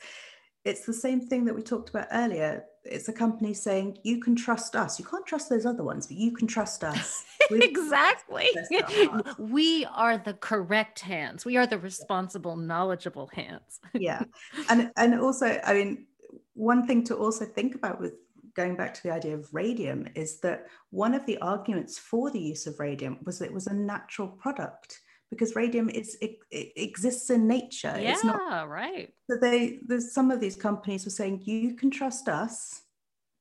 it's 0.65 0.85
the 0.87 0.93
same 0.93 1.21
thing 1.21 1.45
that 1.47 1.55
we 1.55 1.63
talked 1.63 1.89
about 1.91 2.07
earlier. 2.13 2.65
It's 2.85 3.09
a 3.09 3.13
company 3.13 3.55
saying 3.55 3.99
you 4.05 4.21
can 4.21 4.37
trust 4.37 4.77
us. 4.77 4.99
You 4.99 5.05
can't 5.05 5.27
trust 5.27 5.49
those 5.49 5.67
other 5.67 5.83
ones, 5.83 6.07
but 6.07 6.17
you 6.17 6.33
can 6.33 6.47
trust 6.47 6.85
us. 6.85 7.25
exactly. 7.51 8.49
we 9.39 9.85
are 9.87 10.19
the 10.19 10.35
correct 10.35 11.01
hands. 11.01 11.45
We 11.45 11.57
are 11.57 11.67
the 11.67 11.79
responsible, 11.79 12.57
knowledgeable 12.57 13.29
hands. 13.33 13.81
yeah. 13.95 14.23
And 14.69 14.93
and 14.97 15.19
also, 15.19 15.61
I 15.65 15.75
mean, 15.75 16.07
one 16.55 16.87
thing 16.87 17.03
to 17.05 17.17
also 17.17 17.45
think 17.45 17.75
about 17.75 18.01
with 18.01 18.15
going 18.55 18.77
back 18.77 18.95
to 18.95 19.03
the 19.03 19.13
idea 19.13 19.35
of 19.35 19.53
radium 19.53 20.07
is 20.15 20.41
that 20.41 20.67
one 20.91 21.15
of 21.15 21.25
the 21.27 21.39
arguments 21.39 21.99
for 21.99 22.31
the 22.31 22.41
use 22.41 22.67
of 22.67 22.79
radium 22.81 23.19
was 23.25 23.39
that 23.39 23.47
it 23.47 23.55
was 23.55 23.67
a 23.67 23.75
natural 23.75 24.29
product 24.29 25.01
because 25.31 25.57
radium 25.57 25.89
is 25.89 26.19
it, 26.21 26.39
it 26.51 26.73
exists 26.77 27.31
in 27.31 27.49
nature. 27.49 27.97
Yeah, 27.99 28.13
it's 28.13 28.25
not, 28.25 28.69
right. 28.69 29.09
So 29.31 29.39
they 29.41 29.79
there's 29.87 30.13
some 30.13 30.31
of 30.31 30.41
these 30.41 30.57
companies 30.57 31.07
were 31.07 31.11
saying 31.11 31.43
you 31.45 31.75
can 31.75 31.91
trust 31.91 32.29
us 32.29 32.83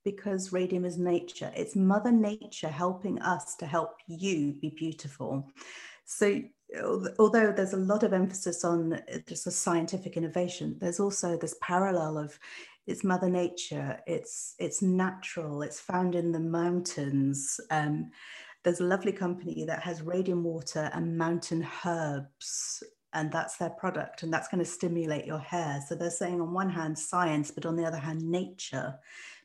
because 0.05 0.53
radium 0.53 0.86
is 0.86 0.97
nature. 0.97 1.51
It's 1.55 1.76
Mother 1.76 2.12
Nature 2.12 2.70
helping 2.70 3.22
us 3.22 3.55
to 3.57 3.66
help 3.66 3.95
you 4.07 4.53
be 4.53 4.70
beautiful. 4.70 5.51
So 6.05 6.41
although 7.20 7.51
there's 7.51 7.74
a 7.74 7.78
lot 7.78 8.03
of 8.03 8.14
emphasis 8.14 8.64
on 8.64 9.01
just 9.28 9.47
a 9.47 9.51
scientific 9.51 10.18
innovation, 10.18 10.78
there's 10.80 10.99
also 10.99 11.38
this 11.38 11.55
parallel 11.62 12.18
of 12.18 12.39
it's 12.88 13.03
Mother 13.03 13.29
Nature, 13.29 13.99
it's 14.07 14.55
it's 14.59 14.82
natural, 14.82 15.61
it's 15.61 15.79
found 15.79 16.15
in 16.15 16.32
the 16.32 16.39
mountains. 16.39 17.59
Um, 17.69 18.11
there's 18.63 18.79
a 18.79 18.86
lovely 18.86 19.11
company 19.11 19.63
that 19.65 19.82
has 19.82 20.01
radium 20.01 20.43
water 20.43 20.91
and 20.93 21.17
mountain 21.17 21.67
herbs 21.86 22.84
and 23.13 23.32
that's 23.32 23.57
their 23.57 23.71
product 23.71 24.23
and 24.23 24.32
that's 24.32 24.47
going 24.47 24.63
to 24.63 24.69
stimulate 24.69 25.25
your 25.25 25.39
hair. 25.39 25.82
So 25.88 25.95
they're 25.95 26.09
saying 26.09 26.39
on 26.39 26.53
one 26.53 26.69
hand 26.69 26.97
science 26.97 27.51
but 27.51 27.65
on 27.65 27.75
the 27.75 27.86
other 27.86 27.97
hand 27.97 28.21
nature. 28.21 28.95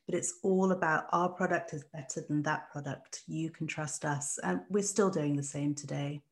But 0.06 0.14
it's 0.14 0.34
all 0.44 0.70
about 0.70 1.06
our 1.10 1.28
product 1.28 1.74
is 1.74 1.82
better 1.92 2.24
than 2.28 2.42
that 2.42 2.70
product. 2.70 3.22
You 3.26 3.50
can 3.50 3.66
trust 3.66 4.04
us 4.04 4.38
and 4.44 4.60
we're 4.70 4.84
still 4.84 5.10
doing 5.10 5.34
the 5.34 5.42
same 5.42 5.74
today. 5.74 6.22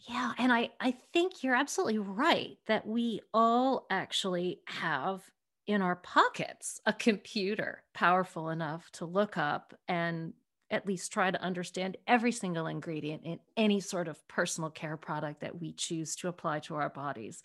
Yeah 0.00 0.32
and 0.36 0.52
i 0.52 0.68
i 0.80 0.90
think 1.14 1.42
you're 1.42 1.54
absolutely 1.54 1.98
right 1.98 2.58
that 2.66 2.86
we 2.86 3.22
all 3.32 3.86
actually 3.88 4.60
have 4.66 5.22
in 5.66 5.80
our 5.80 5.96
pockets 5.96 6.80
a 6.86 6.92
computer 6.92 7.82
powerful 7.94 8.50
enough 8.50 8.90
to 8.92 9.04
look 9.06 9.38
up 9.38 9.74
and 9.88 10.34
at 10.70 10.86
least 10.86 11.12
try 11.12 11.30
to 11.30 11.42
understand 11.42 11.96
every 12.06 12.32
single 12.32 12.66
ingredient 12.66 13.22
in 13.24 13.38
any 13.56 13.80
sort 13.80 14.08
of 14.08 14.26
personal 14.28 14.70
care 14.70 14.96
product 14.96 15.40
that 15.40 15.60
we 15.60 15.72
choose 15.72 16.16
to 16.16 16.28
apply 16.28 16.58
to 16.58 16.74
our 16.74 16.88
bodies. 16.88 17.42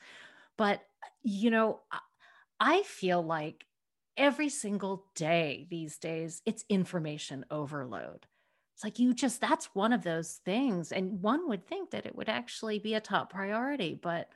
But, 0.58 0.82
you 1.22 1.52
know, 1.52 1.82
I 2.60 2.84
feel 2.84 3.22
like 3.22 3.66
every 4.18 4.50
single 4.50 5.06
day 5.16 5.68
these 5.70 5.98
days, 5.98 6.42
it's 6.46 6.66
information 6.70 7.46
overload. 7.52 8.26
It's 8.76 8.84
like 8.84 9.00
you 9.00 9.14
just, 9.14 9.42
that's 9.42 9.76
one 9.76 9.94
of 9.94 10.04
those 10.04 10.40
things. 10.46 10.92
And 10.92 11.22
one 11.22 11.48
would 11.50 11.68
think 11.68 11.92
that 11.92 12.06
it 12.06 12.16
would 12.16 12.30
actually 12.30 12.80
be 12.80 12.96
a 12.96 13.02
top 13.02 13.30
priority, 13.30 13.94
but 13.94 14.30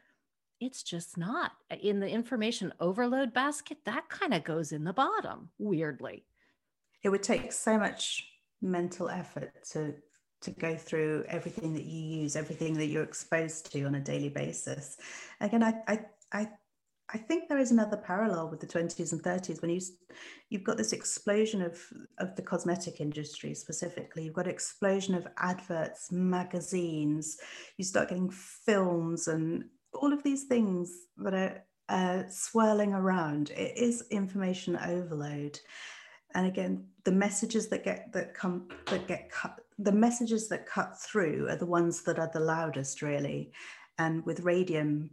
it's 0.63 0.83
just 0.83 1.17
not. 1.17 1.51
In 1.81 1.99
the 1.99 2.09
information 2.09 2.73
overload 2.79 3.33
basket, 3.33 3.79
that 3.85 4.09
kind 4.09 4.33
of 4.33 4.43
goes 4.43 4.71
in 4.71 4.83
the 4.83 4.93
bottom, 4.93 5.49
weirdly. 5.57 6.25
It 7.03 7.09
would 7.09 7.23
take 7.23 7.51
so 7.51 7.77
much 7.77 8.25
mental 8.61 9.09
effort 9.09 9.51
to 9.71 9.93
to 10.41 10.51
go 10.51 10.75
through 10.75 11.23
everything 11.29 11.73
that 11.73 11.85
you 11.85 12.19
use, 12.21 12.35
everything 12.35 12.73
that 12.73 12.87
you're 12.87 13.03
exposed 13.03 13.71
to 13.71 13.83
on 13.85 13.95
a 13.95 14.01
daily 14.01 14.29
basis. 14.29 14.97
Again, 15.39 15.63
I 15.63 15.73
I 15.87 15.99
I, 16.31 16.49
I 17.13 17.17
think 17.17 17.47
there 17.47 17.59
is 17.59 17.71
another 17.71 17.97
parallel 17.97 18.49
with 18.49 18.59
the 18.59 18.67
20s 18.67 19.11
and 19.11 19.21
30s 19.21 19.61
when 19.61 19.71
you 19.71 19.81
you've 20.49 20.63
got 20.63 20.77
this 20.77 20.93
explosion 20.93 21.61
of 21.61 21.79
of 22.17 22.35
the 22.35 22.41
cosmetic 22.41 22.99
industry 23.01 23.53
specifically. 23.53 24.23
You've 24.23 24.33
got 24.33 24.47
explosion 24.47 25.15
of 25.15 25.27
adverts, 25.37 26.11
magazines. 26.11 27.37
You 27.77 27.85
start 27.85 28.09
getting 28.09 28.29
films 28.29 29.27
and 29.27 29.65
all 29.93 30.13
of 30.13 30.23
these 30.23 30.43
things 30.43 31.07
that 31.17 31.33
are 31.33 31.63
uh, 31.89 32.23
swirling 32.29 32.93
around. 32.93 33.51
It 33.51 33.77
is 33.77 34.05
information 34.09 34.77
overload 34.77 35.59
and 36.35 36.47
again 36.47 36.85
the 37.03 37.11
messages 37.11 37.67
that 37.67 37.83
get 37.83 38.11
that 38.13 38.33
come 38.33 38.67
that 38.87 39.07
get 39.07 39.29
cut 39.29 39.59
the 39.79 39.91
messages 39.91 40.47
that 40.49 40.65
cut 40.65 40.99
through 40.99 41.47
are 41.49 41.55
the 41.55 41.65
ones 41.65 42.03
that 42.03 42.19
are 42.19 42.29
the 42.33 42.39
loudest 42.39 43.01
really 43.01 43.51
and 43.97 44.25
with 44.25 44.41
radium 44.41 45.09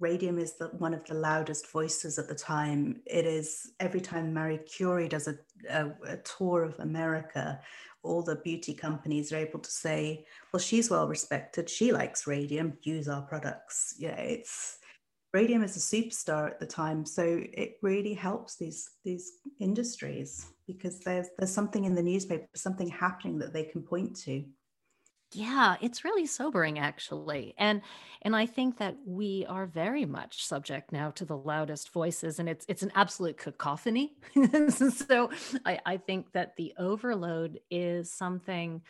radium 0.00 0.38
is 0.38 0.56
the, 0.58 0.66
one 0.78 0.92
of 0.92 1.04
the 1.06 1.14
loudest 1.14 1.70
voices 1.70 2.18
at 2.18 2.28
the 2.28 2.34
time 2.34 3.00
it 3.06 3.26
is 3.26 3.72
every 3.80 4.00
time 4.00 4.32
marie 4.32 4.58
curie 4.58 5.08
does 5.08 5.28
a, 5.28 5.36
a, 5.70 5.92
a 6.06 6.16
tour 6.18 6.62
of 6.62 6.78
america 6.80 7.60
all 8.04 8.22
the 8.22 8.36
beauty 8.36 8.74
companies 8.74 9.32
are 9.32 9.38
able 9.38 9.60
to 9.60 9.70
say 9.70 10.24
well 10.52 10.60
she's 10.60 10.90
well 10.90 11.08
respected. 11.08 11.68
She 11.68 11.92
likes 11.92 12.26
radium. 12.26 12.78
Use 12.82 13.08
our 13.08 13.22
products. 13.22 13.94
Yeah 13.98 14.16
it's 14.16 14.78
radium 15.32 15.64
is 15.64 15.76
a 15.76 15.80
superstar 15.80 16.46
at 16.46 16.60
the 16.60 16.66
time. 16.66 17.04
So 17.04 17.42
it 17.52 17.78
really 17.82 18.14
helps 18.14 18.56
these 18.56 18.90
these 19.04 19.32
industries 19.58 20.46
because 20.66 21.00
there's 21.00 21.28
there's 21.38 21.52
something 21.52 21.84
in 21.84 21.94
the 21.94 22.02
newspaper 22.02 22.46
something 22.54 22.88
happening 22.88 23.38
that 23.38 23.52
they 23.52 23.64
can 23.64 23.82
point 23.82 24.16
to 24.16 24.44
yeah 25.34 25.76
it's 25.80 26.04
really 26.04 26.26
sobering 26.26 26.78
actually 26.78 27.54
and 27.58 27.82
and 28.22 28.34
i 28.34 28.46
think 28.46 28.78
that 28.78 28.96
we 29.06 29.44
are 29.48 29.66
very 29.66 30.04
much 30.04 30.44
subject 30.44 30.92
now 30.92 31.10
to 31.10 31.24
the 31.24 31.36
loudest 31.36 31.92
voices 31.92 32.38
and 32.38 32.48
it's 32.48 32.64
it's 32.68 32.82
an 32.82 32.92
absolute 32.94 33.36
cacophony. 33.36 34.14
So 34.70 35.30
I, 35.64 35.80
I 35.86 35.96
think 35.96 36.32
that 36.32 36.56
the 36.56 36.72
overload 36.78 37.60
is 37.70 38.12
something 38.12 38.82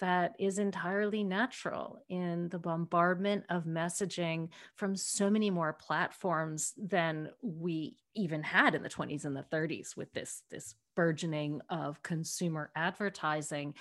that 0.00 0.34
is 0.38 0.58
entirely 0.58 1.22
natural 1.22 2.02
in 2.08 2.48
the 2.48 2.58
bombardment 2.58 3.44
of 3.48 3.64
messaging 3.64 4.48
from 4.74 4.96
so 4.96 5.30
many 5.30 5.50
more 5.50 5.72
platforms 5.72 6.72
than 6.76 7.30
we 7.40 7.96
even 8.14 8.42
had 8.42 8.74
in 8.74 8.82
the 8.82 8.88
20s 8.88 9.24
and 9.24 9.36
the 9.36 9.46
30s 9.52 9.96
with 9.96 10.12
this 10.12 10.42
this 10.50 10.74
burgeoning 10.96 11.60
of 11.70 12.02
consumer 12.02 12.70
advertising 12.74 13.74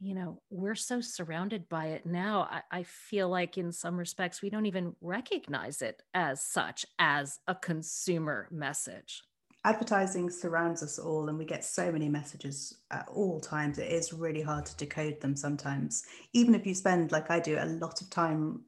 you 0.00 0.14
know 0.14 0.40
we're 0.50 0.74
so 0.74 1.00
surrounded 1.00 1.68
by 1.68 1.86
it 1.86 2.04
now 2.04 2.48
I, 2.50 2.78
I, 2.78 2.82
feel 2.82 3.28
like 3.28 3.56
in 3.56 3.72
some 3.72 3.96
respects 3.96 4.42
we 4.42 4.50
don't 4.50 4.66
even 4.66 4.94
recognize 5.00 5.80
it 5.80 6.02
as 6.12 6.42
such 6.42 6.84
as 6.98 7.38
a 7.46 7.54
consumer 7.54 8.48
message. 8.50 9.22
Advertising 9.64 10.30
surrounds 10.30 10.82
us 10.82 10.98
all 10.98 11.28
and 11.28 11.38
we 11.38 11.44
get 11.44 11.64
so 11.64 11.90
many 11.90 12.08
messages 12.08 12.82
at 12.90 13.08
all 13.08 13.40
times 13.40 13.78
it 13.78 13.90
is 13.90 14.12
really 14.12 14.42
hard 14.42 14.66
to 14.66 14.76
decode 14.76 15.20
them 15.20 15.34
sometimes. 15.34 16.04
Even 16.34 16.54
if 16.54 16.66
you 16.66 16.74
spend 16.74 17.10
like 17.10 17.30
i 17.30 17.40
do 17.40 17.56
a 17.58 17.66
lot 17.66 18.00
of 18.00 18.10
time 18.10 18.60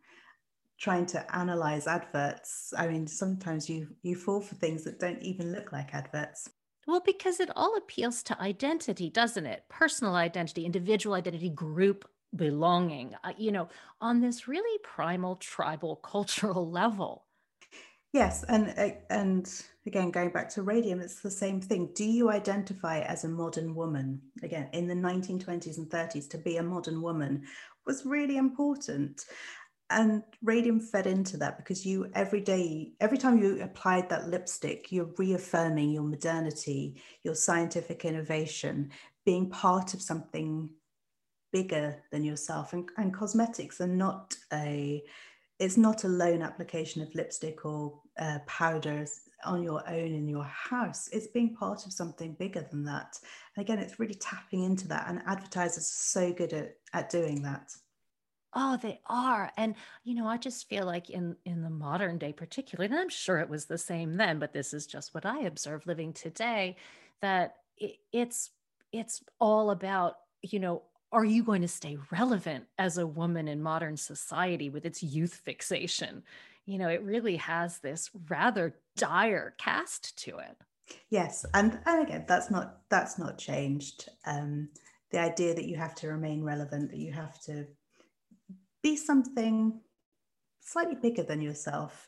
trying 0.79 1.05
to 1.05 1.37
analyze 1.37 1.89
adverts 1.89 2.73
i 2.79 2.87
mean 2.87 3.05
sometimes 3.07 3.69
you 3.69 3.89
you 4.03 4.15
fall 4.15 4.41
for 4.41 4.55
things 4.55 4.85
that 4.85 5.01
don't 5.01 5.21
even 5.23 5.51
look 5.51 5.73
like 5.73 5.93
adverts 5.93 6.49
well 6.89 7.01
because 7.05 7.39
it 7.39 7.51
all 7.55 7.77
appeals 7.77 8.25
to 8.25 8.41
identity 8.41 9.09
doesn't 9.09 9.47
it 9.47 9.63
personal 9.69 10.17
identity 10.17 10.65
individual 10.65 11.15
identity 11.15 11.51
group 11.51 12.09
belonging 12.35 13.15
uh, 13.23 13.33
you 13.39 13.53
know 13.53 13.69
on 14.01 14.21
this 14.21 14.49
really 14.49 14.79
primal 14.83 15.37
tribal 15.37 15.95
cultural 16.03 16.69
level 16.69 17.25
Yes, 18.15 18.43
and 18.49 18.73
uh, 18.79 18.97
and 19.11 19.63
again, 19.87 20.11
going 20.11 20.31
back 20.31 20.49
to 20.51 20.63
radium, 20.63 21.01
it's 21.01 21.21
the 21.21 21.31
same 21.31 21.61
thing. 21.61 21.91
Do 21.95 22.05
you 22.05 22.31
identify 22.31 23.01
as 23.01 23.25
a 23.25 23.29
modern 23.29 23.75
woman? 23.75 24.23
Again, 24.43 24.71
in 24.73 24.89
the 24.89 24.95
1920s 24.95 25.77
and 25.77 25.91
30s, 25.91 26.29
to 26.31 26.39
be 26.39 26.57
a 26.57 26.63
modern 26.63 27.03
woman 27.03 27.43
was 27.87 28.07
really 28.07 28.39
important. 28.39 29.25
And 29.91 30.23
radium 30.43 30.81
fed 30.81 31.07
into 31.07 31.39
that 31.39 31.57
because 31.57 31.87
you 31.87 32.11
every 32.15 32.43
day, 32.43 32.93
every 33.01 33.17
time 33.17 33.43
you 33.43 33.63
applied 33.63 34.11
that 34.11 34.29
lipstick, 34.29 34.93
you're 34.93 35.11
reaffirming 35.17 35.91
your 35.91 36.03
modernity, 36.03 37.01
your 37.23 37.35
scientific 37.35 38.05
innovation, 38.05 38.91
being 39.25 39.49
part 39.49 39.95
of 39.95 40.03
something 40.03 40.69
bigger 41.53 42.03
than 42.13 42.23
yourself. 42.23 42.75
And, 42.75 42.89
and 42.99 43.15
cosmetics 43.15 43.81
are 43.81 43.87
not 43.87 44.37
a 44.53 45.03
it's 45.59 45.77
not 45.77 46.05
a 46.05 46.09
lone 46.09 46.41
application 46.41 47.03
of 47.03 47.13
lipstick 47.17 47.65
or 47.65 48.01
uh, 48.19 48.39
powders 48.47 49.23
on 49.45 49.63
your 49.63 49.83
own 49.89 50.13
in 50.15 50.29
your 50.29 50.45
house. 50.45 51.09
It's 51.13 51.27
being 51.27 51.55
part 51.55 51.85
of 51.85 51.93
something 51.93 52.35
bigger 52.35 52.67
than 52.71 52.85
that. 52.85 53.19
And 53.57 53.65
again, 53.65 53.79
it's 53.79 53.99
really 53.99 54.15
tapping 54.15 54.63
into 54.63 54.87
that. 54.89 55.07
And 55.09 55.21
advertisers 55.27 55.79
are 55.79 55.81
so 55.81 56.33
good 56.33 56.53
at, 56.53 56.77
at 56.93 57.11
doing 57.11 57.43
that. 57.43 57.73
Oh, 58.55 58.79
they 58.81 59.01
are. 59.07 59.51
And 59.57 59.75
you 60.05 60.15
know, 60.15 60.27
I 60.27 60.39
just 60.39 60.69
feel 60.69 60.87
like 60.87 61.11
in 61.11 61.37
in 61.45 61.63
the 61.63 61.71
modern 61.71 62.19
day 62.19 62.33
particularly, 62.33 62.91
and 62.91 62.99
I'm 62.99 63.09
sure 63.09 63.39
it 63.39 63.49
was 63.49 63.67
the 63.67 63.79
same 63.79 64.17
then, 64.17 64.39
but 64.39 64.53
this 64.53 64.73
is 64.73 64.87
just 64.87 65.15
what 65.15 65.27
I 65.27 65.41
observe 65.41 65.87
living 65.87 66.13
today, 66.13 66.77
that 67.21 67.57
it, 67.77 67.97
it's 68.13 68.51
it's 68.93 69.23
all 69.39 69.71
about, 69.71 70.15
you 70.43 70.61
know, 70.61 70.83
are 71.13 71.25
you 71.25 71.43
going 71.43 71.63
to 71.63 71.69
stay 71.69 71.99
relevant 72.11 72.67
as 72.79 72.99
a 72.99 73.07
woman 73.07 73.49
in 73.49 73.63
modern 73.63 73.97
society 73.97 74.71
with 74.71 74.85
its 74.85 75.03
youth 75.03 75.35
fixation? 75.35 76.23
You 76.67 76.79
know, 76.79 76.89
it 76.89 77.03
really 77.03 77.37
has 77.37 77.79
this 77.79 78.11
rather 78.29 78.77
dire 78.97 79.55
cast 79.59 80.19
to 80.25 80.39
it. 80.39 80.57
Yes, 81.11 81.45
and 81.55 81.79
and 81.87 82.07
again, 82.07 82.25
that's 82.27 82.51
not 82.51 82.79
that's 82.89 83.19
not 83.19 83.39
changed. 83.39 84.09
Um, 84.27 84.71
the 85.11 85.21
idea 85.21 85.55
that 85.55 85.67
you 85.67 85.77
have 85.77 85.95
to 85.97 86.09
remain 86.09 86.43
relevant, 86.43 86.91
that 86.91 86.99
you 86.99 87.13
have 87.13 87.41
to 87.43 87.67
be 88.83 88.97
something 88.97 89.81
slightly 90.61 90.97
bigger 90.97 91.23
than 91.23 91.41
yourself, 91.41 92.07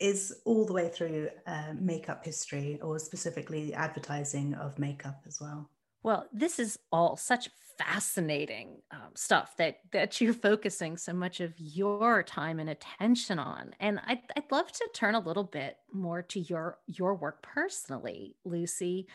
is 0.00 0.40
all 0.44 0.64
the 0.64 0.72
way 0.72 0.88
through 0.88 1.28
uh, 1.46 1.72
makeup 1.78 2.24
history, 2.24 2.78
or 2.82 2.98
specifically 2.98 3.74
advertising 3.74 4.54
of 4.54 4.78
makeup 4.78 5.22
as 5.26 5.40
well. 5.40 5.68
Well, 6.02 6.26
this 6.32 6.58
is 6.58 6.78
all 6.92 7.16
such 7.16 7.50
fascinating 7.76 8.76
um, 8.90 9.10
stuff 9.14 9.56
that 9.56 9.78
that 9.92 10.20
you're 10.20 10.34
focusing 10.34 10.96
so 10.96 11.12
much 11.12 11.40
of 11.40 11.52
your 11.56 12.22
time 12.22 12.58
and 12.58 12.70
attention 12.70 13.38
on. 13.38 13.72
And 13.80 14.00
I'd, 14.06 14.20
I'd 14.36 14.50
love 14.50 14.70
to 14.70 14.88
turn 14.94 15.14
a 15.14 15.20
little 15.20 15.44
bit 15.44 15.76
more 15.92 16.22
to 16.22 16.40
your 16.40 16.78
your 16.86 17.14
work 17.14 17.42
personally 17.42 18.36
lucy. 18.44 19.06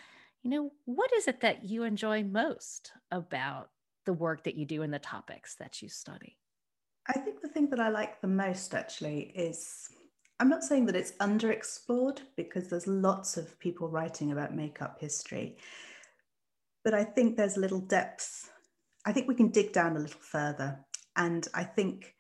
You 0.44 0.50
know 0.50 0.72
what 0.86 1.12
is 1.14 1.28
it 1.28 1.42
that 1.42 1.64
you 1.64 1.84
enjoy 1.84 2.24
most 2.24 2.92
about 3.12 3.70
the 4.06 4.14
work 4.14 4.44
that 4.44 4.56
you 4.56 4.66
do 4.66 4.82
and 4.82 4.94
the 4.94 5.00
topics 5.00 5.56
that 5.56 5.82
you 5.82 5.88
study 5.88 6.38
i 7.08 7.14
think 7.14 7.42
the 7.42 7.48
thing 7.48 7.70
that 7.70 7.80
i 7.80 7.90
like 7.90 8.22
the 8.22 8.28
most 8.28 8.74
actually 8.74 9.32
is 9.36 9.90
i'm 10.40 10.50
not 10.50 10.64
saying 10.64 10.86
that 10.86 10.96
it's 10.96 11.14
underexplored 11.14 12.20
because 12.36 12.70
there's 12.70 12.88
lots 12.88 13.38
of 13.38 13.60
people 13.60 13.90
writing 13.90 14.32
about 14.32 14.56
makeup 14.56 14.98
history 15.00 15.58
but 16.84 16.94
I 16.94 17.06
think 17.06 17.38
there's 17.38 17.56
little 17.56 17.80
depth 17.80 18.52
I 19.06 19.12
think 19.12 19.28
we 19.28 19.36
can 19.36 19.50
dig 19.50 19.74
down 19.74 19.96
a 19.96 20.00
little 20.00 20.20
further. 20.22 20.80
And 21.16 21.48
I 21.54 21.64
think 21.64 22.16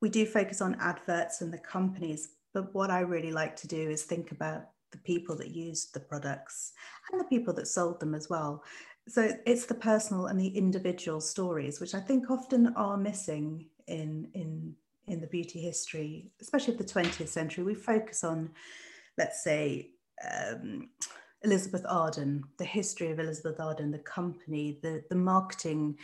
we 0.00 0.08
do 0.08 0.26
focus 0.26 0.60
on 0.60 0.76
adverts 0.80 1.40
and 1.40 1.52
the 1.52 1.58
companies, 1.58 2.30
but 2.52 2.74
what 2.74 2.90
I 2.90 3.00
really 3.00 3.32
like 3.32 3.56
to 3.56 3.68
do 3.68 3.90
is 3.90 4.02
think 4.02 4.30
about 4.30 4.66
the 4.92 4.98
people 4.98 5.36
that 5.36 5.50
used 5.50 5.94
the 5.94 6.00
products 6.00 6.72
and 7.10 7.20
the 7.20 7.24
people 7.24 7.54
that 7.54 7.68
sold 7.68 8.00
them 8.00 8.14
as 8.14 8.28
well. 8.28 8.64
So 9.08 9.32
it's 9.46 9.66
the 9.66 9.74
personal 9.74 10.26
and 10.26 10.38
the 10.38 10.48
individual 10.48 11.20
stories, 11.20 11.80
which 11.80 11.94
I 11.94 12.00
think 12.00 12.30
often 12.30 12.74
are 12.74 12.96
missing 12.96 13.66
in 13.90 14.28
in 14.34 14.74
in 15.06 15.20
the 15.20 15.26
beauty 15.26 15.60
history, 15.60 16.30
especially 16.40 16.74
of 16.74 16.78
the 16.78 16.84
20th 16.84 17.28
century. 17.28 17.64
We 17.64 17.74
focus 17.74 18.22
on, 18.22 18.50
let's 19.18 19.42
say, 19.42 19.90
um, 20.30 20.90
Elizabeth 21.42 21.84
Arden, 21.88 22.44
the 22.58 22.64
history 22.64 23.10
of 23.10 23.18
Elizabeth 23.18 23.58
Arden, 23.58 23.90
the 23.90 23.98
company, 23.98 24.78
the, 24.82 25.02
the 25.10 25.16
marketing, 25.16 25.96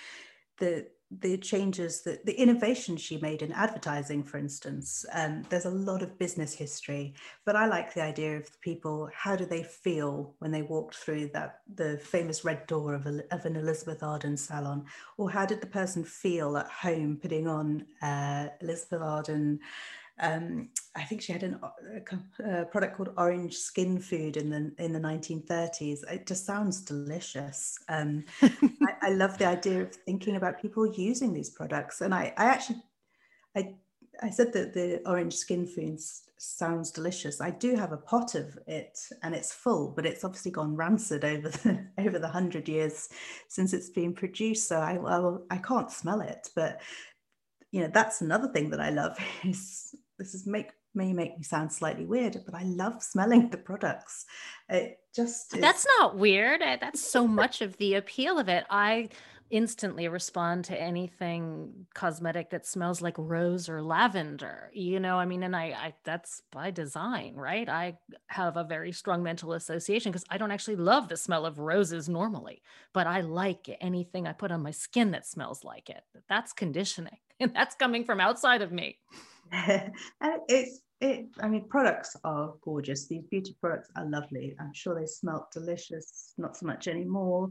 the 0.58 0.88
the 1.10 1.38
changes 1.38 2.02
that 2.02 2.26
the 2.26 2.34
innovation 2.34 2.96
she 2.96 3.16
made 3.18 3.42
in 3.42 3.52
advertising, 3.52 4.24
for 4.24 4.38
instance. 4.38 5.04
Um, 5.12 5.44
there's 5.48 5.64
a 5.64 5.70
lot 5.70 6.02
of 6.02 6.18
business 6.18 6.52
history, 6.52 7.14
but 7.44 7.54
I 7.54 7.66
like 7.66 7.94
the 7.94 8.02
idea 8.02 8.36
of 8.36 8.50
the 8.50 8.58
people. 8.60 9.08
How 9.14 9.36
do 9.36 9.46
they 9.46 9.62
feel 9.62 10.34
when 10.40 10.50
they 10.50 10.62
walked 10.62 10.96
through 10.96 11.28
that 11.28 11.60
the 11.72 11.98
famous 11.98 12.44
red 12.44 12.66
door 12.66 12.94
of, 12.94 13.06
a, 13.06 13.22
of 13.30 13.44
an 13.44 13.56
Elizabeth 13.56 14.02
Arden 14.02 14.36
salon, 14.36 14.84
or 15.16 15.30
how 15.30 15.46
did 15.46 15.60
the 15.60 15.66
person 15.66 16.02
feel 16.02 16.56
at 16.56 16.68
home 16.68 17.18
putting 17.22 17.46
on 17.46 17.86
uh, 18.02 18.48
Elizabeth 18.60 19.02
Arden? 19.02 19.60
Um, 20.18 20.70
I 20.94 21.02
think 21.02 21.20
she 21.20 21.32
had 21.32 21.42
an, 21.42 21.60
a, 21.62 22.60
a, 22.60 22.64
product 22.64 22.96
called 22.96 23.12
Orange 23.18 23.54
Skin 23.54 24.00
Food 24.00 24.38
in 24.38 24.48
the 24.48 24.72
in 24.82 24.92
the 24.92 24.98
1930s. 24.98 26.10
It 26.10 26.26
just 26.26 26.46
sounds 26.46 26.80
delicious. 26.80 27.78
Um, 27.88 28.24
I, 28.42 28.94
I, 29.02 29.10
love 29.10 29.36
the 29.36 29.46
idea 29.46 29.82
of 29.82 29.94
thinking 29.94 30.36
about 30.36 30.60
people 30.60 30.90
using 30.90 31.34
these 31.34 31.50
products, 31.50 32.00
and 32.00 32.14
I, 32.14 32.32
I 32.38 32.46
actually, 32.46 32.82
I, 33.54 33.74
I 34.22 34.30
said 34.30 34.54
that 34.54 34.72
the 34.72 35.02
Orange 35.06 35.34
Skin 35.34 35.66
Food 35.66 36.00
sounds 36.38 36.90
delicious. 36.90 37.42
I 37.42 37.50
do 37.50 37.76
have 37.76 37.92
a 37.92 37.98
pot 37.98 38.34
of 38.34 38.58
it, 38.66 38.98
and 39.22 39.34
it's 39.34 39.52
full, 39.52 39.90
but 39.94 40.06
it's 40.06 40.24
obviously 40.24 40.50
gone 40.50 40.76
rancid 40.76 41.26
over 41.26 41.50
the 41.50 41.86
over 41.98 42.18
the 42.18 42.28
hundred 42.28 42.70
years 42.70 43.10
since 43.48 43.74
it's 43.74 43.90
been 43.90 44.14
produced. 44.14 44.66
So 44.66 44.80
I 44.80 44.96
well, 44.96 45.44
I 45.50 45.58
can't 45.58 45.90
smell 45.90 46.22
it, 46.22 46.48
but 46.54 46.80
you 47.70 47.82
know 47.82 47.90
that's 47.92 48.22
another 48.22 48.48
thing 48.48 48.70
that 48.70 48.80
I 48.80 48.88
love 48.88 49.18
is 49.44 49.94
this 50.18 50.34
is 50.34 50.46
make 50.46 50.70
may 50.94 51.12
make 51.12 51.36
me 51.36 51.42
sound 51.42 51.70
slightly 51.70 52.06
weird, 52.06 52.40
but 52.46 52.54
I 52.54 52.62
love 52.64 53.02
smelling 53.02 53.50
the 53.50 53.58
products. 53.58 54.24
It 54.68 54.98
just 55.14 55.54
is... 55.54 55.60
that's 55.60 55.86
not 55.98 56.16
weird. 56.16 56.62
That's 56.62 57.00
so 57.00 57.26
much 57.26 57.60
of 57.60 57.76
the 57.76 57.94
appeal 57.94 58.38
of 58.38 58.48
it. 58.48 58.64
I 58.70 59.10
instantly 59.50 60.08
respond 60.08 60.64
to 60.64 60.80
anything 60.80 61.86
cosmetic 61.94 62.50
that 62.50 62.66
smells 62.66 63.00
like 63.00 63.14
rose 63.16 63.68
or 63.68 63.80
lavender 63.80 64.70
you 64.72 64.98
know 64.98 65.18
i 65.18 65.24
mean 65.24 65.44
and 65.44 65.54
I, 65.54 65.66
I 65.66 65.94
that's 66.02 66.42
by 66.50 66.72
design 66.72 67.34
right 67.36 67.68
i 67.68 67.96
have 68.26 68.56
a 68.56 68.64
very 68.64 68.90
strong 68.90 69.22
mental 69.22 69.52
association 69.52 70.10
because 70.10 70.24
i 70.30 70.36
don't 70.36 70.50
actually 70.50 70.74
love 70.74 71.08
the 71.08 71.16
smell 71.16 71.46
of 71.46 71.60
roses 71.60 72.08
normally 72.08 72.60
but 72.92 73.06
i 73.06 73.20
like 73.20 73.70
anything 73.80 74.26
i 74.26 74.32
put 74.32 74.50
on 74.50 74.64
my 74.64 74.72
skin 74.72 75.12
that 75.12 75.26
smells 75.26 75.62
like 75.62 75.90
it 75.90 76.02
that's 76.28 76.52
conditioning 76.52 77.18
and 77.40 77.54
that's 77.54 77.76
coming 77.76 78.04
from 78.04 78.18
outside 78.18 78.62
of 78.62 78.72
me 78.72 78.98
and 79.52 80.40
it's 80.48 80.80
it 81.00 81.26
i 81.40 81.48
mean 81.48 81.68
products 81.68 82.16
are 82.24 82.54
gorgeous 82.62 83.06
these 83.06 83.24
beauty 83.30 83.54
products 83.60 83.90
are 83.96 84.08
lovely 84.08 84.56
i'm 84.58 84.72
sure 84.72 84.98
they 84.98 85.06
smell 85.06 85.46
delicious 85.52 86.32
not 86.38 86.56
so 86.56 86.64
much 86.64 86.88
anymore 86.88 87.50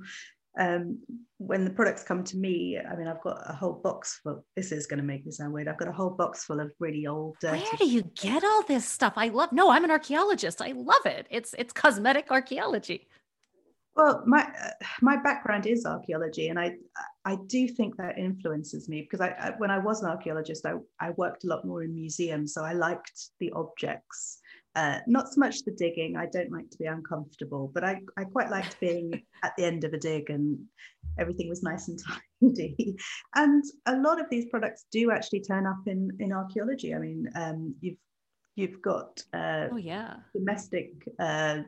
um, 0.58 1.00
when 1.38 1.66
the 1.66 1.70
products 1.70 2.04
come 2.04 2.24
to 2.24 2.38
me, 2.38 2.80
I 2.80 2.96
mean, 2.96 3.08
I've 3.08 3.22
got 3.22 3.42
a 3.46 3.54
whole 3.54 3.74
box 3.74 4.20
full. 4.24 4.46
This 4.56 4.72
is 4.72 4.88
going 4.88 5.00
to 5.00 5.06
make 5.06 5.26
me 5.26 5.32
sound 5.32 5.54
weird. 5.54 5.68
I've 5.68 5.78
got 5.78 5.90
a 5.90 5.94
whole 5.94 6.12
box 6.12 6.46
full 6.46 6.60
of 6.60 6.72
really 6.80 7.08
old. 7.08 7.36
Where 7.42 7.62
do 7.78 7.88
you 7.88 8.04
get 8.16 8.44
all 8.44 8.64
this 8.64 8.86
stuff? 8.86 9.14
I 9.18 9.30
love. 9.30 9.52
No, 9.52 9.70
I'm 9.70 9.84
an 9.84 9.92
archaeologist. 9.92 10.62
I 10.62 10.72
love 10.72 11.06
it. 11.06 11.28
It's 11.30 11.54
it's 11.58 11.74
cosmetic 11.74 12.32
archaeology. 12.32 13.08
Well, 13.96 14.24
my 14.26 14.42
uh, 14.42 14.72
my 15.02 15.16
background 15.16 15.66
is 15.66 15.86
archaeology, 15.86 16.50
and 16.50 16.60
I 16.60 16.76
I 17.24 17.38
do 17.48 17.68
think 17.68 17.96
that 17.96 18.18
influences 18.18 18.90
me 18.90 19.02
because 19.02 19.22
I, 19.22 19.30
I, 19.30 19.52
when 19.58 19.72
I 19.72 19.78
was 19.78 20.02
an 20.02 20.10
archaeologist, 20.10 20.66
I, 20.66 20.74
I 21.00 21.12
worked 21.12 21.46
a 21.46 21.48
lot 21.48 21.66
more 21.66 21.84
in 21.84 21.96
museums, 21.96 22.54
so 22.54 22.64
I 22.64 22.74
liked 22.74 23.30
the 23.40 23.52
objects, 23.54 24.42
uh, 24.76 25.00
not 25.08 25.32
so 25.32 25.40
much 25.40 25.64
the 25.64 25.72
digging. 25.72 26.18
I 26.18 26.26
don't 26.26 26.52
like 26.52 26.70
to 26.72 26.78
be 26.78 26.86
uncomfortable, 26.86 27.72
but 27.74 27.86
I 27.86 28.02
I 28.18 28.26
quite 28.26 28.50
liked 28.50 28.80
being 28.82 29.24
at 29.44 29.54
the 29.58 29.64
end 29.64 29.86
of 29.86 29.94
a 29.94 29.98
dig 29.98 30.30
and 30.30 30.60
everything 31.18 31.48
was 31.48 31.64
nice 31.64 31.88
and 31.88 31.98
tidy. 32.44 32.98
And 33.36 33.64
a 33.86 33.96
lot 33.96 34.20
of 34.20 34.30
these 34.30 34.50
products 34.50 34.86
do 34.92 35.12
actually 35.12 35.42
turn 35.42 35.66
up 35.66 35.88
in 35.88 36.12
in 36.20 36.34
archaeology. 36.34 36.94
I 36.94 37.00
mean, 37.00 37.30
um, 37.36 37.76
you've 37.80 37.98
you've 38.56 38.82
got 38.82 39.22
uh, 39.34 39.68
oh 39.72 39.78
yeah 39.78 40.16
domestic 40.34 40.92
uh, 41.20 41.60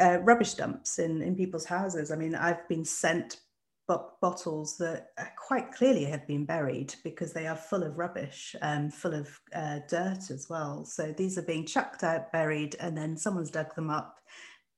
uh, 0.00 0.18
rubbish 0.22 0.54
dumps 0.54 0.98
in, 0.98 1.22
in 1.22 1.34
people's 1.34 1.64
houses. 1.64 2.10
I 2.10 2.16
mean, 2.16 2.34
I've 2.34 2.66
been 2.68 2.84
sent 2.84 3.40
bottles 3.86 4.76
that 4.78 5.10
quite 5.36 5.72
clearly 5.72 6.04
have 6.04 6.26
been 6.26 6.44
buried 6.44 6.94
because 7.04 7.32
they 7.32 7.46
are 7.46 7.56
full 7.56 7.84
of 7.84 7.98
rubbish 7.98 8.56
and 8.60 8.92
full 8.92 9.14
of 9.14 9.28
uh, 9.54 9.78
dirt 9.88 10.30
as 10.30 10.48
well. 10.50 10.84
So 10.84 11.12
these 11.12 11.38
are 11.38 11.42
being 11.42 11.64
chucked 11.64 12.02
out, 12.02 12.32
buried, 12.32 12.74
and 12.80 12.96
then 12.96 13.16
someone's 13.16 13.50
dug 13.50 13.74
them 13.74 13.90
up 13.90 14.18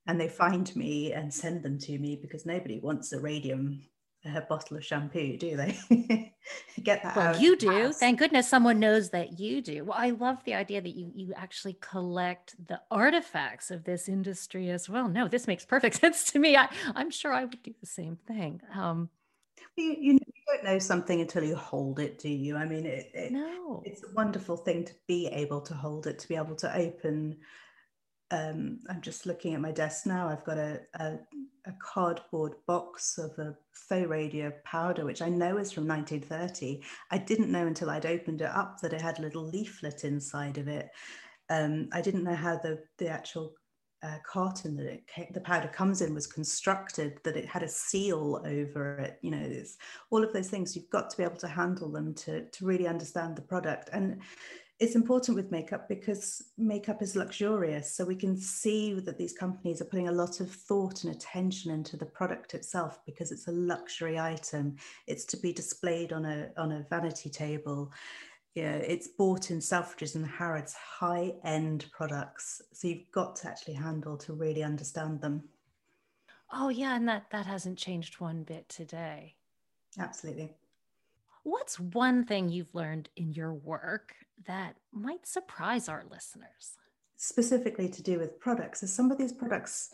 and 0.07 0.21
they 0.21 0.29
find 0.29 0.75
me 0.77 1.13
and 1.13 1.33
send 1.33 1.63
them 1.63 1.79
to 1.79 1.99
me 1.99 2.19
because 2.21 2.45
nobody 2.47 2.81
wants 2.81 3.13
a 3.13 3.21
radium 3.21 3.83
a 4.25 4.41
bottle 4.43 4.77
of 4.77 4.85
shampoo, 4.85 5.37
do 5.37 5.57
they? 5.57 5.79
Get 6.83 7.03
that 7.03 7.17
well, 7.17 7.41
you 7.41 7.57
do. 7.57 7.71
House. 7.71 7.99
Thank 7.99 8.19
goodness 8.19 8.49
someone 8.49 8.79
knows 8.79 9.11
that 9.11 9.39
you 9.39 9.63
do. 9.63 9.85
Well, 9.85 9.99
I 9.99 10.11
love 10.11 10.43
the 10.45 10.55
idea 10.55 10.81
that 10.81 10.97
you 10.97 11.13
you 11.15 11.33
actually 11.37 11.77
collect 11.81 12.55
the 12.67 12.81
artifacts 12.91 13.71
of 13.71 13.85
this 13.85 14.09
industry 14.09 14.71
as 14.71 14.89
well. 14.89 15.09
No, 15.09 15.29
this 15.29 15.47
makes 15.47 15.65
perfect 15.65 15.97
sense 16.01 16.25
to 16.33 16.39
me. 16.39 16.57
I, 16.57 16.69
I'm 16.95 17.11
sure 17.11 17.33
I 17.33 17.45
would 17.45 17.63
do 17.63 17.75
the 17.81 17.87
same 17.87 18.17
thing. 18.27 18.61
Um, 18.75 19.09
you, 19.77 19.97
you, 19.99 20.19
don't 20.49 20.65
know 20.65 20.79
something 20.79 21.21
until 21.21 21.45
you 21.45 21.55
hold 21.55 22.01
it, 22.01 22.19
do 22.19 22.29
you? 22.29 22.57
I 22.57 22.65
mean, 22.65 22.87
it, 22.87 23.11
it, 23.13 23.33
no. 23.33 23.83
it's 23.85 24.03
a 24.03 24.13
wonderful 24.15 24.57
thing 24.57 24.85
to 24.85 24.95
be 25.07 25.27
able 25.27 25.61
to 25.61 25.75
hold 25.75 26.07
it, 26.07 26.19
to 26.21 26.29
be 26.29 26.37
able 26.37 26.57
to 26.57 26.75
open 26.75 27.37
um, 28.31 28.81
I'm 28.89 29.01
just 29.01 29.27
looking 29.27 29.55
at 29.55 29.61
my 29.61 29.73
desk 29.73 30.07
now. 30.07 30.29
I've 30.29 30.45
got 30.45 30.59
a, 30.59 30.81
a, 30.95 31.19
a, 31.69 31.73
cardboard 31.81 32.55
box 32.67 33.19
of 33.19 33.31
a 33.39 33.55
Tho-Radia 33.89 34.53
powder, 34.65 35.05
which 35.05 35.23
I 35.23 35.29
know 35.29 35.59
is 35.59 35.73
from 35.73 35.87
1930. 35.87 36.83
I 37.11 37.19
didn't 37.19 37.53
know 37.53 37.67
until 37.67 37.91
I'd 37.91 38.07
opened 38.07 38.41
it 38.41 38.51
up 38.51 38.81
that 38.81 38.93
it 38.93 39.01
had 39.01 39.19
a 39.19 39.23
little 39.23 39.45
leaflet 39.45 40.05
inside 40.05 40.59
of 40.59 40.69
it. 40.69 40.89
Um, 41.51 41.89
I 41.93 42.01
didn't 42.01 42.25
know 42.25 42.35
how 42.35 42.57
the, 42.57 42.81
the 42.99 43.09
actual 43.09 43.55
uh, 44.03 44.19
carton 44.25 44.77
that 44.77 44.87
it 44.87 45.07
came, 45.07 45.27
the 45.33 45.41
powder 45.41 45.69
comes 45.69 46.03
in 46.03 46.15
was 46.15 46.27
constructed, 46.27 47.19
that 47.25 47.37
it 47.37 47.47
had 47.47 47.63
a 47.63 47.69
seal 47.69 48.43
over 48.45 48.99
it. 48.99 49.19
You 49.23 49.33
know, 49.33 49.43
it's 49.43 49.77
all 50.11 50.23
of 50.23 50.33
those 50.33 50.49
things. 50.49 50.77
You've 50.77 50.91
got 50.91 51.11
to 51.11 51.17
be 51.17 51.25
able 51.25 51.37
to 51.37 51.49
handle 51.49 51.91
them 51.91 52.15
to, 52.15 52.49
to 52.49 52.67
really 52.67 52.87
understand 52.87 53.37
the 53.37 53.43
product. 53.43 53.91
And 53.93 54.21
it's 54.81 54.95
important 54.95 55.37
with 55.37 55.51
makeup 55.51 55.89
because 55.89 56.51
makeup 56.57 57.03
is 57.03 57.17
luxurious. 57.17 57.93
So 57.93 58.05
we 58.05 58.15
can 58.15 58.37
see 58.37 58.95
that 59.01 59.19
these 59.19 59.33
companies 59.33 59.81
are 59.81 59.87
putting 59.87 60.09
a 60.09 60.13
lot 60.13 60.39
of 60.39 60.51
thought 60.51 61.03
and 61.03 61.13
attention 61.15 61.73
into 61.73 61.97
the 61.97 62.07
product 62.07 62.55
itself 62.55 63.05
because 63.05 63.33
it's 63.33 63.49
a 63.49 63.53
luxury 63.53 64.21
item. 64.21 64.77
It's 65.09 65.25
to 65.27 65.37
be 65.37 65.53
displayed 65.53 66.13
on 66.13 66.25
a 66.25 66.51
on 66.57 66.73
a 66.73 66.87
vanity 66.89 67.29
table. 67.29 67.93
Yeah, 68.55 68.77
it's 68.77 69.09
bought 69.09 69.51
in 69.51 69.59
Selfridges 69.59 70.15
and 70.15 70.27
Harrods, 70.27 70.75
high 70.75 71.35
end 71.45 71.87
products. 71.91 72.63
So 72.73 72.89
you've 72.89 73.11
got 73.11 73.37
to 73.37 73.49
actually 73.49 73.75
handle 73.75 74.17
to 74.19 74.33
really 74.33 74.63
understand 74.63 75.21
them. 75.21 75.43
Oh 76.53 76.69
yeah, 76.69 76.95
and 76.95 77.09
that 77.09 77.31
that 77.31 77.47
hasn't 77.47 77.79
changed 77.79 78.21
one 78.21 78.45
bit 78.45 78.69
today. 78.69 79.35
Absolutely. 79.99 80.55
What's 81.43 81.81
one 81.81 82.25
thing 82.25 82.49
you've 82.49 82.75
learned 82.75 83.09
in 83.17 83.33
your 83.33 83.55
work 83.55 84.15
that 84.47 84.77
might 84.93 85.27
surprise 85.27 85.89
our 85.89 86.05
listeners? 86.11 86.77
Specifically 87.17 87.89
to 87.89 88.03
do 88.03 88.19
with 88.19 88.41
products, 88.41 88.83
is 88.83 88.93
some 88.93 89.11
of 89.11 89.19
these 89.19 89.33
products 89.33 89.91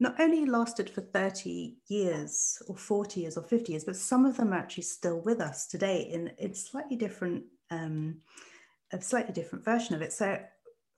not 0.00 0.20
only 0.20 0.46
lasted 0.46 0.88
for 0.88 1.00
30 1.00 1.76
years 1.88 2.62
or 2.68 2.76
40 2.76 3.20
years 3.20 3.36
or 3.36 3.42
50 3.42 3.72
years, 3.72 3.84
but 3.84 3.96
some 3.96 4.24
of 4.24 4.36
them 4.36 4.52
are 4.52 4.58
actually 4.58 4.84
still 4.84 5.20
with 5.20 5.40
us 5.40 5.66
today 5.66 6.02
in, 6.02 6.30
in 6.38 6.54
slightly 6.54 6.96
different, 6.96 7.44
um, 7.70 8.18
a 8.92 9.00
slightly 9.00 9.32
different 9.32 9.64
version 9.64 9.94
of 9.94 10.02
it. 10.02 10.12
So 10.12 10.38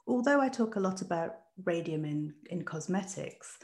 although 0.06 0.40
I 0.40 0.48
talk 0.48 0.76
a 0.76 0.80
lot 0.80 1.00
about 1.00 1.36
radium 1.64 2.04
in, 2.04 2.34
in 2.50 2.62
cosmetics, 2.62 3.58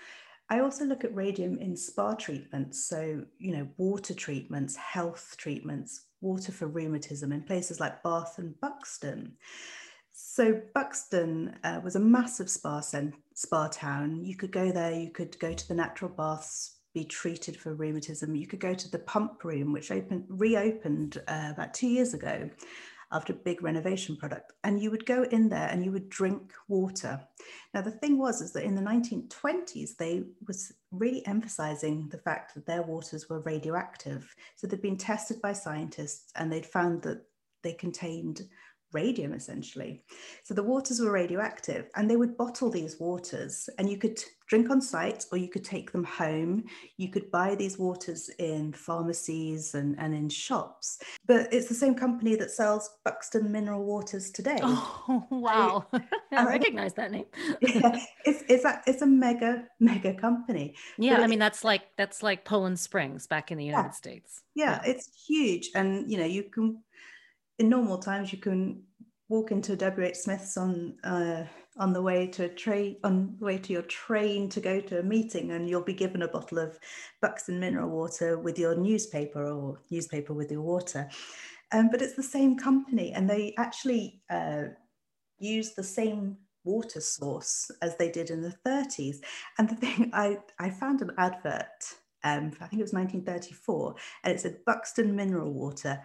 I 0.49 0.61
also 0.61 0.85
look 0.85 1.05
at 1.05 1.15
radium 1.15 1.59
in 1.59 1.77
spa 1.77 2.15
treatments. 2.15 2.85
So, 2.89 3.25
you 3.39 3.57
know, 3.57 3.69
water 3.77 4.15
treatments, 4.15 4.77
health 4.77 5.35
treatments, 5.37 6.06
water 6.21 6.53
for 6.53 6.67
rheumatism 6.67 7.33
in 7.33 7.43
places 7.43 7.81
like 7.81 8.03
Bath 8.03 8.39
and 8.39 8.59
Buxton. 8.61 9.37
So 10.13 10.61
Buxton 10.75 11.57
uh, 11.63 11.81
was 11.85 11.97
a 11.97 12.01
massive 12.01 12.49
spa, 12.49 12.81
spa 13.35 13.69
town. 13.69 14.25
You 14.25 14.37
could 14.37 14.53
go 14.53 14.73
there, 14.73 14.93
you 14.93 15.11
could 15.11 15.39
go 15.39 15.53
to 15.53 15.69
the 15.69 15.75
natural 15.75 16.11
baths, 16.11 16.79
be 16.95 17.05
treated 17.05 17.57
for 17.57 17.75
rheumatism. 17.75 18.35
You 18.35 18.47
could 18.47 18.61
go 18.61 18.73
to 18.73 18.91
the 18.91 19.01
pump 19.01 19.45
room, 19.45 19.73
which 19.73 19.91
opened, 19.91 20.25
reopened 20.29 21.19
uh, 21.29 21.51
about 21.53 21.75
two 21.75 21.89
years 21.89 22.15
ago 22.15 22.49
after 23.13 23.33
a 23.33 23.37
big 23.37 23.63
renovation 23.63 24.17
product. 24.17 24.53
And 24.65 24.81
you 24.81 24.91
would 24.91 25.07
go 25.07 25.25
in 25.25 25.49
there 25.49 25.69
and 25.69 25.85
you 25.85 25.93
would 25.93 26.09
drink 26.09 26.53
water. 26.69 27.21
Now, 27.73 27.83
the 27.83 27.91
thing 27.91 28.19
was, 28.19 28.41
is 28.41 28.53
that 28.53 28.65
in 28.65 28.75
the 28.75 28.83
1920s, 28.83 29.97
they 29.97 30.25
was 30.47 30.73
really 30.91 31.27
emphasizing 31.27 32.09
the 32.11 32.19
fact 32.19 32.55
that 32.55 32.67
their 32.67 32.83
waters 32.83 33.29
were 33.29 33.41
radioactive. 33.41 34.35
So 34.57 34.67
they'd 34.67 34.83
been 34.83 34.97
tested 34.97 35.41
by 35.41 35.53
scientists 35.53 36.33
and 36.37 36.51
they'd 36.51 36.67
found 36.67 37.03
that 37.03 37.23
they 37.63 37.73
contained 37.73 38.43
radium 38.93 39.33
essentially. 39.33 40.03
So 40.45 40.55
the 40.55 40.63
waters 40.63 41.01
were 41.01 41.11
radioactive 41.11 41.89
and 41.95 42.11
they 42.11 42.17
would 42.17 42.37
bottle 42.37 42.71
these 42.71 42.99
waters 42.99 43.69
and 43.79 43.91
you 43.91 43.99
could 43.99 44.23
drink 44.49 44.71
on 44.71 44.81
site 44.81 45.25
or 45.33 45.39
you 45.39 45.49
could 45.49 45.65
take 45.65 45.91
them 45.93 46.05
home. 46.05 46.65
You 46.97 47.11
could 47.11 47.31
buy 47.31 47.55
these 47.55 47.79
waters 47.79 48.31
in 48.39 48.73
pharmacies 48.73 49.75
and, 49.75 49.97
and 49.99 50.15
in 50.15 50.29
shops. 50.29 50.99
But 51.27 51.53
it's 51.53 51.69
the 51.69 51.75
same 51.75 51.95
company 51.95 52.37
that 52.37 52.51
sells 52.51 52.89
Buxton 53.05 53.51
Mineral 53.51 53.85
Waters 53.85 54.31
today. 54.31 54.59
Oh, 55.09 55.25
wow. 55.31 55.87
I, 55.93 56.01
I 56.33 56.45
recognize 56.45 56.95
that 56.95 57.11
name. 57.11 57.27
yeah, 57.61 57.99
it's, 58.25 58.43
it's, 58.49 58.65
a, 58.65 58.83
it's 58.87 59.03
a 59.03 59.07
mega, 59.07 59.65
mega 59.79 60.15
company. 60.15 60.75
Yeah, 60.99 61.21
I 61.21 61.27
mean, 61.27 61.39
that's 61.39 61.63
like, 61.65 61.83
that's 61.97 62.23
like 62.23 62.45
Poland 62.45 62.79
Springs 62.79 63.27
back 63.27 63.53
in 63.53 63.59
the 63.59 63.65
United 63.65 63.89
yeah, 63.89 63.93
States. 63.93 64.43
Yeah, 64.55 64.81
yeah, 64.85 64.91
it's 64.91 65.09
huge. 65.27 65.71
And, 65.75 66.11
you 66.11 66.19
know, 66.19 66.25
you 66.25 66.45
can 66.45 66.83
in 67.59 67.69
normal 67.69 67.99
times 67.99 68.33
you 68.33 68.39
can 68.39 68.83
walk 69.29 69.51
into 69.51 69.77
WH 69.77 70.15
Smith's 70.15 70.57
on 70.57 70.97
uh, 71.03 71.45
on 71.79 71.93
the 71.93 72.01
way 72.01 72.27
to 72.27 72.45
a 72.45 72.49
train 72.49 72.97
on 73.05 73.37
the 73.39 73.45
way 73.45 73.59
to 73.59 73.73
your 73.73 73.83
train 73.83 74.49
to 74.49 74.61
go 74.61 74.81
to 74.81 75.01
a 75.01 75.03
meeting 75.03 75.51
and 75.51 75.69
you'll 75.69 75.83
be 75.83 75.93
given 75.93 76.23
a 76.23 76.29
bottle 76.29 76.59
of 76.59 76.79
Buxton 77.21 77.61
mineral 77.61 77.91
water 77.91 78.39
with 78.39 78.59
your 78.59 78.77
newspaper 78.77 79.45
or 79.45 79.81
newspaper 79.91 80.33
with 80.33 80.51
your 80.51 80.63
water. 80.63 81.09
Um, 81.73 81.89
but 81.91 82.01
it's 82.01 82.15
the 82.15 82.23
same 82.23 82.57
company 82.57 83.13
and 83.13 83.29
they 83.29 83.55
actually 83.59 84.23
uh, 84.31 84.65
use 85.39 85.75
the 85.75 85.83
same 85.83 86.37
water 86.65 87.01
source 87.01 87.71
as 87.83 87.97
they 87.97 88.11
did 88.11 88.31
in 88.31 88.43
the 88.43 88.55
30s. 88.67 89.17
And 89.59 89.69
the 89.69 89.77
thing 89.77 90.11
I, 90.15 90.39
I 90.59 90.71
found 90.71 91.03
an 91.03 91.13
advert, 91.19 91.95
um, 92.25 92.53
I 92.61 92.67
think 92.67 92.81
it 92.81 92.85
was 92.85 92.93
1934, 92.93 93.95
and 94.25 94.35
it 94.35 94.41
said 94.41 94.65
Buxton 94.67 95.15
mineral 95.15 95.53
water, 95.53 96.03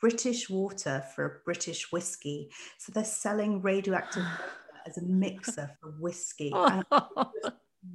British 0.00 0.50
water 0.50 1.04
for 1.14 1.24
a 1.24 1.44
British 1.44 1.90
whiskey. 1.92 2.50
So 2.78 2.92
they're 2.92 3.04
selling 3.04 3.62
radioactive 3.62 4.24
as 4.86 4.98
a 4.98 5.02
mixer 5.02 5.70
for 5.80 5.90
whiskey. 5.98 6.50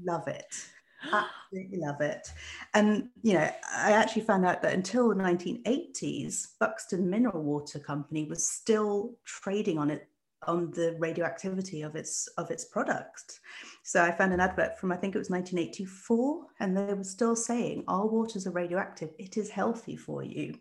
love 0.06 0.28
it. 0.28 0.56
Absolutely 1.04 1.80
love 1.80 2.02
it. 2.02 2.32
And, 2.74 3.10
you 3.24 3.34
know, 3.34 3.50
I 3.76 3.92
actually 3.92 4.22
found 4.22 4.46
out 4.46 4.62
that 4.62 4.74
until 4.74 5.10
the 5.10 5.16
1980s, 5.16 6.48
Buxton 6.60 7.10
Mineral 7.10 7.42
Water 7.42 7.80
Company 7.80 8.26
was 8.26 8.46
still 8.48 9.16
trading 9.26 9.78
on 9.78 9.90
it 9.90 10.08
on 10.48 10.72
the 10.72 10.96
radioactivity 10.98 11.84
of 11.84 11.96
its 11.96 12.28
of 12.38 12.50
its 12.50 12.66
products. 12.66 13.40
So 13.84 14.04
I 14.04 14.12
found 14.12 14.34
an 14.34 14.40
advert 14.40 14.80
from 14.80 14.92
I 14.92 14.96
think 14.96 15.16
it 15.16 15.20
was 15.20 15.30
1984 15.30 16.46
and 16.60 16.76
they 16.76 16.94
were 16.94 17.04
still 17.04 17.36
saying 17.36 17.84
our 17.88 18.08
waters 18.08 18.48
are 18.48 18.52
radioactive 18.52 19.12
it 19.20 19.38
is 19.38 19.50
healthy 19.50 19.96
for 19.96 20.24
you 20.24 20.56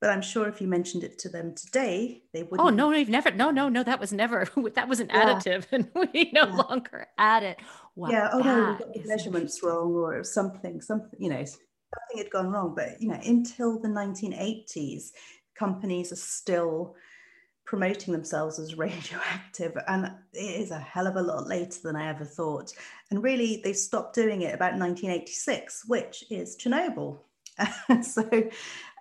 but 0.00 0.10
I'm 0.10 0.22
sure 0.22 0.48
if 0.48 0.60
you 0.60 0.68
mentioned 0.68 1.02
it 1.02 1.18
to 1.20 1.28
them 1.28 1.54
today, 1.54 2.22
they 2.32 2.44
would. 2.44 2.60
Oh 2.60 2.68
no, 2.68 2.88
we've 2.88 3.08
never. 3.08 3.30
No, 3.30 3.50
no, 3.50 3.68
no. 3.68 3.82
That 3.82 3.98
was 3.98 4.12
never. 4.12 4.48
That 4.74 4.88
was 4.88 5.00
an 5.00 5.08
yeah. 5.08 5.34
additive, 5.34 5.66
and 5.72 5.88
we 5.94 6.30
no 6.32 6.46
yeah. 6.46 6.54
longer 6.54 7.08
add 7.18 7.42
it. 7.42 7.58
Wow, 7.96 8.10
yeah. 8.10 8.30
Oh 8.32 8.38
no, 8.38 8.54
we 8.72 8.78
got 8.78 8.94
the 8.94 9.08
measurements 9.08 9.60
wrong, 9.62 9.94
or 9.94 10.22
something. 10.22 10.80
Something. 10.80 11.20
You 11.20 11.30
know, 11.30 11.44
something 11.44 12.18
had 12.18 12.30
gone 12.30 12.50
wrong. 12.50 12.74
But 12.76 13.00
you 13.00 13.08
know, 13.08 13.20
until 13.24 13.80
the 13.80 13.88
1980s, 13.88 15.10
companies 15.56 16.12
are 16.12 16.16
still 16.16 16.94
promoting 17.64 18.12
themselves 18.12 18.58
as 18.58 18.78
radioactive 18.78 19.76
and 19.88 20.10
it 20.32 20.60
is 20.60 20.70
a 20.70 20.78
hell 20.78 21.06
of 21.06 21.16
a 21.16 21.20
lot 21.20 21.46
later 21.46 21.78
than 21.82 21.96
i 21.96 22.08
ever 22.08 22.24
thought 22.24 22.72
and 23.10 23.22
really 23.22 23.60
they 23.62 23.74
stopped 23.74 24.14
doing 24.14 24.40
it 24.40 24.54
about 24.54 24.72
1986 24.72 25.84
which 25.86 26.24
is 26.30 26.56
chernobyl 26.56 27.18
so 28.02 28.22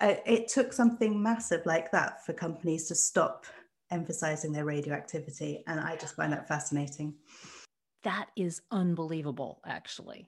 uh, 0.02 0.16
it 0.26 0.48
took 0.48 0.74
something 0.74 1.22
massive 1.22 1.66
like 1.66 1.92
that 1.92 2.26
for 2.26 2.34
companies 2.34 2.88
to 2.88 2.96
stop 2.96 3.46
emphasizing 3.92 4.52
their 4.52 4.66
radioactivity. 4.66 5.64
And 5.68 5.80
I 5.80 5.96
just 5.96 6.16
find 6.16 6.32
that 6.34 6.48
fascinating. 6.48 7.16
That 8.04 8.28
is 8.36 8.62
unbelievable, 8.72 9.60
actually. 9.66 10.28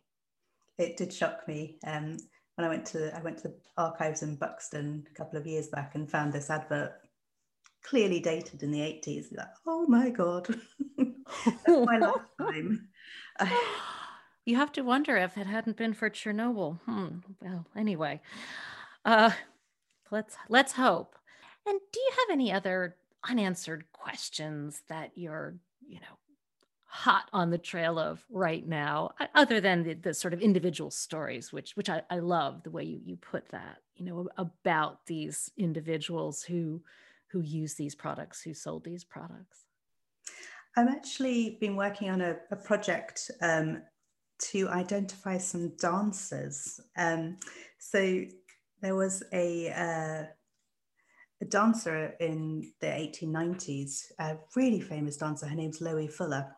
It 0.78 0.97
did 0.97 1.13
shock 1.13 1.47
me. 1.47 1.78
Um, 1.86 2.17
when 2.55 2.65
I 2.65 2.70
went 2.70 2.86
to 2.88 3.15
I 3.15 3.22
went 3.22 3.38
to 3.38 3.43
the 3.43 3.55
archives 3.78 4.22
in 4.22 4.36
Buxton 4.36 5.07
a 5.09 5.13
couple 5.13 5.39
of 5.39 5.47
years 5.47 5.67
back 5.67 5.95
and 5.95 6.09
found 6.09 6.34
this 6.34 6.49
advert 6.49 6.93
clearly 7.84 8.20
dated 8.20 8.63
in 8.63 8.72
the 8.72 8.80
80s. 8.80 9.28
Like, 9.36 9.47
oh 9.65 9.86
my 9.88 10.09
God. 10.09 10.47
That's 10.97 11.67
my 11.67 11.97
lifetime. 11.97 12.88
You 14.45 14.55
have 14.55 14.72
to 14.72 14.82
wonder 14.82 15.15
if 15.15 15.38
it 15.38 15.45
hadn't 15.45 15.78
been 15.78 15.93
for 15.93 16.09
Chernobyl. 16.09 16.80
Hmm. 16.86 17.20
Well, 17.39 17.67
anyway, 17.76 18.20
uh, 19.05 19.30
let's 20.12 20.36
let's 20.47 20.74
hope. 20.74 21.16
And 21.66 21.80
do 21.91 21.99
you 21.99 22.12
have 22.12 22.34
any 22.34 22.51
other 22.51 22.95
unanswered 23.28 23.86
questions 23.91 24.82
that 24.88 25.12
you're, 25.16 25.55
you 25.88 25.99
know, 25.99 26.18
hot 26.86 27.26
on 27.34 27.51
the 27.51 27.57
trail 27.57 27.99
of 27.99 28.26
right 28.30 28.68
now, 28.68 29.12
other 29.36 29.62
than 29.62 29.84
the, 29.84 29.93
the 29.93 30.14
sort 30.14 30.34
of 30.34 30.41
individual 30.41 30.89
stories, 30.89 31.53
which 31.53 31.76
which 31.76 31.89
I, 31.89 32.01
I 32.10 32.20
love 32.20 32.64
the 32.64 32.72
way 32.72 32.84
you 32.84 32.99
you 33.05 33.16
put 33.16 33.47
that, 33.49 33.78
you 33.95 34.05
know, 34.05 34.28
about 34.38 35.05
these 35.05 35.51
individuals 35.57 36.43
who 36.43 36.82
who 37.28 37.41
use 37.41 37.76
these 37.76 37.93
products, 37.93 38.41
who 38.41 38.53
sold 38.53 38.84
these 38.84 39.03
products. 39.03 39.66
I've 40.76 40.88
actually 40.88 41.57
been 41.60 41.76
working 41.76 42.10
on 42.10 42.22
a, 42.22 42.38
a 42.51 42.55
project 42.55 43.30
um, 43.41 43.82
to 44.39 44.70
identify 44.70 45.38
some 45.38 45.70
dancers. 45.78 46.80
Um, 46.97 47.38
so 47.78 48.24
there 48.82 48.95
was 48.95 49.23
a, 49.34 49.69
uh, 49.69 50.25
a 51.41 51.45
dancer 51.45 52.15
in 52.19 52.71
the 52.80 52.88
1890s, 52.88 54.11
a 54.19 54.38
really 54.55 54.82
famous 54.82 55.17
dancer. 55.17 55.47
Her 55.47 55.55
name's 55.55 55.82
Loie 55.82 56.07
Fuller. 56.07 56.55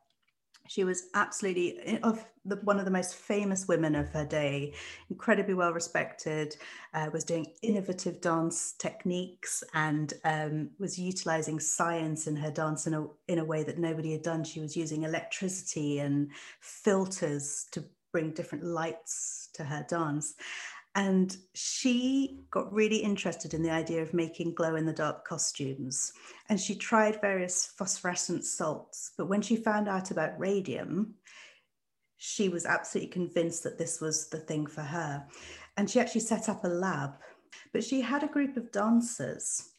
She 0.67 0.84
was 0.84 1.03
absolutely 1.15 1.99
of 2.03 2.24
the, 2.45 2.55
one 2.57 2.80
of 2.80 2.86
the 2.86 2.91
most 2.91 3.15
famous 3.15 3.67
women 3.67 3.95
of 3.95 4.09
her 4.09 4.26
day, 4.26 4.74
incredibly 5.09 5.53
well 5.53 5.74
respected, 5.74 6.55
uh, 6.93 7.09
was 7.11 7.24
doing 7.24 7.47
innovative 7.61 8.22
dance 8.22 8.74
techniques 8.78 9.63
and 9.74 10.13
um, 10.24 10.69
was 10.80 10.97
utilizing 10.97 11.59
science 11.59 12.28
in 12.28 12.36
her 12.36 12.51
dance 12.51 12.88
in 12.88 12.93
a, 12.93 13.05
in 13.28 13.39
a 13.39 13.45
way 13.45 13.63
that 13.63 13.80
nobody 13.80 14.11
had 14.11 14.22
done. 14.22 14.43
She 14.43 14.61
was 14.61 14.78
using 14.78 15.03
electricity 15.03 15.99
and 15.99 16.30
filters 16.61 17.65
to 17.72 17.84
bring 18.11 18.32
different 18.32 18.63
lights 18.63 19.49
to 19.53 19.63
her 19.63 19.86
dance. 19.89 20.36
And 20.94 21.36
she 21.54 22.42
got 22.52 22.72
really 22.74 22.98
interested 22.98 23.54
in 23.54 23.64
the 23.64 23.72
idea 23.72 24.02
of 24.02 24.14
making 24.14 24.56
glow 24.56 24.76
in 24.76 24.86
the 24.86 24.92
dark 24.92 25.26
costumes. 25.26 26.12
And 26.50 26.60
she 26.60 26.76
tried 26.76 27.22
various 27.22 27.66
phosphorescent 27.78 28.44
salts. 28.44 29.12
But 29.18 29.30
when 29.30 29.42
she 29.42 29.56
found 29.56 29.88
out 29.88 30.12
about 30.12 30.39
radium, 30.39 31.16
she 32.18 32.50
was 32.50 32.66
absolutely 32.66 33.12
convinced 33.12 33.64
that 33.64 33.78
this 33.78 34.02
was 34.02 34.28
the 34.28 34.39
thing 34.39 34.68
for 34.68 34.82
her. 34.82 35.26
And 35.78 35.89
she 35.89 36.00
actually 36.02 36.22
set 36.22 36.50
up 36.50 36.66
a 36.66 36.68
lab. 36.68 37.12
But 37.72 37.86
she 37.86 38.02
had 38.02 38.24
a 38.24 38.28
group 38.28 38.58
of 38.58 38.72
dancers, 38.74 39.70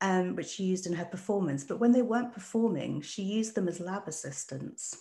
um, 0.00 0.36
which 0.36 0.48
she 0.48 0.64
used 0.64 0.86
in 0.86 0.94
her 0.94 1.04
performance. 1.04 1.64
But 1.64 1.80
when 1.80 1.92
they 1.92 2.02
weren't 2.02 2.32
performing, 2.32 3.02
she 3.02 3.22
used 3.22 3.54
them 3.54 3.68
as 3.68 3.78
lab 3.78 4.08
assistants. 4.08 4.96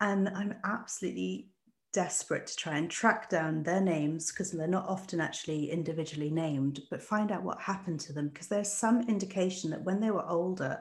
And 0.00 0.30
I'm 0.30 0.54
absolutely 0.64 1.49
desperate 1.92 2.46
to 2.46 2.56
try 2.56 2.76
and 2.76 2.90
track 2.90 3.28
down 3.28 3.62
their 3.62 3.80
names 3.80 4.30
because 4.30 4.52
they're 4.52 4.66
not 4.66 4.88
often 4.88 5.20
actually 5.20 5.70
individually 5.70 6.30
named, 6.30 6.80
but 6.90 7.02
find 7.02 7.32
out 7.32 7.42
what 7.42 7.60
happened 7.60 8.00
to 8.00 8.12
them. 8.12 8.28
Because 8.28 8.48
there's 8.48 8.72
some 8.72 9.08
indication 9.08 9.70
that 9.70 9.82
when 9.82 10.00
they 10.00 10.10
were 10.10 10.28
older, 10.28 10.78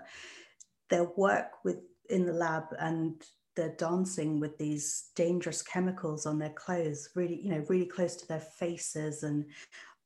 their 0.90 1.06
work 1.16 1.64
with 1.64 1.78
in 2.10 2.26
the 2.26 2.34
lab 2.34 2.64
and 2.80 3.24
they're 3.56 3.76
dancing 3.78 4.40
with 4.40 4.58
these 4.58 5.10
dangerous 5.16 5.62
chemicals 5.62 6.26
on 6.26 6.40
their 6.40 6.52
clothes, 6.52 7.10
really, 7.16 7.42
you 7.42 7.50
know, 7.50 7.66
really 7.68 7.86
close 7.86 8.16
to 8.16 8.28
their 8.28 8.40
faces 8.40 9.24
and 9.24 9.46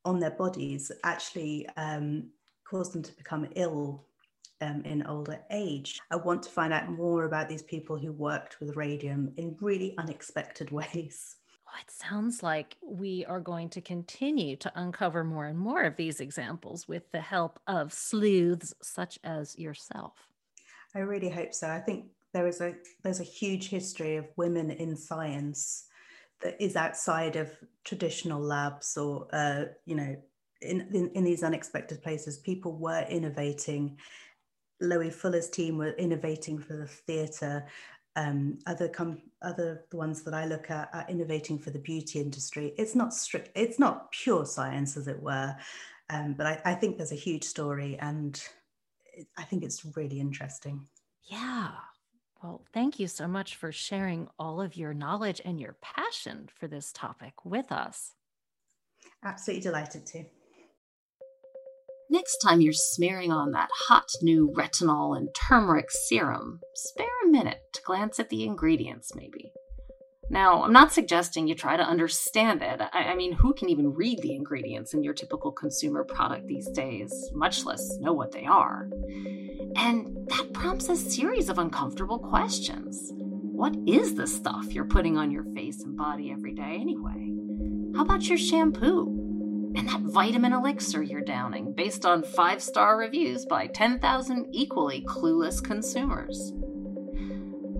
on 0.05 0.19
their 0.19 0.31
bodies, 0.31 0.91
actually 1.03 1.67
um, 1.77 2.29
cause 2.65 2.91
them 2.91 3.03
to 3.03 3.13
become 3.13 3.47
ill 3.55 4.05
um, 4.63 4.81
in 4.85 5.05
older 5.05 5.39
age. 5.51 5.99
I 6.11 6.15
want 6.15 6.43
to 6.43 6.49
find 6.49 6.73
out 6.73 6.89
more 6.89 7.25
about 7.25 7.49
these 7.49 7.63
people 7.63 7.97
who 7.97 8.11
worked 8.11 8.59
with 8.59 8.75
radium 8.75 9.33
in 9.37 9.55
really 9.59 9.95
unexpected 9.97 10.71
ways. 10.79 11.35
Oh, 11.67 11.79
it 11.81 11.91
sounds 11.91 12.43
like 12.43 12.77
we 12.83 13.25
are 13.25 13.39
going 13.39 13.69
to 13.69 13.81
continue 13.81 14.55
to 14.57 14.71
uncover 14.75 15.23
more 15.23 15.45
and 15.45 15.57
more 15.57 15.83
of 15.83 15.95
these 15.95 16.19
examples 16.19 16.87
with 16.87 17.11
the 17.11 17.21
help 17.21 17.59
of 17.67 17.91
sleuths 17.91 18.73
such 18.81 19.17
as 19.23 19.57
yourself. 19.57 20.13
I 20.95 20.99
really 20.99 21.29
hope 21.29 21.53
so. 21.53 21.67
I 21.69 21.79
think 21.79 22.05
there 22.33 22.47
is 22.47 22.61
a 22.61 22.75
there's 23.03 23.19
a 23.19 23.23
huge 23.23 23.69
history 23.69 24.17
of 24.17 24.25
women 24.35 24.69
in 24.71 24.95
science 24.95 25.85
that 26.41 26.61
is 26.61 26.75
outside 26.75 27.35
of 27.35 27.49
traditional 27.83 28.41
labs 28.41 28.97
or 28.97 29.27
uh, 29.33 29.65
you 29.85 29.95
know 29.95 30.15
in, 30.61 30.87
in, 30.93 31.11
in 31.13 31.23
these 31.23 31.43
unexpected 31.43 32.01
places 32.01 32.37
people 32.37 32.77
were 32.77 33.05
innovating 33.09 33.97
Loie 34.83 35.11
Fuller's 35.11 35.49
team 35.49 35.77
were 35.77 35.91
innovating 35.91 36.59
for 36.59 36.75
the 36.75 36.87
theatre 36.87 37.65
um, 38.15 38.59
other 38.67 38.87
com- 38.89 39.21
other 39.41 39.85
the 39.89 39.97
ones 39.97 40.21
that 40.23 40.33
I 40.33 40.45
look 40.45 40.69
at 40.69 40.89
are 40.93 41.05
innovating 41.09 41.57
for 41.57 41.71
the 41.71 41.79
beauty 41.79 42.19
industry. 42.19 42.73
It's 42.77 42.95
not 42.95 43.13
strict, 43.13 43.49
it's 43.55 43.79
not 43.79 44.11
pure 44.11 44.45
science, 44.45 44.97
as 44.97 45.07
it 45.07 45.21
were, 45.21 45.55
um, 46.09 46.33
but 46.33 46.45
I, 46.45 46.61
I, 46.65 46.73
think 46.75 46.97
there's 46.97 47.11
a 47.11 47.15
huge 47.15 47.43
story, 47.43 47.97
and 47.99 48.41
I 49.37 49.43
think 49.43 49.63
it's 49.63 49.83
really 49.95 50.19
interesting. 50.19 50.87
Yeah, 51.23 51.71
well, 52.43 52.61
thank 52.73 52.99
you 52.99 53.07
so 53.07 53.27
much 53.27 53.55
for 53.55 53.71
sharing 53.71 54.27
all 54.37 54.61
of 54.61 54.75
your 54.75 54.93
knowledge 54.93 55.41
and 55.43 55.59
your 55.59 55.77
passion 55.81 56.49
for 56.53 56.67
this 56.67 56.91
topic 56.91 57.45
with 57.45 57.71
us. 57.71 58.13
Absolutely 59.23 59.63
delighted 59.63 60.05
to. 60.07 60.25
Next 62.13 62.37
time 62.37 62.61
you're 62.61 62.73
smearing 62.73 63.31
on 63.31 63.53
that 63.53 63.71
hot 63.87 64.11
new 64.21 64.53
retinol 64.55 65.17
and 65.17 65.29
turmeric 65.33 65.89
serum, 65.89 66.59
spare 66.75 67.07
a 67.25 67.27
minute 67.27 67.61
to 67.73 67.81
glance 67.81 68.19
at 68.19 68.29
the 68.29 68.43
ingredients, 68.45 69.15
maybe. 69.15 69.51
Now, 70.29 70.61
I'm 70.61 70.71
not 70.71 70.93
suggesting 70.93 71.47
you 71.47 71.55
try 71.55 71.75
to 71.75 71.81
understand 71.81 72.61
it. 72.61 72.79
I, 72.79 73.05
I, 73.05 73.15
mean, 73.15 73.33
who 73.33 73.55
can 73.55 73.67
even 73.69 73.95
read 73.95 74.19
the 74.21 74.35
ingredients 74.35 74.93
in 74.93 75.01
your 75.01 75.15
typical 75.15 75.51
consumer 75.51 76.03
product 76.03 76.45
these 76.45 76.69
days, 76.69 77.11
much 77.33 77.65
less 77.65 77.97
know 77.99 78.13
what 78.13 78.31
they 78.31 78.45
are? 78.45 78.87
And 79.75 80.15
that 80.27 80.53
prompts 80.53 80.89
a 80.89 80.95
series 80.95 81.49
of 81.49 81.57
uncomfortable 81.57 82.19
questions. 82.19 83.11
What 83.15 83.75
is 83.87 84.13
the 84.13 84.27
stuff 84.27 84.71
you're 84.71 84.85
putting 84.85 85.17
on 85.17 85.31
your 85.31 85.45
face 85.55 85.81
and 85.81 85.97
body 85.97 86.31
every 86.31 86.53
day 86.53 86.77
anyway? 86.79 87.31
How 87.95 88.03
about 88.03 88.29
your 88.29 88.37
shampoo? 88.37 89.22
And 89.75 89.89
that 89.89 90.01
vitamin 90.01 90.53
elixir 90.53 91.01
you're 91.01 91.21
downing, 91.21 91.73
based 91.73 92.05
on 92.05 92.23
five 92.23 92.61
star 92.61 92.97
reviews 92.97 93.45
by 93.45 93.67
10,000 93.67 94.47
equally 94.51 95.01
clueless 95.01 95.63
consumers. 95.63 96.53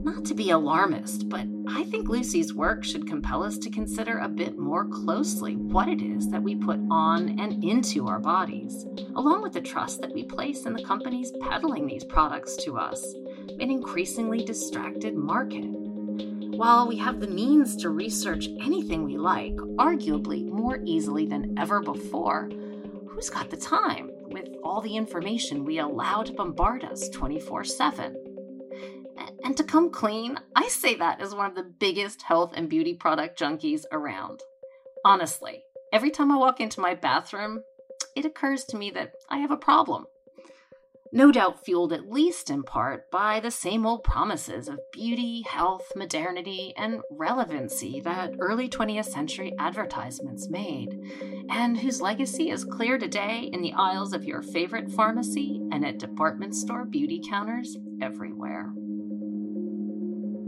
Not 0.04 0.26
to 0.26 0.34
be 0.34 0.50
alarmist, 0.50 1.30
but 1.30 1.48
I 1.68 1.86
think 1.86 2.10
Lucy's 2.10 2.54
work 2.54 2.84
should 2.84 3.08
compel 3.08 3.42
us 3.42 3.58
to 3.60 3.70
consider 3.70 4.18
a 4.18 4.28
bit 4.28 4.58
more 4.58 4.86
closely 4.86 5.56
what 5.56 5.88
it 5.88 6.02
is 6.02 6.30
that 6.30 6.44
we 6.44 6.56
put 6.56 6.80
on 6.92 7.40
and 7.40 7.64
into 7.64 8.08
our 8.08 8.20
bodies, 8.20 8.86
along 9.16 9.44
with 9.44 9.54
the 9.54 9.62
trust 9.62 10.02
that 10.02 10.14
we 10.14 10.24
place 10.26 10.66
in 10.66 10.74
the 10.74 10.84
companies 10.84 11.32
peddling 11.42 11.88
these 11.88 12.04
products 12.04 12.58
to 12.66 12.78
us, 12.78 13.02
an 13.62 13.72
increasingly 13.72 14.44
distracted 14.44 15.16
market. 15.16 15.83
While 16.64 16.88
we 16.88 16.96
have 17.00 17.20
the 17.20 17.28
means 17.28 17.76
to 17.76 17.90
research 17.90 18.48
anything 18.62 19.04
we 19.04 19.18
like, 19.18 19.54
arguably 19.76 20.50
more 20.50 20.80
easily 20.86 21.26
than 21.26 21.60
ever 21.60 21.82
before, 21.82 22.50
who's 23.10 23.30
got 23.30 23.50
the 23.50 23.58
time 23.58 24.10
with 24.30 24.48
all 24.64 24.80
the 24.80 24.96
information 24.96 25.66
we 25.66 25.80
allow 25.80 26.24
to 26.24 26.32
bombard 26.32 26.86
us 26.86 27.10
24 27.10 27.66
7? 27.66 28.16
And 29.44 29.58
to 29.58 29.64
come 29.66 29.92
clean, 29.92 30.40
I 30.56 30.70
say 30.70 30.96
that 30.96 31.20
as 31.20 31.36
one 31.36 31.48
of 31.48 31.56
the 31.56 31.70
biggest 31.82 32.22
health 32.22 32.54
and 32.56 32.70
beauty 32.70 32.94
product 32.94 33.38
junkies 33.38 33.84
around. 33.92 34.40
Honestly, 35.04 35.64
every 35.92 36.12
time 36.12 36.32
I 36.32 36.38
walk 36.38 36.62
into 36.62 36.80
my 36.80 36.96
bathroom, 36.96 37.62
it 38.16 38.24
occurs 38.24 38.64
to 38.70 38.78
me 38.78 38.90
that 38.92 39.12
I 39.30 39.40
have 39.40 39.52
a 39.52 39.58
problem. 39.58 40.06
No 41.16 41.32
doubt 41.32 41.64
fueled 41.64 41.94
at 41.94 42.12
least 42.12 42.50
in 42.50 42.64
part 42.64 43.12
by 43.12 43.40
the 43.40 43.52
same 43.52 43.86
old 43.86 44.04
promises 44.04 44.68
of 44.68 44.80
beauty, 44.92 45.44
health, 45.48 45.92
modernity, 45.96 46.74
and 46.76 47.02
relevancy 47.12 48.02
that 48.04 48.34
early 48.40 48.68
20th 48.68 49.06
century 49.06 49.54
advertisements 49.60 50.50
made, 50.50 50.90
and 51.52 51.78
whose 51.78 52.02
legacy 52.02 52.50
is 52.50 52.66
clear 52.66 52.98
today 52.98 53.48
in 53.54 53.62
the 53.62 53.74
aisles 53.74 54.12
of 54.12 54.24
your 54.24 54.42
favorite 54.42 54.90
pharmacy 54.90 55.62
and 55.72 55.86
at 55.86 56.00
department 56.00 56.56
store 56.56 56.84
beauty 56.84 57.22
counters 57.30 57.78
everywhere. 58.02 58.74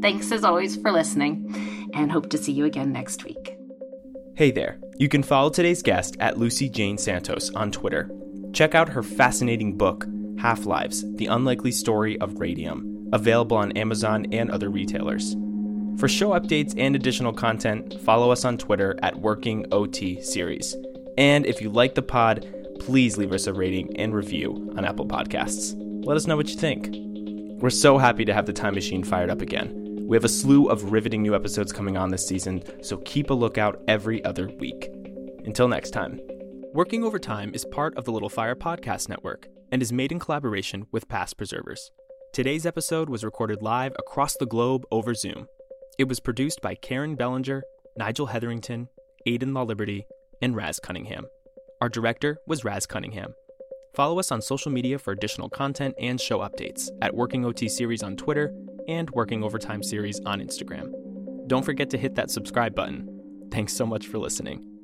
Thanks 0.01 0.31
as 0.31 0.43
always 0.43 0.77
for 0.77 0.91
listening, 0.91 1.91
and 1.93 2.11
hope 2.11 2.31
to 2.31 2.39
see 2.39 2.53
you 2.53 2.65
again 2.65 2.91
next 2.91 3.23
week. 3.23 3.55
Hey 4.35 4.49
there. 4.49 4.79
You 4.97 5.09
can 5.09 5.21
follow 5.21 5.51
today's 5.51 5.83
guest 5.83 6.17
at 6.19 6.39
Lucy 6.39 6.69
Jane 6.69 6.97
Santos 6.97 7.51
on 7.51 7.71
Twitter. 7.71 8.09
Check 8.51 8.73
out 8.73 8.89
her 8.89 9.03
fascinating 9.03 9.77
book, 9.77 10.07
Half 10.45 10.67
Lives 10.67 11.03
The 11.15 11.25
Unlikely 11.25 11.71
Story 11.71 12.21
of 12.21 12.39
Radium, 12.39 13.09
available 13.11 13.57
on 13.57 13.71
Amazon 13.71 14.27
and 14.31 14.51
other 14.51 14.69
retailers. 14.69 15.35
For 15.97 16.07
show 16.07 16.39
updates 16.39 16.75
and 16.77 16.95
additional 16.95 17.33
content, 17.33 17.99
follow 18.01 18.29
us 18.29 18.45
on 18.45 18.59
Twitter 18.59 18.95
at 19.01 19.19
Working 19.19 19.65
OT 19.71 20.21
Series. 20.21 20.75
And 21.17 21.47
if 21.47 21.61
you 21.61 21.71
like 21.71 21.95
the 21.95 22.03
pod, 22.03 22.45
please 22.79 23.17
leave 23.17 23.33
us 23.33 23.47
a 23.47 23.53
rating 23.53 23.97
and 23.97 24.13
review 24.13 24.71
on 24.77 24.85
Apple 24.85 25.07
Podcasts. 25.07 25.73
Let 26.05 26.15
us 26.15 26.27
know 26.27 26.37
what 26.37 26.49
you 26.49 26.57
think. 26.57 26.89
We're 27.59 27.71
so 27.71 27.97
happy 27.97 28.23
to 28.25 28.33
have 28.35 28.45
the 28.45 28.53
time 28.53 28.75
machine 28.75 29.03
fired 29.03 29.31
up 29.31 29.41
again. 29.41 30.05
We 30.07 30.15
have 30.15 30.25
a 30.25 30.29
slew 30.29 30.67
of 30.67 30.91
riveting 30.91 31.23
new 31.23 31.33
episodes 31.33 31.73
coming 31.73 31.97
on 31.97 32.11
this 32.11 32.27
season, 32.27 32.61
so 32.83 32.97
keep 32.97 33.31
a 33.31 33.33
lookout 33.33 33.81
every 33.87 34.23
other 34.23 34.47
week. 34.59 34.91
Until 35.43 35.67
next 35.67 35.89
time. 35.89 36.19
Working 36.75 37.05
Overtime 37.05 37.51
is 37.53 37.63
part 37.63 37.95
of 37.95 38.03
the 38.03 38.11
Little 38.11 38.27
Fire 38.27 38.53
Podcast 38.53 39.07
Network 39.07 39.47
and 39.71 39.81
is 39.81 39.93
made 39.93 40.11
in 40.11 40.19
collaboration 40.19 40.85
with 40.91 41.07
Past 41.07 41.37
Preservers. 41.37 41.89
Today's 42.33 42.65
episode 42.65 43.09
was 43.09 43.23
recorded 43.23 43.61
live 43.61 43.93
across 43.97 44.35
the 44.35 44.45
globe 44.45 44.83
over 44.91 45.13
Zoom. 45.13 45.47
It 45.97 46.09
was 46.09 46.19
produced 46.19 46.61
by 46.61 46.75
Karen 46.75 47.15
Bellinger, 47.15 47.63
Nigel 47.95 48.25
Hetherington, 48.25 48.89
Aidan 49.25 49.53
Law 49.53 49.63
Liberty, 49.63 50.05
and 50.41 50.53
Raz 50.53 50.77
Cunningham. 50.81 51.27
Our 51.79 51.87
director 51.87 52.39
was 52.45 52.65
Raz 52.65 52.85
Cunningham. 52.85 53.33
Follow 53.95 54.19
us 54.19 54.29
on 54.29 54.41
social 54.41 54.69
media 54.69 54.99
for 54.99 55.13
additional 55.13 55.47
content 55.47 55.95
and 55.97 56.19
show 56.19 56.39
updates 56.39 56.89
at 57.01 57.15
Working 57.15 57.45
OT 57.45 57.69
Series 57.69 58.03
on 58.03 58.17
Twitter 58.17 58.53
and 58.89 59.09
Working 59.11 59.45
Overtime 59.45 59.81
series 59.81 60.19
on 60.25 60.41
Instagram. 60.41 60.91
Don't 61.47 61.63
forget 61.63 61.89
to 61.91 61.97
hit 61.97 62.15
that 62.15 62.31
subscribe 62.31 62.75
button. 62.75 63.07
Thanks 63.49 63.71
so 63.71 63.85
much 63.85 64.07
for 64.07 64.17
listening. 64.17 64.74